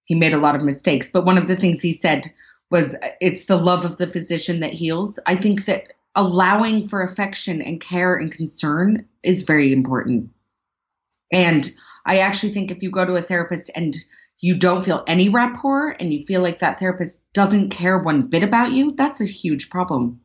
he 0.04 0.16
made 0.16 0.34
a 0.34 0.40
lot 0.40 0.56
of 0.56 0.64
mistakes. 0.64 1.12
But 1.12 1.26
one 1.26 1.38
of 1.38 1.48
the 1.48 1.56
things 1.56 1.82
he 1.82 1.94
said 1.94 2.34
was 2.70 2.96
it's 3.20 3.46
the 3.46 3.58
love 3.58 3.86
of 3.86 3.98
the 3.98 4.10
physician 4.10 4.62
that 4.62 4.74
heals. 4.74 5.20
I 5.26 5.36
think 5.36 5.66
that 5.66 5.94
allowing 6.16 6.88
for 6.88 7.02
affection 7.02 7.62
and 7.62 7.80
care 7.80 8.16
and 8.16 8.32
concern 8.32 9.08
is 9.24 9.44
very 9.44 9.72
important. 9.72 10.32
And 11.32 11.68
I 12.06 12.20
actually 12.20 12.52
think 12.52 12.72
if 12.72 12.84
you 12.84 12.92
go 12.92 13.06
to 13.06 13.16
a 13.16 13.22
therapist 13.22 13.72
and 13.76 13.96
you 14.40 14.58
don't 14.58 14.84
feel 14.84 15.04
any 15.08 15.30
rapport 15.30 15.96
and 16.00 16.12
you 16.12 16.22
feel 16.26 16.42
like 16.42 16.60
that 16.60 16.80
therapist 16.80 17.32
doesn't 17.32 17.70
care 17.70 18.00
one 18.00 18.24
bit 18.24 18.44
about 18.44 18.72
you, 18.72 18.94
that's 18.94 19.22
a 19.22 19.26
huge 19.26 19.70
problem. 19.70 20.22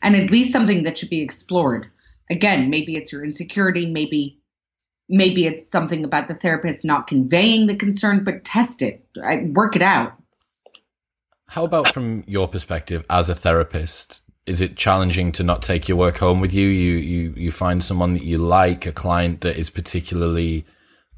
And 0.00 0.14
at 0.16 0.30
least 0.30 0.52
something 0.52 0.84
that 0.84 0.96
should 0.96 1.10
be 1.10 1.20
explored. 1.20 1.90
Again, 2.30 2.70
maybe 2.70 2.96
it's 2.96 3.12
your 3.12 3.24
insecurity, 3.24 3.90
maybe 3.90 4.40
maybe 5.10 5.44
it's 5.46 5.68
something 5.68 6.04
about 6.04 6.28
the 6.28 6.34
therapist 6.34 6.84
not 6.84 7.08
conveying 7.08 7.66
the 7.66 7.76
concern, 7.76 8.22
but 8.22 8.44
test 8.44 8.80
it, 8.80 9.04
work 9.52 9.74
it 9.74 9.82
out. 9.82 10.12
How 11.48 11.64
about 11.64 11.88
from 11.88 12.22
your 12.28 12.46
perspective 12.46 13.04
as 13.10 13.28
a 13.28 13.34
therapist? 13.34 14.22
Is 14.46 14.60
it 14.60 14.76
challenging 14.76 15.32
to 15.32 15.42
not 15.42 15.62
take 15.62 15.88
your 15.88 15.98
work 15.98 16.18
home 16.18 16.40
with 16.40 16.54
you? 16.54 16.68
You 16.68 16.92
you 16.92 17.34
you 17.36 17.50
find 17.50 17.82
someone 17.82 18.14
that 18.14 18.24
you 18.24 18.38
like, 18.38 18.86
a 18.86 18.92
client 18.92 19.40
that 19.40 19.56
is 19.56 19.68
particularly 19.68 20.64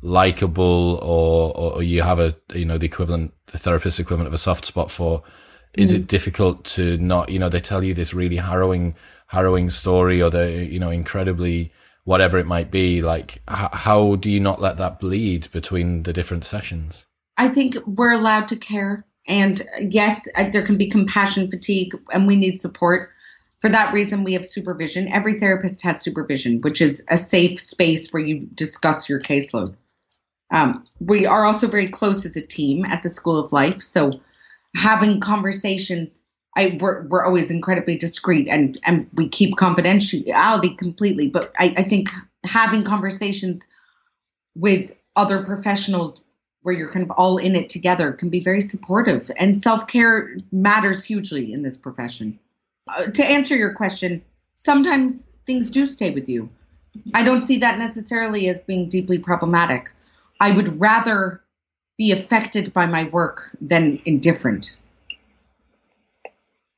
likable, 0.00 0.96
or 1.02 1.54
or 1.54 1.82
you 1.82 2.02
have 2.02 2.18
a 2.18 2.34
you 2.54 2.64
know 2.64 2.78
the 2.78 2.86
equivalent, 2.86 3.34
the 3.46 3.58
therapist 3.58 4.00
equivalent 4.00 4.26
of 4.26 4.32
a 4.32 4.38
soft 4.38 4.64
spot 4.64 4.90
for. 4.90 5.22
Is 5.74 5.92
mm. 5.92 6.00
it 6.00 6.06
difficult 6.06 6.64
to 6.76 6.96
not 6.98 7.28
you 7.28 7.38
know 7.38 7.48
they 7.48 7.60
tell 7.60 7.84
you 7.84 7.94
this 7.94 8.12
really 8.14 8.36
harrowing 8.36 8.94
harrowing 9.32 9.68
story 9.68 10.22
or 10.22 10.30
the 10.30 10.64
you 10.64 10.78
know 10.78 10.90
incredibly 10.90 11.72
whatever 12.04 12.38
it 12.38 12.46
might 12.46 12.70
be 12.70 13.00
like 13.00 13.36
h- 13.50 13.68
how 13.72 14.16
do 14.16 14.30
you 14.30 14.40
not 14.40 14.60
let 14.60 14.76
that 14.76 15.00
bleed 15.00 15.48
between 15.52 16.04
the 16.04 16.12
different 16.12 16.44
sessions 16.44 17.04
I 17.36 17.48
think 17.48 17.76
we're 17.86 18.12
allowed 18.12 18.48
to 18.48 18.56
care. 18.56 19.04
And 19.26 19.60
yes, 19.80 20.28
there 20.52 20.64
can 20.64 20.78
be 20.78 20.88
compassion 20.90 21.50
fatigue 21.50 21.98
and 22.12 22.26
we 22.26 22.36
need 22.36 22.58
support. 22.58 23.10
For 23.60 23.68
that 23.68 23.92
reason, 23.92 24.24
we 24.24 24.34
have 24.34 24.44
supervision. 24.44 25.08
Every 25.08 25.34
therapist 25.34 25.82
has 25.84 26.02
supervision, 26.02 26.60
which 26.60 26.80
is 26.80 27.04
a 27.08 27.16
safe 27.16 27.60
space 27.60 28.10
where 28.10 28.22
you 28.22 28.48
discuss 28.54 29.08
your 29.08 29.20
caseload. 29.20 29.76
Um, 30.52 30.84
we 31.00 31.26
are 31.26 31.44
also 31.44 31.68
very 31.68 31.88
close 31.88 32.26
as 32.26 32.36
a 32.36 32.46
team 32.46 32.84
at 32.84 33.02
the 33.02 33.08
School 33.08 33.38
of 33.38 33.52
Life. 33.52 33.80
So 33.80 34.10
having 34.74 35.20
conversations, 35.20 36.21
I, 36.56 36.78
we're, 36.80 37.06
we're 37.06 37.24
always 37.24 37.50
incredibly 37.50 37.96
discreet 37.96 38.48
and, 38.48 38.78
and 38.84 39.08
we 39.14 39.28
keep 39.28 39.56
confidentiality 39.56 40.76
completely. 40.76 41.28
But 41.28 41.52
I, 41.58 41.74
I 41.76 41.82
think 41.82 42.08
having 42.44 42.84
conversations 42.84 43.66
with 44.54 44.96
other 45.16 45.44
professionals 45.44 46.22
where 46.62 46.74
you're 46.74 46.92
kind 46.92 47.04
of 47.04 47.10
all 47.10 47.38
in 47.38 47.56
it 47.56 47.68
together 47.68 48.12
can 48.12 48.28
be 48.28 48.40
very 48.40 48.60
supportive. 48.60 49.30
And 49.36 49.56
self 49.56 49.86
care 49.86 50.36
matters 50.50 51.04
hugely 51.04 51.52
in 51.52 51.62
this 51.62 51.76
profession. 51.76 52.38
Uh, 52.86 53.06
to 53.06 53.24
answer 53.24 53.56
your 53.56 53.74
question, 53.74 54.22
sometimes 54.56 55.26
things 55.46 55.70
do 55.70 55.86
stay 55.86 56.12
with 56.12 56.28
you. 56.28 56.50
I 57.14 57.22
don't 57.22 57.42
see 57.42 57.58
that 57.58 57.78
necessarily 57.78 58.48
as 58.48 58.60
being 58.60 58.88
deeply 58.88 59.18
problematic. 59.18 59.90
I 60.38 60.50
would 60.50 60.80
rather 60.80 61.42
be 61.96 62.12
affected 62.12 62.72
by 62.72 62.86
my 62.86 63.04
work 63.04 63.50
than 63.60 64.00
indifferent. 64.04 64.76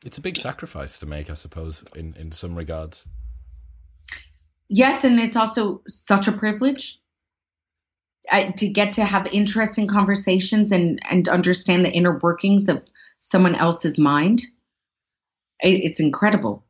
It's 0.04 0.18
a 0.18 0.20
big 0.20 0.36
sacrifice 0.36 0.98
to 0.98 1.06
make, 1.06 1.30
I 1.30 1.32
suppose, 1.32 1.82
in, 1.96 2.14
in 2.18 2.30
some 2.30 2.54
regards. 2.54 3.08
Yes, 4.68 5.04
and 5.04 5.18
it's 5.18 5.36
also 5.36 5.82
such 5.88 6.28
a 6.28 6.32
privilege 6.32 6.98
uh, 8.30 8.52
to 8.52 8.68
get 8.68 8.94
to 8.94 9.04
have 9.04 9.26
interesting 9.32 9.86
conversations 9.86 10.72
and 10.72 11.00
and 11.10 11.28
understand 11.28 11.84
the 11.84 11.92
inner 11.92 12.18
workings 12.18 12.68
of 12.68 12.82
someone 13.18 13.54
else's 13.54 13.98
mind. 13.98 14.42
It, 15.60 15.84
it's 15.84 16.00
incredible. 16.00 16.64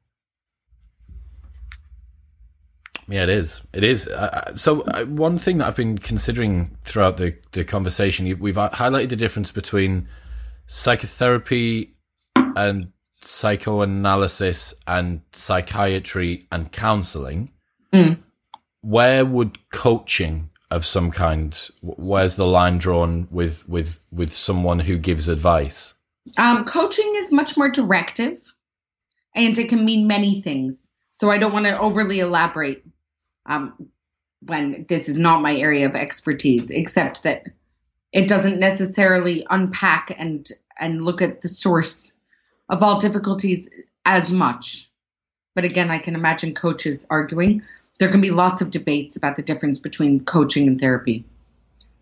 Yeah, 3.07 3.25
it 3.25 3.29
is. 3.29 3.67
It 3.73 3.85
is. 3.85 4.09
Uh, 4.09 4.55
so 4.57 4.83
uh, 4.83 5.05
one 5.05 5.39
thing 5.39 5.59
that 5.59 5.69
I've 5.69 5.77
been 5.77 5.99
considering 5.99 6.77
throughout 6.83 7.17
the 7.17 7.35
the 7.53 7.65
conversation, 7.65 8.27
we've 8.39 8.57
highlighted 8.57 9.11
the 9.11 9.17
difference 9.17 9.53
between 9.53 10.09
psychotherapy 10.67 11.95
and 12.57 12.94
psychoanalysis 13.25 14.75
and 14.87 15.23
psychiatry 15.33 16.47
and 16.51 16.71
counseling. 16.73 17.51
Mm. 17.93 18.21
Where 18.81 19.25
would 19.25 19.71
coaching 19.71 20.51
of 20.71 20.85
some 20.85 21.11
kind? 21.11 21.57
Where's 21.81 22.37
the 22.37 22.47
line 22.47 22.79
drawn 22.79 23.29
with 23.33 23.69
with 23.69 24.01
with 24.13 24.33
someone 24.33 24.81
who 24.81 24.99
gives 24.99 25.29
advice? 25.29 25.95
Um, 26.37 26.65
coaching 26.65 27.13
is 27.17 27.33
much 27.33 27.57
more 27.57 27.71
directive, 27.71 28.41
and 29.35 29.57
it 29.57 29.69
can 29.69 29.85
mean 29.85 30.07
many 30.07 30.41
things. 30.41 30.91
So 31.13 31.31
I 31.31 31.39
don't 31.39 31.53
want 31.53 31.67
to 31.67 31.79
overly 31.79 32.21
elaborate 32.21 32.85
um, 33.47 33.89
when 34.41 34.85
this 34.89 35.09
is 35.09 35.19
not 35.19 35.43
my 35.43 35.55
area 35.55 35.87
of 35.87 35.95
expertise, 35.95 36.71
except 36.71 37.23
that 37.23 37.45
it 38.13 38.29
doesn't 38.29 38.59
necessarily 38.59 39.47
unpack 39.49 40.15
and 40.19 40.49
and 40.79 41.05
look 41.05 41.23
at 41.23 41.41
the 41.41 41.49
source 41.49 42.13
of 42.69 42.83
all 42.83 42.99
difficulties 42.99 43.69
as 44.05 44.31
much. 44.31 44.91
But 45.55 45.65
again, 45.65 45.91
I 45.91 45.99
can 45.99 46.15
imagine 46.15 46.55
coaches 46.55 47.07
arguing 47.09 47.63
there 47.99 48.11
can 48.11 48.21
be 48.21 48.31
lots 48.31 48.61
of 48.61 48.71
debates 48.71 49.17
about 49.17 49.37
the 49.37 49.43
difference 49.43 49.79
between 49.79 50.25
coaching 50.25 50.67
and 50.67 50.81
therapy. 50.81 51.25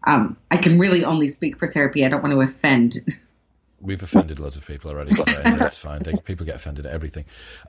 Um, 0.04 0.36
I 0.50 0.56
can 0.56 0.78
really 0.78 1.04
only 1.04 1.28
speak 1.28 1.58
for 1.58 1.68
therapy. 1.68 2.04
I 2.04 2.08
don't 2.08 2.22
want 2.22 2.32
to 2.32 2.40
offend. 2.40 2.96
We've 3.80 4.02
offended 4.02 4.38
lots 4.38 4.56
of 4.56 4.64
people 4.64 4.92
already 4.92 5.12
today. 5.12 5.42
That's 5.42 5.78
fine. 5.78 6.02
They, 6.02 6.12
people 6.24 6.46
get 6.46 6.54
offended 6.54 6.86
at 6.86 6.92
everything. 6.92 7.24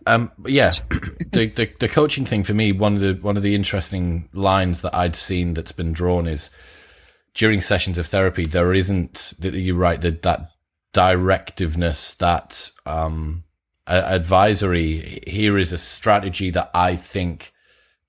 Um, 0.05 0.31
yeah, 0.45 0.71
the, 1.31 1.47
the, 1.47 1.71
the 1.79 1.89
coaching 1.89 2.23
thing 2.23 2.43
for 2.43 2.53
me, 2.53 2.71
one 2.71 2.93
of 2.93 3.01
the 3.01 3.13
one 3.13 3.35
of 3.35 3.41
the 3.41 3.55
interesting 3.55 4.29
lines 4.31 4.81
that 4.81 4.93
I'd 4.93 5.15
seen 5.15 5.55
that's 5.55 5.71
been 5.71 5.91
drawn 5.91 6.27
is 6.27 6.55
during 7.33 7.61
sessions 7.61 7.97
of 7.97 8.05
therapy, 8.05 8.45
there 8.45 8.73
isn't 8.73 9.33
that 9.39 9.55
you 9.55 9.75
write 9.75 10.01
that 10.01 10.21
that 10.21 10.51
directiveness, 10.93 12.15
that 12.15 12.71
um, 12.85 13.43
advisory. 13.87 15.21
Here 15.27 15.57
is 15.57 15.73
a 15.73 15.77
strategy 15.77 16.49
that 16.51 16.71
I 16.73 16.95
think 16.95 17.51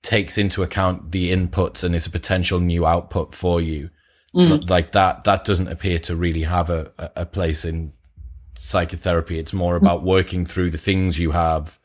takes 0.01 0.37
into 0.37 0.63
account 0.63 1.11
the 1.11 1.31
inputs 1.31 1.83
and 1.83 1.95
is 1.95 2.05
a 2.05 2.11
potential 2.11 2.59
new 2.59 2.85
output 2.85 3.33
for 3.33 3.59
you. 3.59 3.89
Mm. 4.35 4.69
Like 4.69 4.91
that, 4.91 5.23
that 5.23 5.45
doesn't 5.45 5.67
appear 5.67 5.97
to 5.99 6.15
really 6.15 6.43
have 6.43 6.69
a, 6.69 6.91
a 7.15 7.25
place 7.25 7.65
in 7.65 7.93
psychotherapy. 8.55 9.39
It's 9.39 9.53
more 9.53 9.75
about 9.75 10.03
working 10.03 10.45
through 10.45 10.69
the 10.69 10.77
things 10.77 11.17
you 11.19 11.31
have 11.31 11.77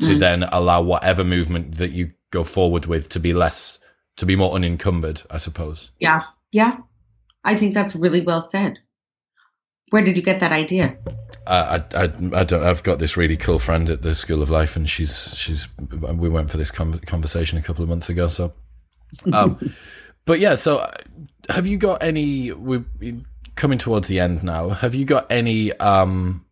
to 0.00 0.14
mm. 0.14 0.18
then 0.18 0.42
allow 0.44 0.82
whatever 0.82 1.24
movement 1.24 1.76
that 1.76 1.92
you 1.92 2.12
go 2.30 2.44
forward 2.44 2.86
with 2.86 3.08
to 3.10 3.20
be 3.20 3.32
less, 3.32 3.78
to 4.16 4.26
be 4.26 4.36
more 4.36 4.52
unencumbered, 4.52 5.22
I 5.30 5.38
suppose. 5.38 5.92
Yeah. 5.98 6.22
Yeah. 6.52 6.78
I 7.42 7.56
think 7.56 7.74
that's 7.74 7.96
really 7.96 8.22
well 8.22 8.40
said. 8.40 8.78
Where 9.94 10.02
did 10.02 10.16
you 10.16 10.24
get 10.24 10.40
that 10.40 10.50
idea? 10.50 10.96
I, 11.46 11.80
I, 11.94 12.02
I 12.02 12.42
don't. 12.42 12.64
I've 12.64 12.82
got 12.82 12.98
this 12.98 13.16
really 13.16 13.36
cool 13.36 13.60
friend 13.60 13.88
at 13.88 14.02
the 14.02 14.12
School 14.12 14.42
of 14.42 14.50
Life, 14.50 14.74
and 14.74 14.90
she's 14.90 15.36
she's. 15.36 15.68
We 15.78 16.28
went 16.28 16.50
for 16.50 16.56
this 16.56 16.72
conversation 16.72 17.58
a 17.58 17.62
couple 17.62 17.84
of 17.84 17.88
months 17.88 18.08
ago. 18.08 18.26
So, 18.26 18.52
um, 19.32 19.56
but 20.24 20.40
yeah. 20.40 20.56
So, 20.56 20.84
have 21.48 21.68
you 21.68 21.78
got 21.78 22.02
any? 22.02 22.50
We're 22.50 22.84
coming 23.54 23.78
towards 23.78 24.08
the 24.08 24.18
end 24.18 24.42
now. 24.42 24.70
Have 24.70 24.96
you 24.96 25.04
got 25.04 25.30
any 25.30 25.72
um 25.74 26.44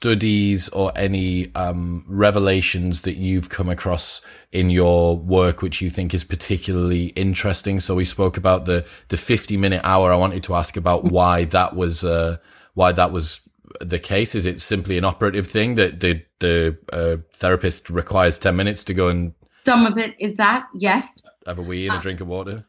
studies 0.00 0.70
or 0.70 0.90
any 0.96 1.54
um, 1.54 2.02
revelations 2.08 3.02
that 3.02 3.16
you've 3.16 3.50
come 3.50 3.68
across 3.68 4.22
in 4.50 4.70
your 4.70 5.18
work 5.18 5.60
which 5.60 5.82
you 5.82 5.90
think 5.90 6.14
is 6.14 6.24
particularly 6.24 7.08
interesting? 7.08 7.78
So 7.78 7.94
we 7.94 8.06
spoke 8.06 8.38
about 8.38 8.64
the 8.64 8.86
the 9.08 9.18
50 9.18 9.58
minute 9.58 9.82
hour. 9.84 10.10
I 10.10 10.16
wanted 10.16 10.42
to 10.44 10.54
ask 10.54 10.78
about 10.78 11.04
why 11.12 11.44
that 11.44 11.76
was 11.76 12.02
uh, 12.02 12.38
why 12.72 12.92
that 12.92 13.12
was 13.12 13.42
the 13.80 13.98
case. 13.98 14.34
Is 14.34 14.46
it 14.46 14.60
simply 14.62 14.96
an 14.96 15.04
operative 15.04 15.46
thing 15.46 15.74
that 15.74 16.00
the 16.00 16.24
the 16.38 16.78
uh, 16.92 17.16
therapist 17.34 17.90
requires 17.90 18.38
10 18.38 18.56
minutes 18.56 18.84
to 18.84 18.94
go 18.94 19.08
and 19.08 19.34
some 19.50 19.84
of 19.84 19.98
it 19.98 20.14
is 20.18 20.36
that 20.36 20.66
yes 20.72 21.28
have 21.46 21.58
a 21.58 21.62
wee 21.62 21.86
and 21.86 21.96
a 21.96 21.98
uh, 21.98 22.00
drink 22.00 22.22
of 22.22 22.26
water 22.26 22.64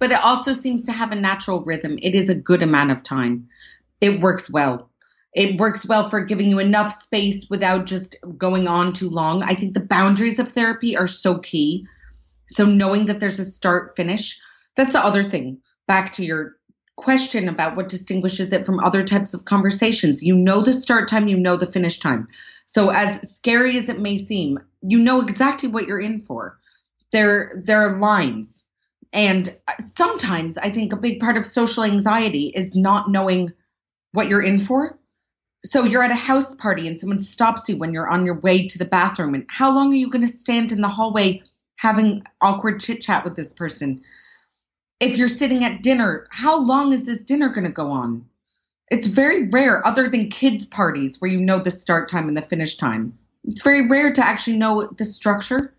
but 0.00 0.10
it 0.10 0.20
also 0.20 0.52
seems 0.52 0.86
to 0.86 0.90
have 0.90 1.12
a 1.12 1.14
natural 1.14 1.62
rhythm 1.62 1.96
it 2.02 2.16
is 2.16 2.28
a 2.28 2.34
good 2.34 2.64
amount 2.64 2.90
of 2.90 3.04
time 3.04 3.46
it 4.00 4.20
works 4.20 4.50
well 4.50 4.90
it 5.36 5.60
works 5.60 5.86
well 5.86 6.08
for 6.08 6.24
giving 6.24 6.48
you 6.48 6.58
enough 6.58 6.90
space 6.90 7.46
without 7.50 7.84
just 7.84 8.16
going 8.38 8.66
on 8.66 8.94
too 8.94 9.10
long. 9.10 9.42
I 9.42 9.54
think 9.54 9.74
the 9.74 9.84
boundaries 9.84 10.38
of 10.38 10.48
therapy 10.48 10.96
are 10.96 11.06
so 11.06 11.36
key. 11.38 11.86
So 12.48 12.64
knowing 12.64 13.06
that 13.06 13.20
there's 13.20 13.38
a 13.38 13.44
start 13.44 13.94
finish, 13.96 14.40
that's 14.76 14.94
the 14.94 15.04
other 15.04 15.24
thing. 15.24 15.58
Back 15.86 16.12
to 16.12 16.24
your 16.24 16.56
question 16.96 17.50
about 17.50 17.76
what 17.76 17.90
distinguishes 17.90 18.54
it 18.54 18.64
from 18.64 18.80
other 18.80 19.04
types 19.04 19.34
of 19.34 19.44
conversations. 19.44 20.22
You 20.22 20.34
know 20.34 20.62
the 20.62 20.72
start 20.72 21.06
time, 21.06 21.28
you 21.28 21.36
know 21.36 21.58
the 21.58 21.66
finish 21.66 21.98
time. 21.98 22.28
So 22.64 22.88
as 22.88 23.36
scary 23.36 23.76
as 23.76 23.90
it 23.90 24.00
may 24.00 24.16
seem, 24.16 24.58
you 24.80 24.98
know 24.98 25.20
exactly 25.20 25.68
what 25.68 25.86
you're 25.86 26.00
in 26.00 26.22
for. 26.22 26.58
There 27.12 27.60
there 27.62 27.82
are 27.82 27.98
lines. 27.98 28.64
And 29.12 29.54
sometimes 29.80 30.56
I 30.56 30.70
think 30.70 30.94
a 30.94 30.96
big 30.96 31.20
part 31.20 31.36
of 31.36 31.44
social 31.44 31.84
anxiety 31.84 32.50
is 32.54 32.74
not 32.74 33.10
knowing 33.10 33.52
what 34.12 34.28
you're 34.30 34.42
in 34.42 34.58
for 34.58 34.98
so 35.66 35.84
you're 35.84 36.02
at 36.02 36.10
a 36.10 36.14
house 36.14 36.54
party 36.54 36.86
and 36.86 36.98
someone 36.98 37.18
stops 37.18 37.68
you 37.68 37.76
when 37.76 37.92
you're 37.92 38.08
on 38.08 38.24
your 38.24 38.38
way 38.38 38.66
to 38.68 38.78
the 38.78 38.84
bathroom. 38.84 39.34
And 39.34 39.46
how 39.48 39.70
long 39.70 39.92
are 39.92 39.96
you 39.96 40.10
going 40.10 40.24
to 40.24 40.30
stand 40.30 40.70
in 40.70 40.80
the 40.80 40.88
hallway 40.88 41.42
having 41.76 42.24
awkward 42.40 42.80
chit 42.80 43.00
chat 43.02 43.24
with 43.24 43.34
this 43.34 43.52
person? 43.52 44.02
If 45.00 45.18
you're 45.18 45.28
sitting 45.28 45.64
at 45.64 45.82
dinner 45.82 46.26
how 46.30 46.58
long 46.58 46.92
is 46.92 47.04
this 47.06 47.24
dinner 47.24 47.48
going 47.50 47.66
to 47.66 47.72
go 47.72 47.90
on? 47.90 48.26
It's 48.88 49.06
very 49.06 49.48
rare 49.48 49.84
other 49.84 50.08
than 50.08 50.28
kids 50.28 50.64
parties 50.64 51.20
where 51.20 51.30
you 51.30 51.40
know 51.40 51.58
the 51.58 51.70
start 51.70 52.08
time 52.08 52.28
and 52.28 52.36
the 52.36 52.42
finish 52.42 52.76
time. 52.76 53.18
It's 53.44 53.62
very 53.62 53.88
rare 53.88 54.12
to 54.12 54.26
actually 54.26 54.58
know 54.58 54.86
the 54.86 55.04
structure 55.04 55.72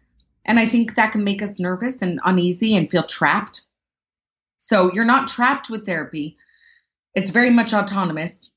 and 0.43 0.59
i 0.59 0.65
think 0.65 0.95
that 0.95 1.11
can 1.11 1.25
make 1.25 1.41
us 1.41 1.59
nervous 1.59 2.01
and 2.01 2.21
uneasy 2.23 2.75
and 2.75 2.89
feel 2.89 3.03
trapped. 3.03 3.61
So 4.59 4.91
you're 4.93 5.05
not 5.05 5.27
trapped 5.27 5.69
with 5.69 5.85
therapy. 5.85 6.37
It's 7.15 7.31
very 7.31 7.49
much 7.49 7.73
autonomous 7.73 8.49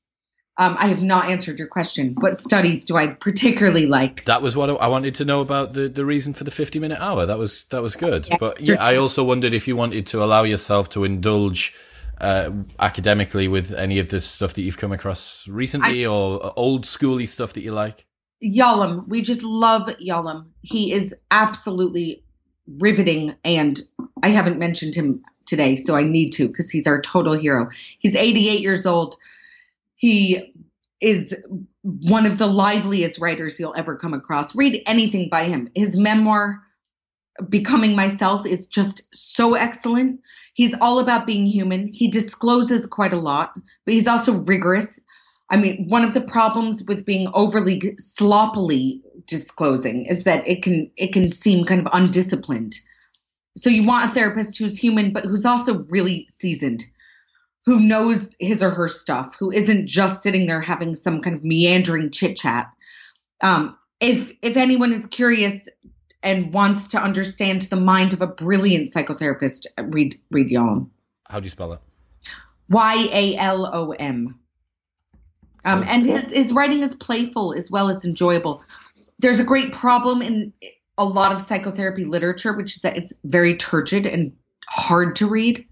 um, 0.61 0.75
I 0.77 0.89
have 0.89 1.01
not 1.01 1.25
answered 1.25 1.57
your 1.57 1.67
question. 1.67 2.13
What 2.19 2.35
studies 2.35 2.85
do 2.85 2.95
I 2.95 3.07
particularly 3.07 3.87
like? 3.87 4.25
That 4.25 4.43
was 4.43 4.55
what 4.55 4.69
I 4.69 4.87
wanted 4.87 5.15
to 5.15 5.25
know 5.25 5.41
about 5.41 5.73
the, 5.73 5.89
the 5.89 6.05
reason 6.05 6.33
for 6.33 6.43
the 6.43 6.51
50 6.51 6.77
minute 6.77 6.99
hour. 7.01 7.25
That 7.25 7.39
was, 7.39 7.63
that 7.65 7.81
was 7.81 7.95
good. 7.95 8.27
Yes. 8.29 8.37
But 8.39 8.61
yeah, 8.61 8.75
I 8.75 8.97
also 8.97 9.23
wondered 9.23 9.55
if 9.55 9.67
you 9.67 9.75
wanted 9.75 10.05
to 10.07 10.23
allow 10.23 10.43
yourself 10.43 10.87
to 10.89 11.03
indulge 11.03 11.75
uh, 12.19 12.51
academically 12.79 13.47
with 13.47 13.73
any 13.73 13.97
of 13.97 14.09
this 14.09 14.23
stuff 14.23 14.53
that 14.53 14.61
you've 14.61 14.77
come 14.77 14.91
across 14.91 15.47
recently 15.47 16.05
I, 16.05 16.09
or 16.09 16.53
old 16.55 16.83
schooly 16.83 17.27
stuff 17.27 17.53
that 17.53 17.61
you 17.61 17.71
like. 17.71 18.05
Yalom. 18.43 19.07
We 19.07 19.23
just 19.23 19.41
love 19.41 19.87
Yalom. 19.99 20.49
He 20.61 20.93
is 20.93 21.15
absolutely 21.31 22.23
riveting. 22.67 23.33
And 23.43 23.79
I 24.21 24.29
haven't 24.29 24.59
mentioned 24.59 24.93
him 24.93 25.23
today, 25.47 25.75
so 25.75 25.95
I 25.95 26.03
need 26.03 26.33
to 26.33 26.47
because 26.47 26.69
he's 26.69 26.85
our 26.85 27.01
total 27.01 27.33
hero. 27.33 27.69
He's 27.97 28.15
88 28.15 28.59
years 28.59 28.85
old. 28.85 29.15
He 30.01 30.50
is 31.01 31.35
one 31.81 32.25
of 32.25 32.37
the 32.37 32.47
liveliest 32.47 33.19
writers 33.19 33.59
you'll 33.59 33.75
ever 33.75 33.95
come 33.95 34.13
across. 34.13 34.55
Read 34.55 34.83
anything 34.85 35.29
by 35.29 35.45
him. 35.45 35.67
His 35.75 35.99
memoir, 35.99 36.61
Becoming 37.49 37.95
Myself, 37.95 38.45
is 38.45 38.67
just 38.67 39.03
so 39.13 39.55
excellent. 39.55 40.21
He's 40.53 40.79
all 40.79 40.99
about 40.99 41.25
being 41.25 41.47
human. 41.47 41.89
He 41.91 42.09
discloses 42.09 42.85
quite 42.85 43.13
a 43.13 43.19
lot, 43.19 43.53
but 43.85 43.93
he's 43.93 44.07
also 44.07 44.33
rigorous. 44.33 44.99
I 45.49 45.57
mean, 45.57 45.89
one 45.89 46.03
of 46.03 46.13
the 46.13 46.21
problems 46.21 46.83
with 46.87 47.05
being 47.05 47.27
overly 47.33 47.95
sloppily 47.97 49.01
disclosing 49.25 50.05
is 50.05 50.23
that 50.23 50.47
it 50.47 50.63
can 50.63 50.91
it 50.95 51.13
can 51.13 51.31
seem 51.31 51.65
kind 51.65 51.81
of 51.81 51.91
undisciplined. 51.91 52.75
So 53.57 53.69
you 53.69 53.83
want 53.83 54.05
a 54.05 54.13
therapist 54.13 54.57
who's 54.57 54.77
human 54.77 55.11
but 55.11 55.25
who's 55.25 55.45
also 55.45 55.79
really 55.89 56.25
seasoned, 56.29 56.83
who 57.65 57.79
knows 57.79 58.35
his 58.39 58.63
or 58.63 58.69
her 58.69 58.87
stuff, 58.87 59.35
who 59.37 59.51
isn't 59.51 59.87
just 59.87 60.23
sitting 60.23 60.45
there 60.45 60.61
having 60.61 60.95
some 60.95 61.21
kind 61.21 61.37
of 61.37 61.43
meandering 61.43 62.11
chit 62.11 62.37
chat. 62.37 62.71
Um, 63.41 63.77
if 63.99 64.33
if 64.41 64.57
anyone 64.57 64.91
is 64.91 65.05
curious 65.05 65.69
and 66.23 66.53
wants 66.53 66.89
to 66.89 67.01
understand 67.01 67.63
the 67.63 67.79
mind 67.79 68.13
of 68.13 68.21
a 68.21 68.27
brilliant 68.27 68.89
psychotherapist, 68.89 69.67
read 69.77 70.19
read 70.31 70.49
Yalom. 70.49 70.89
How 71.27 71.39
do 71.39 71.45
you 71.45 71.49
spell 71.49 71.73
it? 71.73 71.79
Y 72.69 73.09
A 73.11 73.35
L 73.37 73.69
O 73.71 73.91
M. 73.91 74.39
Um, 75.63 75.83
and 75.87 76.03
his 76.03 76.31
his 76.31 76.53
writing 76.53 76.81
is 76.81 76.95
playful 76.95 77.53
as 77.53 77.69
well. 77.69 77.89
It's 77.89 78.05
enjoyable. 78.05 78.63
There's 79.19 79.39
a 79.39 79.43
great 79.43 79.71
problem 79.71 80.23
in 80.23 80.53
a 80.97 81.05
lot 81.05 81.31
of 81.33 81.41
psychotherapy 81.41 82.05
literature, 82.05 82.53
which 82.53 82.75
is 82.77 82.81
that 82.81 82.97
it's 82.97 83.13
very 83.23 83.57
turgid 83.57 84.07
and 84.07 84.33
hard 84.67 85.17
to 85.17 85.27
read. 85.27 85.67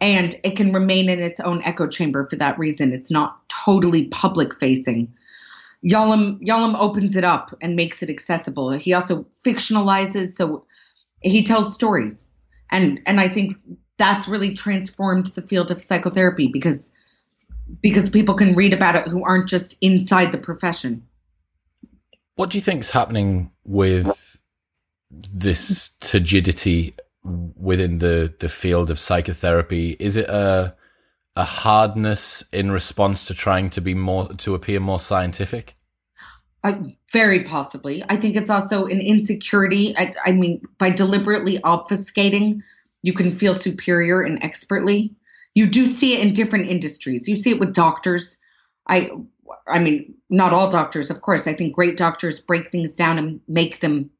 And 0.00 0.34
it 0.44 0.56
can 0.56 0.72
remain 0.72 1.08
in 1.08 1.20
its 1.20 1.40
own 1.40 1.62
echo 1.62 1.86
chamber 1.86 2.26
for 2.26 2.36
that 2.36 2.58
reason. 2.58 2.92
It's 2.92 3.10
not 3.10 3.48
totally 3.48 4.06
public 4.08 4.54
facing. 4.54 5.14
Yalom 5.84 6.40
Yalom 6.40 6.74
opens 6.78 7.16
it 7.16 7.24
up 7.24 7.56
and 7.60 7.76
makes 7.76 8.02
it 8.02 8.10
accessible. 8.10 8.72
He 8.72 8.94
also 8.94 9.26
fictionalizes, 9.44 10.28
so 10.28 10.66
he 11.20 11.42
tells 11.44 11.74
stories, 11.74 12.26
and 12.70 13.00
and 13.06 13.20
I 13.20 13.28
think 13.28 13.56
that's 13.98 14.28
really 14.28 14.54
transformed 14.54 15.26
the 15.26 15.42
field 15.42 15.70
of 15.70 15.80
psychotherapy 15.80 16.48
because 16.52 16.92
because 17.82 18.10
people 18.10 18.34
can 18.34 18.54
read 18.54 18.72
about 18.72 18.96
it 18.96 19.08
who 19.08 19.24
aren't 19.24 19.48
just 19.48 19.76
inside 19.80 20.32
the 20.32 20.38
profession. 20.38 21.06
What 22.36 22.50
do 22.50 22.58
you 22.58 22.62
think 22.62 22.80
is 22.80 22.90
happening 22.90 23.52
with 23.64 24.38
this 25.10 25.90
turgidity 26.00 26.94
within 27.26 27.98
the, 27.98 28.34
the 28.38 28.48
field 28.48 28.90
of 28.90 28.98
psychotherapy? 28.98 29.96
Is 29.98 30.16
it 30.16 30.28
a 30.28 30.74
a 31.36 31.44
hardness 31.44 32.48
in 32.50 32.70
response 32.70 33.26
to 33.26 33.34
trying 33.34 33.68
to 33.68 33.80
be 33.82 33.94
more 33.94 34.28
to 34.34 34.54
appear 34.54 34.80
more 34.80 34.98
scientific? 34.98 35.76
Uh, 36.64 36.80
very 37.12 37.44
possibly. 37.44 38.02
I 38.08 38.16
think 38.16 38.36
it's 38.36 38.50
also 38.50 38.86
an 38.86 39.00
insecurity. 39.00 39.94
I, 39.96 40.14
I 40.24 40.32
mean, 40.32 40.62
by 40.78 40.90
deliberately 40.90 41.58
obfuscating, 41.58 42.62
you 43.02 43.12
can 43.12 43.30
feel 43.30 43.54
superior 43.54 44.22
and 44.22 44.42
expertly. 44.42 45.14
You 45.54 45.66
do 45.68 45.86
see 45.86 46.14
it 46.14 46.26
in 46.26 46.32
different 46.32 46.70
industries. 46.70 47.28
You 47.28 47.36
see 47.36 47.50
it 47.50 47.60
with 47.60 47.74
doctors. 47.74 48.38
I 48.88 49.10
I 49.68 49.78
mean, 49.78 50.14
not 50.28 50.52
all 50.52 50.70
doctors, 50.70 51.10
of 51.10 51.20
course. 51.20 51.46
I 51.46 51.52
think 51.52 51.74
great 51.74 51.96
doctors 51.96 52.40
break 52.40 52.68
things 52.68 52.96
down 52.96 53.18
and 53.18 53.40
make 53.46 53.80
them 53.80 54.10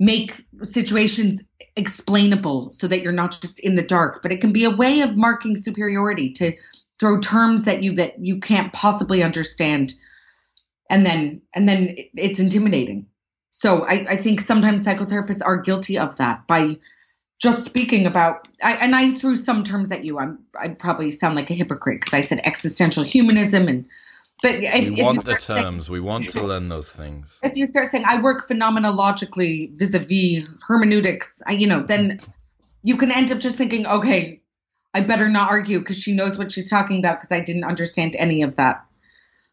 make 0.00 0.32
situations 0.62 1.44
explainable 1.76 2.70
so 2.70 2.88
that 2.88 3.02
you're 3.02 3.12
not 3.12 3.32
just 3.32 3.60
in 3.60 3.76
the 3.76 3.82
dark. 3.82 4.22
But 4.22 4.32
it 4.32 4.40
can 4.40 4.52
be 4.52 4.64
a 4.64 4.70
way 4.74 5.02
of 5.02 5.16
marking 5.16 5.56
superiority 5.56 6.32
to 6.32 6.56
throw 6.98 7.20
terms 7.20 7.68
at 7.68 7.82
you 7.82 7.94
that 7.96 8.18
you 8.18 8.40
can't 8.40 8.72
possibly 8.72 9.22
understand, 9.22 9.92
and 10.90 11.06
then 11.06 11.42
and 11.54 11.68
then 11.68 11.94
it's 12.14 12.40
intimidating. 12.40 13.06
So 13.52 13.84
I, 13.84 14.06
I 14.08 14.16
think 14.16 14.40
sometimes 14.40 14.86
psychotherapists 14.86 15.44
are 15.44 15.60
guilty 15.60 15.98
of 15.98 16.16
that 16.16 16.46
by 16.46 16.78
just 17.38 17.64
speaking 17.64 18.06
about 18.06 18.48
I, 18.62 18.72
and 18.76 18.96
I 18.96 19.12
threw 19.12 19.36
some 19.36 19.64
terms 19.64 19.92
at 19.92 20.04
you. 20.04 20.18
I'm 20.18 20.40
I 20.58 20.68
probably 20.68 21.10
sound 21.10 21.36
like 21.36 21.50
a 21.50 21.54
hypocrite 21.54 22.00
because 22.00 22.14
I 22.14 22.22
said 22.22 22.40
existential 22.44 23.02
humanism 23.02 23.68
and 23.68 23.86
but 24.42 24.54
if, 24.56 24.90
we 24.90 25.02
want 25.02 25.24
the 25.24 25.34
terms. 25.34 25.86
Saying, 25.86 25.92
we 25.92 26.00
want 26.00 26.30
to 26.30 26.46
learn 26.46 26.68
those 26.68 26.92
things. 26.92 27.38
If 27.42 27.56
you 27.56 27.66
start 27.66 27.88
saying 27.88 28.04
I 28.06 28.22
work 28.22 28.46
phenomenologically 28.48 29.76
vis-a-vis 29.78 30.48
hermeneutics, 30.66 31.42
I, 31.46 31.52
you 31.52 31.66
know, 31.66 31.82
then 31.82 32.20
you 32.82 32.96
can 32.96 33.10
end 33.10 33.30
up 33.30 33.38
just 33.38 33.58
thinking, 33.58 33.86
okay, 33.86 34.40
I 34.94 35.02
better 35.02 35.28
not 35.28 35.50
argue 35.50 35.78
because 35.78 36.00
she 36.00 36.14
knows 36.14 36.38
what 36.38 36.50
she's 36.50 36.70
talking 36.70 36.98
about 36.98 37.18
because 37.18 37.32
I 37.32 37.40
didn't 37.40 37.64
understand 37.64 38.16
any 38.18 38.42
of 38.42 38.56
that. 38.56 38.84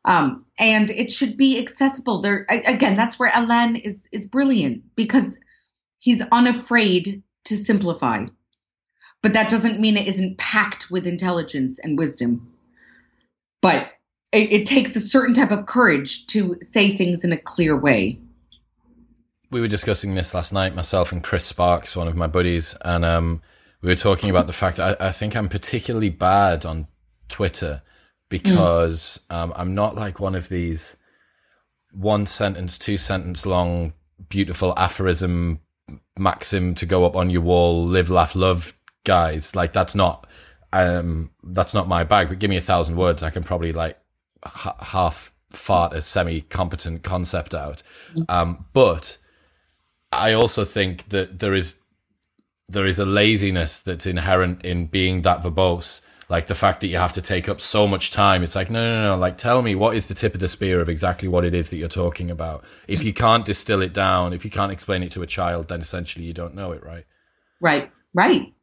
Um, 0.05 0.45
and 0.57 0.89
it 0.89 1.11
should 1.11 1.35
be 1.35 1.59
accessible. 1.59 2.21
There 2.21 2.45
again, 2.49 2.95
that's 2.95 3.19
where 3.19 3.31
Alain 3.33 3.75
is 3.75 4.07
is 4.11 4.25
brilliant 4.25 4.95
because 4.95 5.39
he's 5.99 6.25
unafraid 6.31 7.23
to 7.45 7.55
simplify. 7.55 8.25
But 9.21 9.33
that 9.33 9.49
doesn't 9.49 9.81
mean 9.81 9.97
it 9.97 10.07
isn't 10.07 10.37
packed 10.37 10.89
with 10.89 11.07
intelligence 11.07 11.79
and 11.79 11.97
wisdom. 11.97 12.53
But 13.61 13.91
it, 14.37 14.53
it 14.53 14.65
takes 14.65 14.95
a 14.95 15.01
certain 15.01 15.33
type 15.33 15.51
of 15.51 15.65
courage 15.65 16.27
to 16.27 16.57
say 16.61 16.95
things 16.95 17.23
in 17.23 17.33
a 17.33 17.37
clear 17.37 17.75
way. 17.75 18.19
We 19.49 19.61
were 19.61 19.67
discussing 19.67 20.15
this 20.15 20.33
last 20.33 20.53
night, 20.53 20.75
myself 20.75 21.11
and 21.11 21.23
Chris 21.23 21.45
Sparks, 21.45 21.95
one 21.95 22.07
of 22.07 22.15
my 22.15 22.27
buddies, 22.27 22.75
and 22.83 23.03
um, 23.05 23.41
we 23.81 23.89
were 23.89 23.95
talking 23.95 24.29
about 24.29 24.45
the 24.47 24.53
fact 24.53 24.79
I, 24.79 24.95
I, 24.99 25.11
think 25.11 25.35
I'm 25.35 25.47
particularly 25.47 26.09
bad 26.09 26.65
on 26.65 26.87
Twitter 27.29 27.81
because 28.29 29.25
mm. 29.29 29.35
um, 29.35 29.53
I'm 29.55 29.73
not 29.73 29.95
like 29.95 30.19
one 30.19 30.35
of 30.35 30.49
these 30.49 30.97
one 31.93 32.25
sentence, 32.25 32.77
two 32.77 32.97
sentence 32.97 33.45
long, 33.45 33.93
beautiful 34.27 34.73
aphorism 34.77 35.61
maxim 36.19 36.75
to 36.75 36.85
go 36.85 37.05
up 37.05 37.15
on 37.15 37.29
your 37.29 37.41
wall, 37.41 37.85
live, 37.85 38.09
laugh, 38.09 38.35
love 38.35 38.73
guys. 39.05 39.55
Like 39.55 39.71
that's 39.71 39.95
not, 39.95 40.27
um, 40.73 41.31
that's 41.41 41.73
not 41.73 41.87
my 41.87 42.03
bag, 42.03 42.27
but 42.27 42.39
give 42.39 42.49
me 42.49 42.57
a 42.57 42.61
thousand 42.61 42.97
words. 42.97 43.23
I 43.23 43.29
can 43.29 43.43
probably 43.43 43.71
like 43.71 43.97
h- 44.45 44.73
half 44.79 45.31
fart 45.49 45.93
a 45.93 46.01
semi 46.01 46.41
competent 46.41 47.03
concept 47.03 47.53
out. 47.53 47.83
Um, 48.29 48.65
but 48.73 49.17
I 50.11 50.33
also 50.33 50.65
think 50.65 51.09
that 51.09 51.39
there 51.39 51.53
is, 51.53 51.79
there 52.67 52.85
is 52.85 52.99
a 52.99 53.05
laziness 53.05 53.81
that's 53.81 54.05
inherent 54.05 54.65
in 54.65 54.87
being 54.87 55.21
that 55.21 55.41
verbose 55.41 56.01
like 56.29 56.47
the 56.47 56.55
fact 56.55 56.81
that 56.81 56.87
you 56.87 56.97
have 56.97 57.13
to 57.13 57.21
take 57.21 57.47
up 57.47 57.61
so 57.61 57.87
much 57.87 58.11
time. 58.11 58.43
It's 58.43 58.55
like, 58.55 58.69
no, 58.69 58.83
no, 58.83 59.03
no, 59.03 59.17
like 59.17 59.37
tell 59.37 59.61
me 59.61 59.75
what 59.75 59.95
is 59.95 60.07
the 60.07 60.13
tip 60.13 60.33
of 60.33 60.39
the 60.39 60.47
spear 60.47 60.81
of 60.81 60.89
exactly 60.89 61.27
what 61.29 61.45
it 61.45 61.53
is 61.53 61.69
that 61.69 61.77
you're 61.77 61.87
talking 61.87 62.29
about. 62.29 62.65
If 62.87 63.03
you 63.03 63.13
can't 63.13 63.45
distill 63.45 63.81
it 63.81 63.93
down, 63.93 64.33
if 64.33 64.43
you 64.43 64.51
can't 64.51 64.71
explain 64.71 65.03
it 65.03 65.11
to 65.13 65.21
a 65.21 65.27
child, 65.27 65.69
then 65.69 65.79
essentially 65.79 66.25
you 66.25 66.33
don't 66.33 66.55
know 66.55 66.73
it, 66.73 66.83
right? 66.83 67.05
Right, 67.61 67.91
right. 68.13 68.53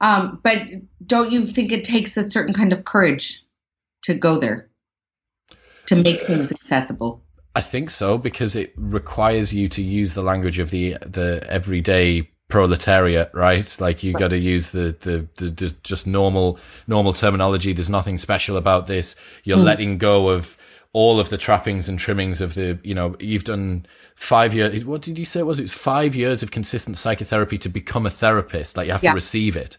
Um, 0.00 0.40
but 0.42 0.58
don't 1.04 1.32
you 1.32 1.46
think 1.46 1.72
it 1.72 1.84
takes 1.84 2.16
a 2.16 2.22
certain 2.22 2.54
kind 2.54 2.72
of 2.72 2.84
courage 2.84 3.43
to 4.04 4.14
go 4.14 4.38
there, 4.38 4.70
to 5.86 5.96
make 5.96 6.22
things 6.22 6.52
accessible? 6.52 7.22
I 7.56 7.60
think 7.60 7.90
so 7.90 8.18
because 8.18 8.56
it 8.56 8.72
requires 8.76 9.54
you 9.54 9.68
to 9.68 9.82
use 9.82 10.14
the 10.14 10.22
language 10.22 10.58
of 10.58 10.70
the 10.70 10.96
the 11.02 11.46
everyday 11.48 12.30
proletariat, 12.48 13.30
right? 13.32 13.80
Like 13.80 14.02
you 14.02 14.12
got 14.12 14.28
to 14.28 14.38
use 14.38 14.72
the, 14.72 14.96
the, 15.00 15.28
the, 15.36 15.50
the, 15.50 15.76
just 15.82 16.06
normal, 16.06 16.58
normal 16.86 17.12
terminology. 17.12 17.72
There's 17.72 17.90
nothing 17.90 18.18
special 18.18 18.56
about 18.56 18.86
this. 18.86 19.16
You're 19.44 19.58
mm. 19.58 19.64
letting 19.64 19.98
go 19.98 20.28
of 20.28 20.56
all 20.92 21.18
of 21.18 21.30
the 21.30 21.38
trappings 21.38 21.88
and 21.88 21.98
trimmings 21.98 22.40
of 22.40 22.54
the, 22.54 22.78
you 22.84 22.94
know, 22.94 23.16
you've 23.18 23.44
done 23.44 23.86
five 24.14 24.54
years. 24.54 24.84
What 24.84 25.02
did 25.02 25.18
you 25.18 25.24
say 25.24 25.40
it 25.40 25.46
was? 25.46 25.58
It 25.58 25.64
was 25.64 25.72
five 25.72 26.14
years 26.14 26.42
of 26.42 26.50
consistent 26.50 26.98
psychotherapy 26.98 27.58
to 27.58 27.68
become 27.68 28.06
a 28.06 28.10
therapist. 28.10 28.76
Like 28.76 28.86
you 28.86 28.92
have 28.92 29.02
yeah. 29.02 29.10
to 29.10 29.14
receive 29.14 29.56
it. 29.56 29.78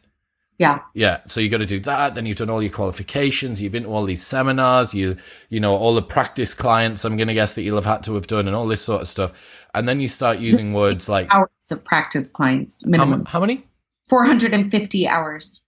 Yeah. 0.57 0.79
Yeah. 0.93 1.19
So 1.25 1.41
you 1.41 1.49
got 1.49 1.57
to 1.57 1.65
do 1.65 1.79
that. 1.81 2.15
Then 2.15 2.25
you've 2.25 2.37
done 2.37 2.49
all 2.49 2.61
your 2.61 2.71
qualifications. 2.71 3.61
You've 3.61 3.73
been 3.73 3.83
to 3.83 3.89
all 3.89 4.05
these 4.05 4.25
seminars. 4.25 4.93
You, 4.93 5.17
you 5.49 5.59
know, 5.59 5.75
all 5.75 5.93
the 5.93 6.01
practice 6.01 6.53
clients, 6.53 7.03
I'm 7.03 7.17
going 7.17 7.27
to 7.27 7.33
guess 7.33 7.55
that 7.55 7.63
you'll 7.63 7.75
have 7.75 7.85
had 7.85 8.03
to 8.03 8.15
have 8.15 8.27
done 8.27 8.47
and 8.47 8.55
all 8.55 8.67
this 8.67 8.81
sort 8.81 9.01
of 9.01 9.07
stuff. 9.07 9.67
And 9.73 9.87
then 9.87 9.99
you 9.99 10.07
start 10.07 10.39
using 10.39 10.73
words 10.73 11.09
like 11.09 11.27
hours 11.33 11.49
of 11.71 11.83
practice 11.83 12.29
clients 12.29 12.85
minimum. 12.85 13.25
How, 13.25 13.31
how 13.33 13.39
many? 13.41 13.65
450 14.09 15.07
hours. 15.07 15.61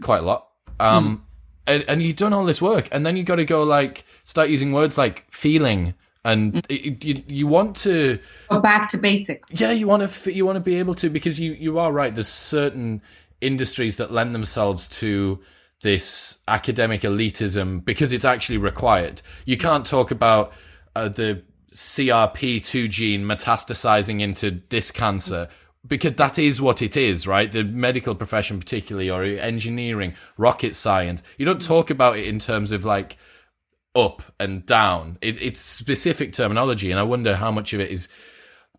Quite 0.00 0.18
a 0.18 0.26
lot. 0.26 0.48
Um, 0.78 1.18
mm. 1.18 1.20
and, 1.66 1.84
and 1.88 2.02
you've 2.02 2.16
done 2.16 2.32
all 2.32 2.44
this 2.44 2.62
work 2.62 2.88
and 2.92 3.04
then 3.04 3.16
you 3.16 3.22
got 3.22 3.36
to 3.36 3.44
go 3.44 3.62
like 3.62 4.04
start 4.24 4.50
using 4.50 4.72
words 4.72 4.98
like 4.98 5.24
feeling 5.30 5.94
and 6.24 6.54
mm. 6.54 6.64
it, 6.68 7.04
you, 7.04 7.22
you 7.28 7.46
want 7.46 7.76
to 7.76 8.18
go 8.48 8.60
back 8.60 8.88
to 8.90 8.98
basics. 8.98 9.58
Yeah. 9.58 9.72
You 9.72 9.86
want 9.86 10.08
to, 10.08 10.32
you 10.32 10.46
want 10.46 10.56
to 10.56 10.60
be 10.60 10.76
able 10.76 10.94
to, 10.96 11.10
because 11.10 11.38
you, 11.38 11.52
you 11.52 11.78
are 11.78 11.92
right. 11.92 12.14
There's 12.14 12.28
certain, 12.28 13.02
industries 13.40 13.96
that 13.96 14.12
lend 14.12 14.34
themselves 14.34 14.88
to 14.88 15.40
this 15.82 16.38
academic 16.48 17.02
elitism 17.02 17.84
because 17.84 18.12
it's 18.12 18.24
actually 18.24 18.58
required. 18.58 19.22
You 19.44 19.56
can't 19.56 19.84
talk 19.86 20.10
about 20.10 20.52
uh, 20.96 21.08
the 21.08 21.42
CRP2 21.72 22.88
gene 22.88 23.24
metastasizing 23.24 24.20
into 24.20 24.62
this 24.70 24.90
cancer 24.90 25.48
because 25.86 26.14
that 26.14 26.38
is 26.38 26.62
what 26.62 26.80
it 26.80 26.96
is, 26.96 27.26
right? 27.26 27.50
The 27.50 27.64
medical 27.64 28.14
profession, 28.14 28.58
particularly, 28.58 29.10
or 29.10 29.22
engineering, 29.22 30.14
rocket 30.38 30.74
science. 30.74 31.22
You 31.36 31.44
don't 31.44 31.60
talk 31.60 31.90
about 31.90 32.16
it 32.16 32.26
in 32.26 32.38
terms 32.38 32.72
of 32.72 32.84
like 32.84 33.18
up 33.94 34.22
and 34.40 34.64
down. 34.64 35.18
It, 35.20 35.40
it's 35.42 35.60
specific 35.60 36.32
terminology, 36.32 36.90
and 36.90 36.98
I 36.98 37.02
wonder 37.02 37.36
how 37.36 37.50
much 37.50 37.74
of 37.74 37.80
it 37.80 37.90
is 37.90 38.08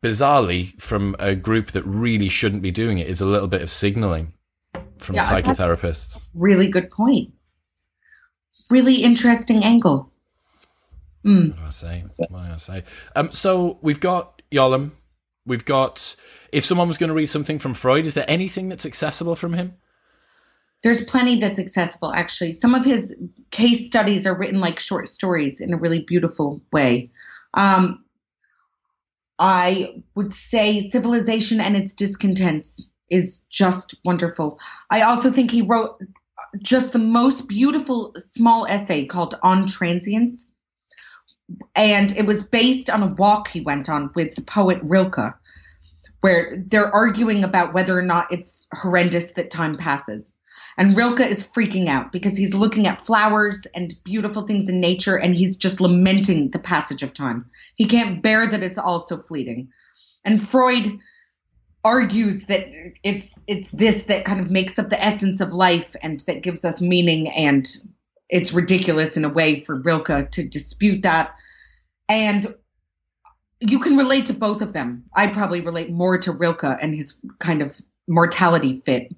bizarrely 0.03 0.79
from 0.81 1.15
a 1.19 1.35
group 1.35 1.71
that 1.71 1.83
really 1.83 2.29
shouldn't 2.29 2.63
be 2.63 2.71
doing 2.71 2.97
it. 2.97 3.07
Is 3.07 3.21
a 3.21 3.27
little 3.27 3.47
bit 3.47 3.61
of 3.61 3.69
signaling 3.69 4.33
from 4.97 5.15
yeah, 5.15 5.23
psychotherapists. 5.23 6.25
Really 6.33 6.67
good 6.67 6.91
point. 6.91 7.33
Really 8.69 8.95
interesting 8.95 9.63
angle. 9.63 10.11
Mm. 11.25 11.49
What 11.49 11.57
do 11.57 11.65
I 11.65 11.69
say? 11.69 12.03
What 12.17 12.29
do 12.29 12.53
I 12.53 12.57
say? 12.57 12.83
Um, 13.15 13.31
so 13.31 13.79
we've 13.81 13.99
got 13.99 14.41
Yalom. 14.51 14.91
We've 15.45 15.65
got. 15.65 16.15
If 16.51 16.63
someone 16.63 16.87
was 16.87 16.97
going 16.97 17.09
to 17.09 17.13
read 17.13 17.27
something 17.27 17.59
from 17.59 17.73
Freud, 17.73 18.05
is 18.05 18.13
there 18.13 18.25
anything 18.27 18.69
that's 18.69 18.85
accessible 18.85 19.35
from 19.35 19.53
him? 19.53 19.75
There's 20.83 21.03
plenty 21.03 21.39
that's 21.39 21.59
accessible, 21.59 22.13
actually. 22.13 22.51
Some 22.53 22.75
of 22.75 22.85
his 22.85 23.15
case 23.49 23.87
studies 23.87 24.27
are 24.27 24.37
written 24.37 24.59
like 24.59 24.79
short 24.79 25.07
stories 25.07 25.59
in 25.59 25.73
a 25.73 25.77
really 25.77 26.01
beautiful 26.01 26.61
way. 26.71 27.11
Um, 27.53 28.05
I 29.37 30.03
would 30.13 30.31
say 30.31 30.79
Civilization 30.79 31.59
and 31.59 31.75
its 31.75 31.93
Discontents 31.93 32.89
is 33.09 33.45
just 33.49 33.95
wonderful. 34.03 34.59
I 34.89 35.01
also 35.01 35.31
think 35.31 35.51
he 35.51 35.61
wrote 35.61 36.01
just 36.61 36.93
the 36.93 36.99
most 36.99 37.47
beautiful 37.47 38.13
small 38.15 38.65
essay 38.65 39.05
called 39.05 39.37
On 39.43 39.67
Transience 39.67 40.47
and 41.75 42.11
it 42.11 42.25
was 42.25 42.47
based 42.47 42.89
on 42.89 43.03
a 43.03 43.13
walk 43.13 43.47
he 43.47 43.61
went 43.61 43.89
on 43.89 44.11
with 44.15 44.35
the 44.35 44.41
poet 44.41 44.79
Rilke, 44.81 45.37
where 46.21 46.51
they're 46.65 46.93
arguing 46.93 47.43
about 47.43 47.73
whether 47.73 47.97
or 47.97 48.01
not 48.01 48.31
it's 48.31 48.67
horrendous 48.73 49.33
that 49.33 49.51
time 49.51 49.77
passes. 49.77 50.33
And 50.77 50.97
Rilke 50.97 51.21
is 51.21 51.43
freaking 51.43 51.87
out 51.87 52.11
because 52.11 52.35
he's 52.35 52.55
looking 52.55 52.87
at 52.87 52.99
flowers 52.99 53.65
and 53.75 53.93
beautiful 54.03 54.43
things 54.43 54.67
in 54.67 54.81
nature 54.81 55.17
and 55.17 55.35
he's 55.35 55.57
just 55.57 55.79
lamenting 55.79 56.49
the 56.49 56.59
passage 56.59 57.03
of 57.03 57.13
time. 57.13 57.49
He 57.75 57.85
can't 57.85 58.21
bear 58.21 58.45
that 58.45 58.63
it's 58.63 58.77
all 58.77 58.99
so 58.99 59.17
fleeting. 59.17 59.69
And 60.25 60.41
Freud 60.41 60.99
argues 61.85 62.47
that 62.47 62.67
it's 63.03 63.39
it's 63.45 63.69
this 63.69 64.05
that 64.05 64.25
kind 64.25 64.41
of 64.41 64.49
makes 64.49 64.79
up 64.79 64.89
the 64.89 65.01
essence 65.01 65.39
of 65.39 65.53
life 65.53 65.95
and 66.01 66.19
that 66.21 66.41
gives 66.41 66.65
us 66.65 66.81
meaning 66.81 67.29
and 67.29 67.67
it's 68.27 68.53
ridiculous 68.53 69.17
in 69.17 69.23
a 69.23 69.29
way 69.29 69.61
for 69.61 69.79
Rilke 69.79 70.31
to 70.31 70.47
dispute 70.47 71.03
that. 71.03 71.35
And 72.09 72.43
you 73.59 73.79
can 73.79 73.97
relate 73.97 74.25
to 74.27 74.33
both 74.33 74.63
of 74.63 74.73
them. 74.73 75.05
I 75.13 75.27
probably 75.27 75.61
relate 75.61 75.91
more 75.91 76.17
to 76.17 76.31
Rilke 76.31 76.63
and 76.63 76.93
his 76.93 77.19
kind 77.39 77.61
of 77.61 77.79
mortality 78.07 78.81
fit. 78.83 79.15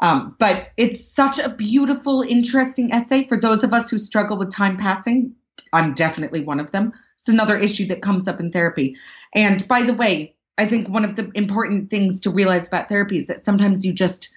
Um, 0.00 0.34
but 0.40 0.70
it's 0.76 1.08
such 1.08 1.38
a 1.38 1.48
beautiful, 1.48 2.22
interesting 2.22 2.92
essay 2.92 3.28
for 3.28 3.38
those 3.38 3.62
of 3.62 3.72
us 3.72 3.90
who 3.90 3.98
struggle 3.98 4.36
with 4.36 4.50
time 4.50 4.76
passing. 4.76 5.36
I'm 5.72 5.94
definitely 5.94 6.42
one 6.42 6.58
of 6.58 6.72
them. 6.72 6.92
It's 7.20 7.28
another 7.28 7.56
issue 7.56 7.86
that 7.86 8.02
comes 8.02 8.26
up 8.26 8.40
in 8.40 8.50
therapy. 8.50 8.96
And 9.32 9.66
by 9.68 9.82
the 9.82 9.94
way, 9.94 10.34
I 10.58 10.66
think 10.66 10.88
one 10.88 11.04
of 11.04 11.16
the 11.16 11.30
important 11.34 11.90
things 11.90 12.22
to 12.22 12.30
realize 12.30 12.68
about 12.68 12.88
therapy 12.88 13.16
is 13.16 13.28
that 13.28 13.40
sometimes 13.40 13.84
you 13.84 13.92
just 13.92 14.32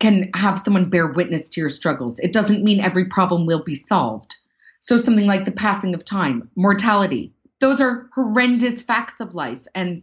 can 0.00 0.30
have 0.34 0.58
someone 0.58 0.90
bear 0.90 1.12
witness 1.12 1.50
to 1.50 1.60
your 1.60 1.68
struggles. 1.68 2.18
It 2.18 2.32
doesn't 2.32 2.64
mean 2.64 2.80
every 2.80 3.06
problem 3.06 3.46
will 3.46 3.62
be 3.62 3.74
solved. 3.74 4.36
So 4.80 4.96
something 4.96 5.26
like 5.26 5.44
the 5.44 5.52
passing 5.52 5.94
of 5.94 6.04
time, 6.04 6.50
mortality, 6.56 7.32
those 7.60 7.80
are 7.80 8.10
horrendous 8.14 8.82
facts 8.82 9.20
of 9.20 9.34
life. 9.34 9.64
And 9.74 10.02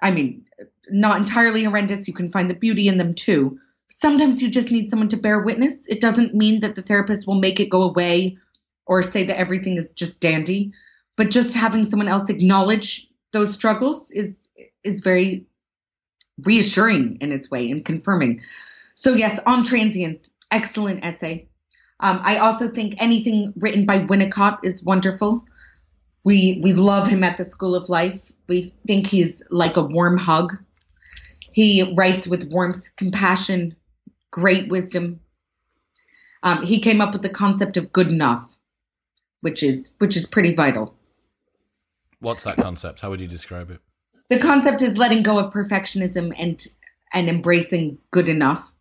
I 0.00 0.10
mean, 0.10 0.46
not 0.90 1.18
entirely 1.18 1.62
horrendous. 1.62 2.08
You 2.08 2.14
can 2.14 2.30
find 2.30 2.50
the 2.50 2.56
beauty 2.56 2.88
in 2.88 2.96
them 2.96 3.14
too. 3.14 3.60
Sometimes 3.90 4.42
you 4.42 4.50
just 4.50 4.72
need 4.72 4.88
someone 4.88 5.08
to 5.08 5.18
bear 5.18 5.40
witness. 5.42 5.86
It 5.86 6.00
doesn't 6.00 6.34
mean 6.34 6.60
that 6.60 6.74
the 6.74 6.82
therapist 6.82 7.26
will 7.28 7.38
make 7.38 7.60
it 7.60 7.68
go 7.68 7.82
away 7.82 8.38
or 8.86 9.02
say 9.02 9.24
that 9.24 9.38
everything 9.38 9.76
is 9.76 9.92
just 9.92 10.20
dandy, 10.20 10.72
but 11.16 11.30
just 11.30 11.54
having 11.54 11.84
someone 11.84 12.08
else 12.08 12.30
acknowledge 12.30 13.06
those 13.32 13.54
struggles 13.54 14.10
is 14.10 14.41
is 14.84 15.00
very 15.00 15.46
reassuring 16.42 17.18
in 17.20 17.32
its 17.32 17.50
way 17.50 17.70
and 17.70 17.84
confirming. 17.84 18.40
So, 18.94 19.14
yes, 19.14 19.40
on 19.46 19.64
transience, 19.64 20.30
excellent 20.50 21.04
essay. 21.04 21.48
Um, 22.00 22.20
I 22.22 22.38
also 22.38 22.68
think 22.68 23.00
anything 23.00 23.52
written 23.56 23.86
by 23.86 24.00
Winnicott 24.00 24.60
is 24.64 24.82
wonderful. 24.84 25.44
We 26.24 26.60
we 26.62 26.72
love 26.72 27.06
him 27.06 27.24
at 27.24 27.36
the 27.36 27.44
School 27.44 27.74
of 27.74 27.88
Life. 27.88 28.30
We 28.48 28.74
think 28.86 29.06
he's 29.06 29.42
like 29.50 29.76
a 29.76 29.82
warm 29.82 30.18
hug. 30.18 30.52
He 31.52 31.94
writes 31.96 32.26
with 32.26 32.50
warmth, 32.50 32.96
compassion, 32.96 33.76
great 34.30 34.68
wisdom. 34.68 35.20
Um, 36.42 36.64
he 36.64 36.80
came 36.80 37.00
up 37.00 37.12
with 37.12 37.22
the 37.22 37.28
concept 37.28 37.76
of 37.76 37.92
good 37.92 38.08
enough, 38.08 38.56
which 39.40 39.62
is 39.62 39.94
which 39.98 40.16
is 40.16 40.26
pretty 40.26 40.54
vital. 40.54 40.94
What's 42.18 42.44
that 42.44 42.56
concept? 42.56 43.00
How 43.00 43.10
would 43.10 43.20
you 43.20 43.28
describe 43.28 43.70
it? 43.70 43.80
The 44.30 44.38
concept 44.38 44.82
is 44.82 44.98
letting 44.98 45.22
go 45.22 45.38
of 45.38 45.52
perfectionism 45.52 46.32
and 46.38 46.64
and 47.12 47.28
embracing 47.28 47.98
good 48.10 48.28
enough 48.28 48.72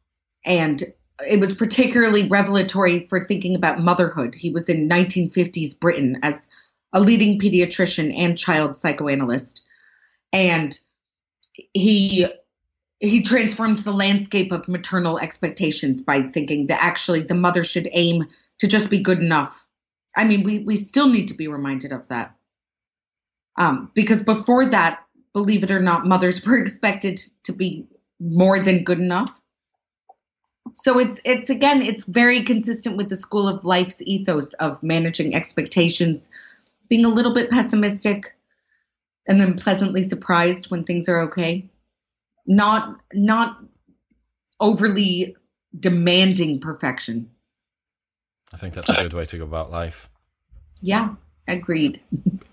and 0.45 0.81
it 1.27 1.39
was 1.39 1.55
particularly 1.55 2.29
revelatory 2.29 3.07
for 3.07 3.21
thinking 3.21 3.55
about 3.55 3.79
motherhood. 3.79 4.35
He 4.35 4.51
was 4.51 4.69
in 4.69 4.89
1950s 4.89 5.79
Britain 5.79 6.19
as 6.23 6.49
a 6.93 6.99
leading 6.99 7.39
pediatrician 7.39 8.17
and 8.17 8.37
child 8.37 8.75
psychoanalyst, 8.75 9.65
and 10.33 10.77
he 11.73 12.27
he 12.99 13.21
transformed 13.23 13.79
the 13.79 13.91
landscape 13.91 14.51
of 14.51 14.67
maternal 14.67 15.19
expectations 15.19 16.01
by 16.01 16.21
thinking 16.21 16.67
that 16.67 16.83
actually 16.83 17.23
the 17.23 17.33
mother 17.33 17.63
should 17.63 17.89
aim 17.91 18.25
to 18.59 18.67
just 18.67 18.89
be 18.89 19.01
good 19.01 19.19
enough. 19.19 19.65
I 20.15 20.25
mean, 20.25 20.43
we 20.43 20.59
we 20.59 20.75
still 20.75 21.07
need 21.07 21.27
to 21.27 21.35
be 21.35 21.47
reminded 21.47 21.91
of 21.91 22.07
that, 22.09 22.35
um, 23.57 23.91
because 23.93 24.23
before 24.23 24.65
that, 24.65 24.99
believe 25.34 25.63
it 25.63 25.71
or 25.71 25.79
not, 25.79 26.05
mothers 26.05 26.45
were 26.45 26.57
expected 26.61 27.21
to 27.43 27.53
be 27.53 27.88
more 28.19 28.59
than 28.59 28.84
good 28.84 28.99
enough. 28.99 29.38
So 30.75 30.99
it's 30.99 31.21
it's 31.25 31.49
again 31.49 31.82
it's 31.82 32.05
very 32.05 32.43
consistent 32.43 32.95
with 32.95 33.09
the 33.09 33.15
school 33.15 33.47
of 33.47 33.65
life's 33.65 34.01
ethos 34.01 34.53
of 34.53 34.82
managing 34.84 35.36
expectations 35.36 36.29
being 36.88 37.03
a 37.03 37.09
little 37.09 37.34
bit 37.34 37.49
pessimistic 37.49 38.36
and 39.27 39.39
then 39.39 39.55
pleasantly 39.55 40.01
surprised 40.01 40.69
when 40.71 40.84
things 40.84 41.09
are 41.09 41.23
okay. 41.23 41.69
Not 42.45 42.99
not 43.13 43.57
overly 44.59 45.36
demanding 45.77 46.59
perfection. 46.59 47.32
I 48.53 48.57
think 48.57 48.73
that's 48.73 48.89
a 48.89 49.03
good 49.03 49.13
way 49.13 49.25
to 49.25 49.38
go 49.38 49.43
about 49.43 49.71
life. 49.71 50.09
Yeah 50.82 51.15
agreed 51.47 52.01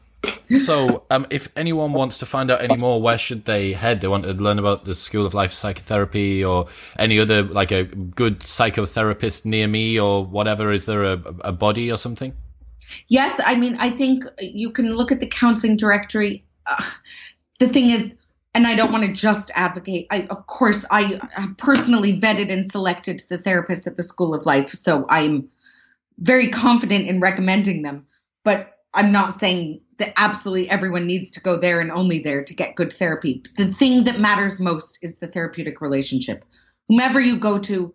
so, 0.51 1.05
um, 1.11 1.27
if 1.31 1.49
anyone 1.57 1.93
wants 1.93 2.19
to 2.19 2.27
find 2.27 2.51
out 2.51 2.61
any 2.61 2.77
more, 2.77 3.01
where 3.01 3.19
should 3.19 3.45
they 3.45 3.73
head? 3.73 4.01
They 4.01 4.09
want 4.09 4.25
to 4.25 4.33
learn 4.33 4.59
about 4.59 4.85
the 4.85 4.95
School 4.95 5.27
of 5.27 5.35
Life 5.35 5.53
Psychotherapy 5.53 6.45
or 6.45 6.67
any 6.99 7.19
other, 7.19 7.43
like 7.43 7.71
a 7.71 7.85
good 7.85 8.41
psychotherapist 8.41 9.45
near 9.45 9.69
me 9.69 9.99
or 9.99 10.25
whatever. 10.25 10.73
Is 10.73 10.87
there 10.87 11.05
a, 11.05 11.23
a 11.43 11.53
body 11.53 11.93
or 11.93 11.97
something? 11.97 12.35
Yes, 13.09 13.41
I 13.45 13.55
mean, 13.55 13.77
I 13.79 13.91
think 13.91 14.25
you 14.41 14.71
can 14.71 14.93
look 14.95 15.13
at 15.13 15.21
the 15.21 15.29
counseling 15.29 15.77
directory. 15.77 16.45
Uh, 16.67 16.83
the 17.59 17.69
thing 17.69 17.91
is, 17.91 18.17
and 18.55 18.67
I 18.67 18.75
don't 18.75 18.91
want 18.91 19.05
to 19.05 19.13
just 19.13 19.51
advocate. 19.55 20.07
I, 20.11 20.27
of 20.31 20.47
course, 20.47 20.85
I 20.91 21.21
have 21.33 21.57
personally 21.59 22.19
vetted 22.19 22.51
and 22.51 22.67
selected 22.67 23.23
the 23.29 23.39
therapists 23.39 23.87
at 23.87 23.97
the 23.97 24.03
School 24.03 24.35
of 24.35 24.47
Life, 24.47 24.71
so 24.71 25.07
I'm 25.09 25.51
very 26.19 26.49
confident 26.49 27.07
in 27.07 27.21
recommending 27.21 27.83
them. 27.83 28.07
But 28.43 28.79
I'm 28.95 29.13
not 29.13 29.35
saying 29.35 29.83
that 29.99 30.13
absolutely 30.17 30.71
everyone 30.71 31.07
needs 31.07 31.33
to 31.33 31.41
go 31.41 31.57
there 31.57 31.81
and 31.81 31.91
only 31.91 32.21
there 32.21 32.45
to 32.45 32.55
get 32.55 32.77
good 32.77 32.93
therapy. 32.93 33.43
The 33.57 33.67
thing 33.67 34.05
that 34.05 34.21
matters 34.21 34.61
most 34.61 34.99
is 35.03 35.19
the 35.19 35.27
therapeutic 35.27 35.81
relationship. 35.81 36.45
Whomever 36.89 37.21
you 37.21 37.39
go 37.39 37.59
to, 37.59 37.95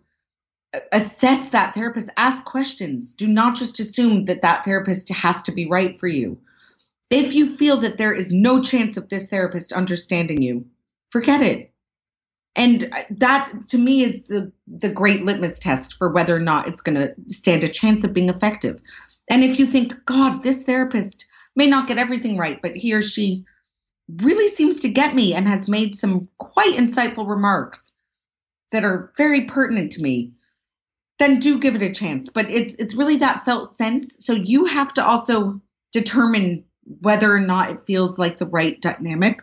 assess 0.92 1.50
that 1.50 1.74
therapist, 1.74 2.10
ask 2.16 2.44
questions. 2.44 3.14
Do 3.14 3.26
not 3.26 3.56
just 3.56 3.80
assume 3.80 4.26
that 4.26 4.42
that 4.42 4.64
therapist 4.64 5.10
has 5.10 5.42
to 5.44 5.52
be 5.52 5.66
right 5.68 5.98
for 5.98 6.08
you. 6.08 6.38
If 7.10 7.34
you 7.34 7.46
feel 7.46 7.80
that 7.80 7.98
there 7.98 8.12
is 8.12 8.32
no 8.32 8.60
chance 8.60 8.96
of 8.96 9.08
this 9.08 9.28
therapist 9.28 9.72
understanding 9.72 10.42
you, 10.42 10.66
forget 11.10 11.42
it. 11.42 11.72
And 12.56 12.84
uh, 12.92 13.02
that 13.18 13.52
to 13.70 13.78
me 13.78 14.02
is 14.02 14.26
the 14.26 14.52
the 14.66 14.92
great 14.92 15.24
litmus 15.24 15.58
test 15.58 15.94
for 15.94 16.10
whether 16.10 16.36
or 16.36 16.40
not 16.40 16.68
it's 16.68 16.82
going 16.82 16.96
to 16.96 17.14
stand 17.26 17.64
a 17.64 17.68
chance 17.68 18.04
of 18.04 18.12
being 18.12 18.28
effective. 18.28 18.80
And 19.28 19.42
if 19.42 19.58
you 19.58 19.66
think, 19.66 20.04
God, 20.04 20.42
this 20.42 20.64
therapist 20.64 21.26
may 21.56 21.66
not 21.66 21.86
get 21.86 21.98
everything 21.98 22.36
right, 22.36 22.60
but 22.60 22.76
he 22.76 22.94
or 22.94 23.02
she 23.02 23.44
really 24.08 24.48
seems 24.48 24.80
to 24.80 24.88
get 24.90 25.14
me 25.14 25.34
and 25.34 25.48
has 25.48 25.68
made 25.68 25.94
some 25.94 26.28
quite 26.38 26.74
insightful 26.74 27.28
remarks 27.28 27.92
that 28.72 28.84
are 28.84 29.12
very 29.16 29.42
pertinent 29.42 29.92
to 29.92 30.02
me, 30.02 30.32
then 31.18 31.38
do 31.38 31.58
give 31.58 31.76
it 31.76 31.82
a 31.82 31.92
chance. 31.92 32.28
But 32.28 32.50
it's 32.50 32.76
it's 32.76 32.96
really 32.96 33.16
that 33.16 33.44
felt 33.44 33.68
sense. 33.68 34.24
So 34.26 34.34
you 34.34 34.64
have 34.66 34.92
to 34.94 35.06
also 35.06 35.60
determine 35.92 36.64
whether 36.84 37.32
or 37.32 37.40
not 37.40 37.70
it 37.70 37.80
feels 37.80 38.18
like 38.18 38.36
the 38.36 38.46
right 38.46 38.80
dynamic. 38.80 39.40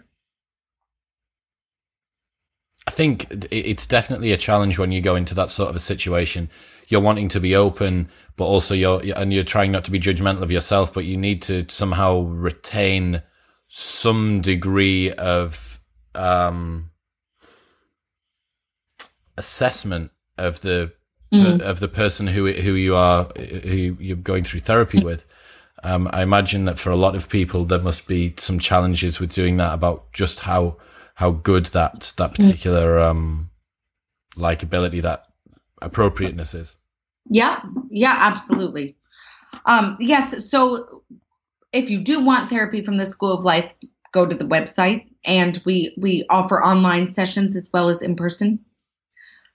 I 2.91 2.93
think 2.93 3.47
it's 3.51 3.87
definitely 3.87 4.33
a 4.33 4.37
challenge 4.37 4.77
when 4.77 4.91
you 4.91 4.99
go 4.99 5.15
into 5.15 5.33
that 5.35 5.47
sort 5.47 5.69
of 5.69 5.77
a 5.77 5.79
situation. 5.79 6.49
You're 6.89 6.99
wanting 6.99 7.29
to 7.29 7.39
be 7.39 7.55
open, 7.55 8.09
but 8.35 8.43
also 8.43 8.75
you're, 8.75 9.01
and 9.15 9.31
you're 9.31 9.45
trying 9.45 9.71
not 9.71 9.85
to 9.85 9.91
be 9.91 9.97
judgmental 9.97 10.41
of 10.41 10.51
yourself, 10.51 10.93
but 10.93 11.05
you 11.05 11.15
need 11.15 11.41
to 11.43 11.65
somehow 11.69 12.19
retain 12.19 13.21
some 13.69 14.41
degree 14.41 15.09
of, 15.13 15.79
um, 16.15 16.91
assessment 19.37 20.11
of 20.37 20.59
the, 20.59 20.91
mm. 21.33 21.61
of 21.61 21.79
the 21.79 21.87
person 21.87 22.27
who, 22.27 22.51
who 22.51 22.73
you 22.73 22.93
are, 22.97 23.23
who 23.63 23.95
you're 24.01 24.17
going 24.17 24.43
through 24.43 24.59
therapy 24.59 25.01
with. 25.01 25.25
Um, 25.81 26.09
I 26.11 26.23
imagine 26.23 26.65
that 26.65 26.77
for 26.77 26.89
a 26.89 26.97
lot 26.97 27.15
of 27.15 27.29
people, 27.29 27.63
there 27.63 27.79
must 27.79 28.05
be 28.05 28.33
some 28.35 28.59
challenges 28.59 29.21
with 29.21 29.33
doing 29.33 29.55
that 29.57 29.73
about 29.73 30.11
just 30.11 30.41
how, 30.41 30.75
how 31.15 31.31
good 31.31 31.67
that, 31.67 32.13
that 32.17 32.35
particular, 32.35 32.99
um, 32.99 33.49
likability, 34.35 35.01
that 35.01 35.25
appropriateness 35.81 36.53
is. 36.53 36.77
Yeah. 37.29 37.61
Yeah, 37.89 38.15
absolutely. 38.17 38.97
Um, 39.65 39.97
yes. 39.99 40.49
So 40.49 41.03
if 41.71 41.89
you 41.89 41.99
do 41.99 42.25
want 42.25 42.49
therapy 42.49 42.81
from 42.81 42.97
the 42.97 43.05
School 43.05 43.33
of 43.33 43.43
Life, 43.43 43.73
go 44.11 44.25
to 44.25 44.35
the 44.35 44.45
website 44.45 45.09
and 45.25 45.61
we, 45.65 45.95
we 45.97 46.25
offer 46.29 46.61
online 46.61 47.09
sessions 47.09 47.55
as 47.55 47.69
well 47.73 47.89
as 47.89 48.01
in 48.01 48.15
person. 48.15 48.65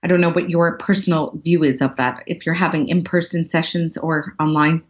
I 0.02 0.08
don't 0.08 0.20
know 0.20 0.30
what 0.30 0.50
your 0.50 0.78
personal 0.78 1.32
view 1.36 1.64
is 1.64 1.82
of 1.82 1.96
that. 1.96 2.24
If 2.26 2.46
you're 2.46 2.54
having 2.54 2.88
in 2.88 3.02
person 3.02 3.46
sessions 3.46 3.98
or 3.98 4.34
online 4.38 4.84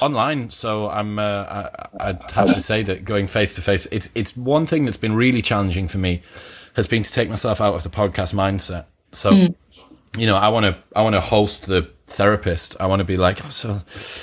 online. 0.00 0.50
So 0.50 0.88
I'm. 0.88 1.18
Uh, 1.18 1.68
I, 2.00 2.12
would 2.12 2.30
have 2.32 2.54
to 2.54 2.60
say 2.60 2.82
that 2.82 3.04
going 3.04 3.26
face 3.26 3.54
to 3.54 3.62
face, 3.62 3.86
it's 3.90 4.10
it's 4.14 4.36
one 4.36 4.66
thing 4.66 4.84
that's 4.84 4.96
been 4.96 5.14
really 5.14 5.42
challenging 5.42 5.88
for 5.88 5.98
me, 5.98 6.22
has 6.74 6.86
been 6.86 7.02
to 7.02 7.12
take 7.12 7.28
myself 7.28 7.60
out 7.60 7.74
of 7.74 7.82
the 7.82 7.90
podcast 7.90 8.34
mindset. 8.34 8.86
So, 9.12 9.32
mm. 9.32 9.54
You 10.16 10.26
know, 10.26 10.36
I 10.36 10.48
want 10.48 10.66
to 10.66 10.82
I 10.96 11.02
want 11.02 11.14
to 11.14 11.20
host 11.20 11.66
the 11.66 11.90
therapist. 12.06 12.76
I 12.80 12.86
want 12.86 13.00
to 13.00 13.04
be 13.04 13.16
like, 13.16 13.44
oh, 13.44 13.50
so 13.50 13.74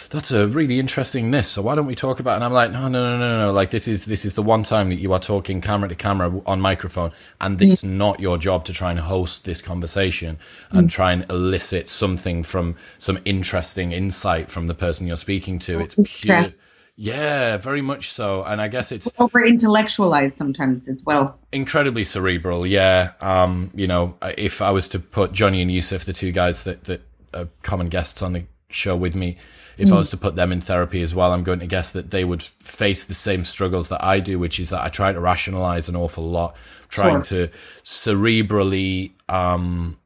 that's 0.09 0.31
a 0.31 0.47
really 0.47 0.79
interesting 0.79 1.31
this. 1.31 1.49
So 1.49 1.61
why 1.61 1.75
don't 1.75 1.85
we 1.85 1.95
talk 1.95 2.19
about? 2.19 2.33
It? 2.33 2.35
And 2.35 2.43
I'm 2.45 2.53
like, 2.53 2.71
no, 2.71 2.87
no, 2.87 3.17
no, 3.17 3.19
no, 3.19 3.39
no. 3.47 3.53
Like 3.53 3.69
this 3.69 3.87
is 3.87 4.05
this 4.05 4.25
is 4.25 4.33
the 4.33 4.41
one 4.41 4.63
time 4.63 4.89
that 4.89 4.95
you 4.95 5.13
are 5.13 5.19
talking 5.19 5.61
camera 5.61 5.89
to 5.89 5.95
camera 5.95 6.41
on 6.45 6.59
microphone, 6.59 7.11
and 7.39 7.57
mm. 7.57 7.71
it's 7.71 7.83
not 7.83 8.19
your 8.19 8.37
job 8.37 8.65
to 8.65 8.73
try 8.73 8.91
and 8.91 8.99
host 8.99 9.45
this 9.45 9.61
conversation 9.61 10.39
and 10.71 10.87
mm. 10.87 10.91
try 10.91 11.11
and 11.11 11.25
elicit 11.29 11.87
something 11.87 12.43
from 12.43 12.75
some 12.97 13.19
interesting 13.25 13.91
insight 13.91 14.51
from 14.51 14.67
the 14.67 14.75
person 14.75 15.07
you're 15.07 15.15
speaking 15.15 15.59
to. 15.59 15.79
It's 15.79 15.95
pure. 16.21 16.53
Yeah, 16.97 17.57
very 17.57 17.81
much 17.81 18.09
so. 18.09 18.43
And 18.43 18.61
I 18.61 18.69
guess 18.69 18.91
it's, 18.91 19.11
over 19.19 19.43
intellectualized 19.43 20.37
sometimes 20.37 20.87
as 20.87 21.03
well. 21.05 21.37
Incredibly 21.51 22.05
cerebral. 22.05 22.65
Yeah. 22.65 23.11
Um, 23.19 23.71
you 23.75 23.87
know, 23.87 24.17
if 24.37 24.61
I 24.61 24.71
was 24.71 24.87
to 24.89 24.99
put 24.99 25.33
Johnny 25.33 25.61
and 25.61 25.69
Yusuf, 25.69 26.05
the 26.05 26.13
two 26.13 26.31
guys 26.31 26.63
that, 26.63 26.85
that 26.85 27.01
uh, 27.33 27.45
common 27.63 27.89
guests 27.89 28.21
on 28.21 28.33
the 28.33 28.45
show 28.69 28.95
with 28.95 29.15
me, 29.15 29.37
if 29.77 29.89
mm. 29.89 29.91
I 29.91 29.95
was 29.97 30.09
to 30.11 30.17
put 30.17 30.37
them 30.37 30.53
in 30.53 30.61
therapy 30.61 31.01
as 31.01 31.13
well, 31.13 31.33
I'm 31.33 31.43
going 31.43 31.59
to 31.59 31.67
guess 31.67 31.91
that 31.91 32.11
they 32.11 32.23
would 32.23 32.41
face 32.41 33.03
the 33.03 33.13
same 33.13 33.43
struggles 33.43 33.89
that 33.89 34.01
I 34.01 34.21
do, 34.21 34.39
which 34.39 34.57
is 34.59 34.69
that 34.69 34.81
I 34.81 34.87
try 34.87 35.11
to 35.11 35.19
rationalize 35.19 35.89
an 35.89 35.97
awful 35.97 36.23
lot, 36.23 36.55
trying 36.87 37.23
sure. 37.23 37.47
to 37.47 37.53
cerebrally 37.83 39.11
um, 39.27 39.97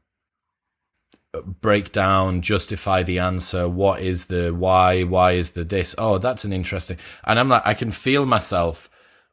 break 1.60 1.92
down, 1.92 2.42
justify 2.42 3.02
the 3.02 3.18
answer. 3.18 3.68
What 3.68 4.00
is 4.00 4.26
the 4.26 4.50
why? 4.50 5.02
Why 5.02 5.32
is 5.32 5.50
the 5.50 5.64
this? 5.64 5.94
Oh, 5.98 6.18
that's 6.18 6.44
an 6.44 6.52
interesting. 6.52 6.98
And 7.24 7.38
I'm 7.38 7.48
like, 7.48 7.62
I 7.64 7.74
can 7.74 7.90
feel 7.90 8.24
myself 8.24 8.88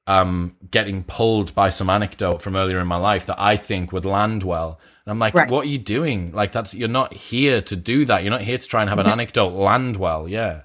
um, 0.08 0.56
getting 0.72 1.04
pulled 1.04 1.54
by 1.54 1.70
some 1.70 1.90
anecdote 1.90 2.42
from 2.42 2.56
earlier 2.56 2.80
in 2.80 2.88
my 2.88 2.96
life 2.96 3.26
that 3.26 3.40
I 3.40 3.58
think 3.58 3.92
would 3.92 4.06
land 4.06 4.44
well. 4.44 4.80
And 5.06 5.12
I'm 5.12 5.20
like, 5.20 5.34
right. 5.34 5.50
what 5.52 5.66
are 5.66 5.70
you 5.70 5.78
doing? 5.78 6.32
Like, 6.32 6.54
that's, 6.54 6.74
you're 6.74 6.88
not 6.88 7.14
here 7.14 7.62
to 7.62 7.76
do 7.76 8.06
that. 8.06 8.24
You're 8.24 8.32
not 8.32 8.42
here 8.42 8.58
to 8.58 8.68
try 8.68 8.82
and 8.82 8.90
have 8.90 9.00
an 9.00 9.08
anecdote 9.08 9.54
land 9.54 9.98
well. 9.98 10.28
Yeah. 10.28 10.64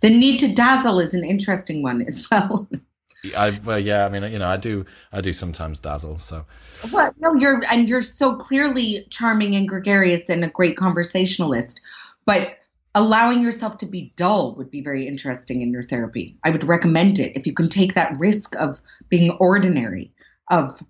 The 0.00 0.10
need 0.10 0.40
to 0.40 0.54
dazzle 0.54 1.00
is 1.00 1.14
an 1.14 1.24
interesting 1.24 1.82
one 1.82 2.02
as 2.02 2.26
well. 2.30 2.68
I, 3.36 3.58
well, 3.64 3.78
yeah, 3.78 4.04
I 4.04 4.10
mean, 4.10 4.30
you 4.30 4.38
know, 4.38 4.48
I 4.48 4.56
do, 4.58 4.84
I 5.12 5.20
do 5.22 5.32
sometimes 5.32 5.80
dazzle. 5.80 6.18
So, 6.18 6.44
well, 6.92 7.12
no, 7.18 7.34
you're, 7.34 7.62
and 7.70 7.88
you're 7.88 8.00
so 8.00 8.36
clearly 8.36 9.06
charming 9.10 9.54
and 9.56 9.68
gregarious 9.68 10.28
and 10.28 10.44
a 10.44 10.48
great 10.48 10.76
conversationalist, 10.76 11.80
but 12.24 12.56
allowing 12.94 13.42
yourself 13.42 13.78
to 13.78 13.86
be 13.86 14.12
dull 14.16 14.54
would 14.56 14.70
be 14.70 14.80
very 14.80 15.06
interesting 15.06 15.62
in 15.62 15.70
your 15.70 15.82
therapy. 15.82 16.36
I 16.44 16.50
would 16.50 16.64
recommend 16.64 17.18
it 17.18 17.36
if 17.36 17.46
you 17.46 17.52
can 17.52 17.68
take 17.68 17.94
that 17.94 18.18
risk 18.18 18.56
of 18.56 18.80
being 19.08 19.30
ordinary, 19.32 20.12
of 20.50 20.82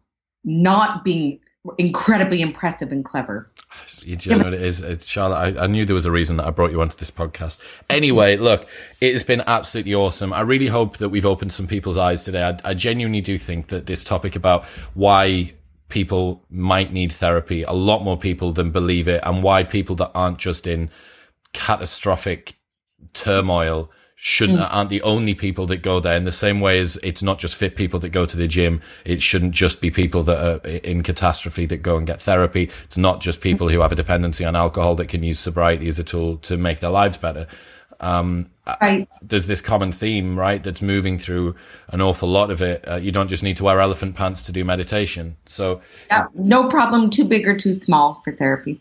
not 0.45 1.05
being 1.05 1.41
incredibly 1.77 2.41
impressive 2.41 2.93
and 2.93 3.05
clever. 3.05 3.51
You 4.03 4.17
know 4.31 4.39
what 4.39 4.55
it 4.55 4.63
is, 4.63 4.83
uh, 4.83 4.97
Charlotte. 5.01 5.59
I, 5.59 5.65
I, 5.65 5.67
knew 5.67 5.85
there 5.85 5.95
was 5.95 6.07
a 6.07 6.11
reason 6.11 6.39
that 6.39 6.47
I 6.47 6.51
brought 6.51 6.71
you 6.71 6.81
onto 6.81 6.97
this 6.97 7.11
podcast. 7.11 7.61
Anyway, 7.91 8.39
look, 8.39 8.67
it 9.03 9.13
has 9.13 9.25
been 9.25 9.43
absolutely 9.47 9.95
awesome. 9.95 10.33
I 10.33 10.41
really 10.41 10.69
hope 10.69 10.97
that 10.99 11.11
we've 11.11 11.27
opened 11.27 11.53
some 11.53 11.67
people's 11.67 11.99
eyes 11.99 12.25
today. 12.25 12.43
I, 12.43 12.71
I 12.71 12.75
genuinely 12.75 13.21
do 13.21 13.37
think 13.37 13.67
that 13.67 13.85
this 13.85 14.03
topic 14.03 14.37
about 14.37 14.65
why 14.95 15.53
people 15.89 16.45
might 16.51 16.93
need 16.93 17.13
therapy, 17.13 17.63
a 17.63 17.73
lot 17.73 18.03
more 18.03 18.19
people 18.19 18.53
than 18.53 18.71
believe 18.71 19.09
it, 19.09 19.21
and 19.25 19.43
why 19.43 19.65
people 19.65 19.97
that 19.97 20.11
aren't 20.15 20.39
just 20.39 20.67
in 20.67 20.91
catastrophic 21.53 22.55
turmoil 23.15 23.91
shouldn't 24.21 24.59
mm. 24.59 24.69
aren't 24.75 24.91
the 24.91 25.03
only 25.03 25.33
people 25.33 25.65
that 25.67 25.77
go 25.77 26.01
there. 26.01 26.17
In 26.17 26.25
the 26.25 26.33
same 26.33 26.61
way 26.61 26.81
as 26.81 26.97
it's 27.05 27.23
not 27.23 27.39
just 27.39 27.55
fit 27.55 27.77
people 27.77 28.01
that 28.01 28.09
go 28.09 28.27
to 28.27 28.37
the 28.37 28.49
gym 28.49 28.83
it 29.05 29.23
shouldn't 29.23 29.55
just 29.55 29.81
be 29.81 29.93
people 29.93 30.25
that 30.25 30.45
are 30.45 30.67
in 30.67 31.05
catastrophe 31.05 31.67
that 31.67 31.79
go 31.79 31.97
and 31.97 32.07
get 32.07 32.21
therapy. 32.21 32.65
It's 32.83 32.99
not 32.99 33.21
just 33.21 33.41
people 33.41 33.69
who 33.69 33.81
have 33.81 33.93
a 33.93 33.95
dependency 33.95 34.45
on 34.45 34.57
alcohol 34.57 34.97
that 34.97 35.09
can 35.09 35.23
use 35.23 35.39
sobriety 35.39 35.87
as 35.87 36.01
a 36.01 36.05
tool 36.05 36.37
to 36.39 36.57
make 36.57 36.81
their 36.81 36.91
lives 36.91 37.17
better 37.17 37.47
um, 38.01 38.49
right. 38.81 39.09
there's 39.23 39.47
this 39.47 39.61
common 39.61 39.93
theme 39.93 40.39
right 40.39 40.63
that's 40.63 40.83
moving 40.83 41.19
through 41.19 41.55
an 41.89 42.01
awful 42.01 42.29
lot 42.29 42.51
of 42.51 42.63
it 42.63 42.87
uh, 42.89 42.97
you 42.97 43.11
don't 43.11 43.29
just 43.29 43.43
need 43.43 43.57
to 43.57 43.65
wear 43.65 43.81
elephant 43.81 44.17
pants 44.17 44.43
to 44.43 44.53
do 44.53 44.65
meditation 44.65 45.37
so 45.47 45.81
yeah, 46.11 46.27
no 46.35 46.69
problem 46.69 47.11
too 47.11 47.25
big 47.25 47.47
or 47.47 47.57
too 47.57 47.75
small 47.75 48.21
for 48.25 48.33
therapy 48.33 48.81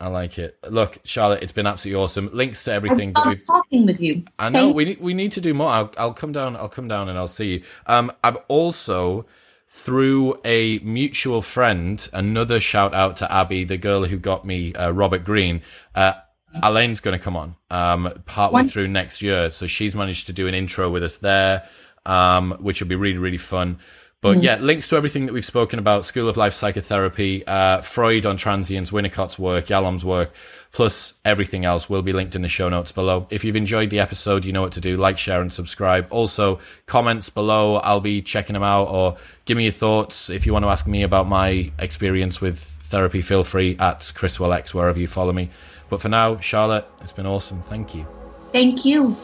I 0.00 0.06
like 0.06 0.38
it. 0.38 0.56
Look, 0.70 0.98
Charlotte, 1.02 1.42
it's 1.42 1.50
been 1.50 1.66
absolutely 1.66 2.00
awesome. 2.00 2.30
Links 2.32 2.62
to 2.64 2.72
everything. 2.72 3.12
I 3.16 3.30
love 3.30 3.38
talking 3.44 3.84
with 3.84 4.00
you. 4.00 4.22
I 4.38 4.48
know 4.48 4.70
we 4.70 4.84
need, 4.84 4.98
we 5.02 5.12
need 5.12 5.32
to 5.32 5.40
do 5.40 5.52
more. 5.54 5.70
I'll, 5.70 5.92
I'll 5.98 6.14
come 6.14 6.30
down. 6.30 6.54
I'll 6.54 6.68
come 6.68 6.86
down 6.86 7.08
and 7.08 7.18
I'll 7.18 7.26
see 7.26 7.54
you. 7.54 7.62
Um, 7.86 8.12
I've 8.22 8.36
also 8.46 9.26
through 9.68 10.40
a 10.46 10.78
mutual 10.78 11.42
friend, 11.42 12.08
another 12.14 12.58
shout 12.58 12.94
out 12.94 13.16
to 13.18 13.30
Abby, 13.30 13.64
the 13.64 13.76
girl 13.76 14.06
who 14.06 14.18
got 14.18 14.44
me 14.44 14.72
uh, 14.74 14.90
Robert 14.90 15.24
Greene. 15.24 15.62
Uh, 15.94 16.14
Elaine's 16.62 17.00
going 17.00 17.16
to 17.16 17.22
come 17.22 17.36
on 17.36 17.56
um, 17.70 18.12
partway 18.26 18.64
through 18.64 18.88
next 18.88 19.22
year, 19.22 19.50
so 19.50 19.66
she's 19.66 19.94
managed 19.94 20.26
to 20.26 20.32
do 20.32 20.46
an 20.46 20.54
intro 20.54 20.90
with 20.90 21.02
us 21.02 21.18
there, 21.18 21.68
um, 22.06 22.52
which 22.60 22.80
will 22.80 22.88
be 22.88 22.96
really 22.96 23.18
really 23.18 23.36
fun. 23.36 23.78
But 24.20 24.38
mm. 24.38 24.42
yeah, 24.42 24.56
links 24.56 24.88
to 24.88 24.96
everything 24.96 25.26
that 25.26 25.32
we've 25.32 25.44
spoken 25.44 25.78
about, 25.78 26.04
School 26.04 26.28
of 26.28 26.36
Life 26.36 26.52
Psychotherapy, 26.52 27.46
uh, 27.46 27.82
Freud 27.82 28.26
on 28.26 28.36
Transience, 28.36 28.90
Winnicott's 28.90 29.38
work, 29.38 29.66
Yalom's 29.66 30.04
work, 30.04 30.34
plus 30.72 31.20
everything 31.24 31.64
else 31.64 31.88
will 31.88 32.02
be 32.02 32.12
linked 32.12 32.34
in 32.34 32.42
the 32.42 32.48
show 32.48 32.68
notes 32.68 32.90
below. 32.90 33.28
If 33.30 33.44
you've 33.44 33.54
enjoyed 33.54 33.90
the 33.90 34.00
episode, 34.00 34.44
you 34.44 34.52
know 34.52 34.62
what 34.62 34.72
to 34.72 34.80
do. 34.80 34.96
Like, 34.96 35.18
share, 35.18 35.40
and 35.40 35.52
subscribe. 35.52 36.08
Also, 36.10 36.58
comments 36.86 37.30
below. 37.30 37.76
I'll 37.76 38.00
be 38.00 38.20
checking 38.20 38.54
them 38.54 38.64
out 38.64 38.88
or 38.88 39.16
give 39.44 39.56
me 39.56 39.64
your 39.64 39.72
thoughts. 39.72 40.30
If 40.30 40.46
you 40.46 40.52
want 40.52 40.64
to 40.64 40.70
ask 40.70 40.88
me 40.88 41.04
about 41.04 41.28
my 41.28 41.70
experience 41.78 42.40
with 42.40 42.58
therapy, 42.58 43.20
feel 43.20 43.44
free 43.44 43.76
at 43.78 44.00
ChriswillX, 44.00 44.74
wherever 44.74 44.98
you 44.98 45.06
follow 45.06 45.32
me. 45.32 45.50
But 45.88 46.02
for 46.02 46.08
now, 46.08 46.38
Charlotte, 46.38 46.86
it's 47.00 47.12
been 47.12 47.26
awesome. 47.26 47.60
Thank 47.60 47.94
you. 47.94 48.06
Thank 48.52 48.84
you. 48.84 49.16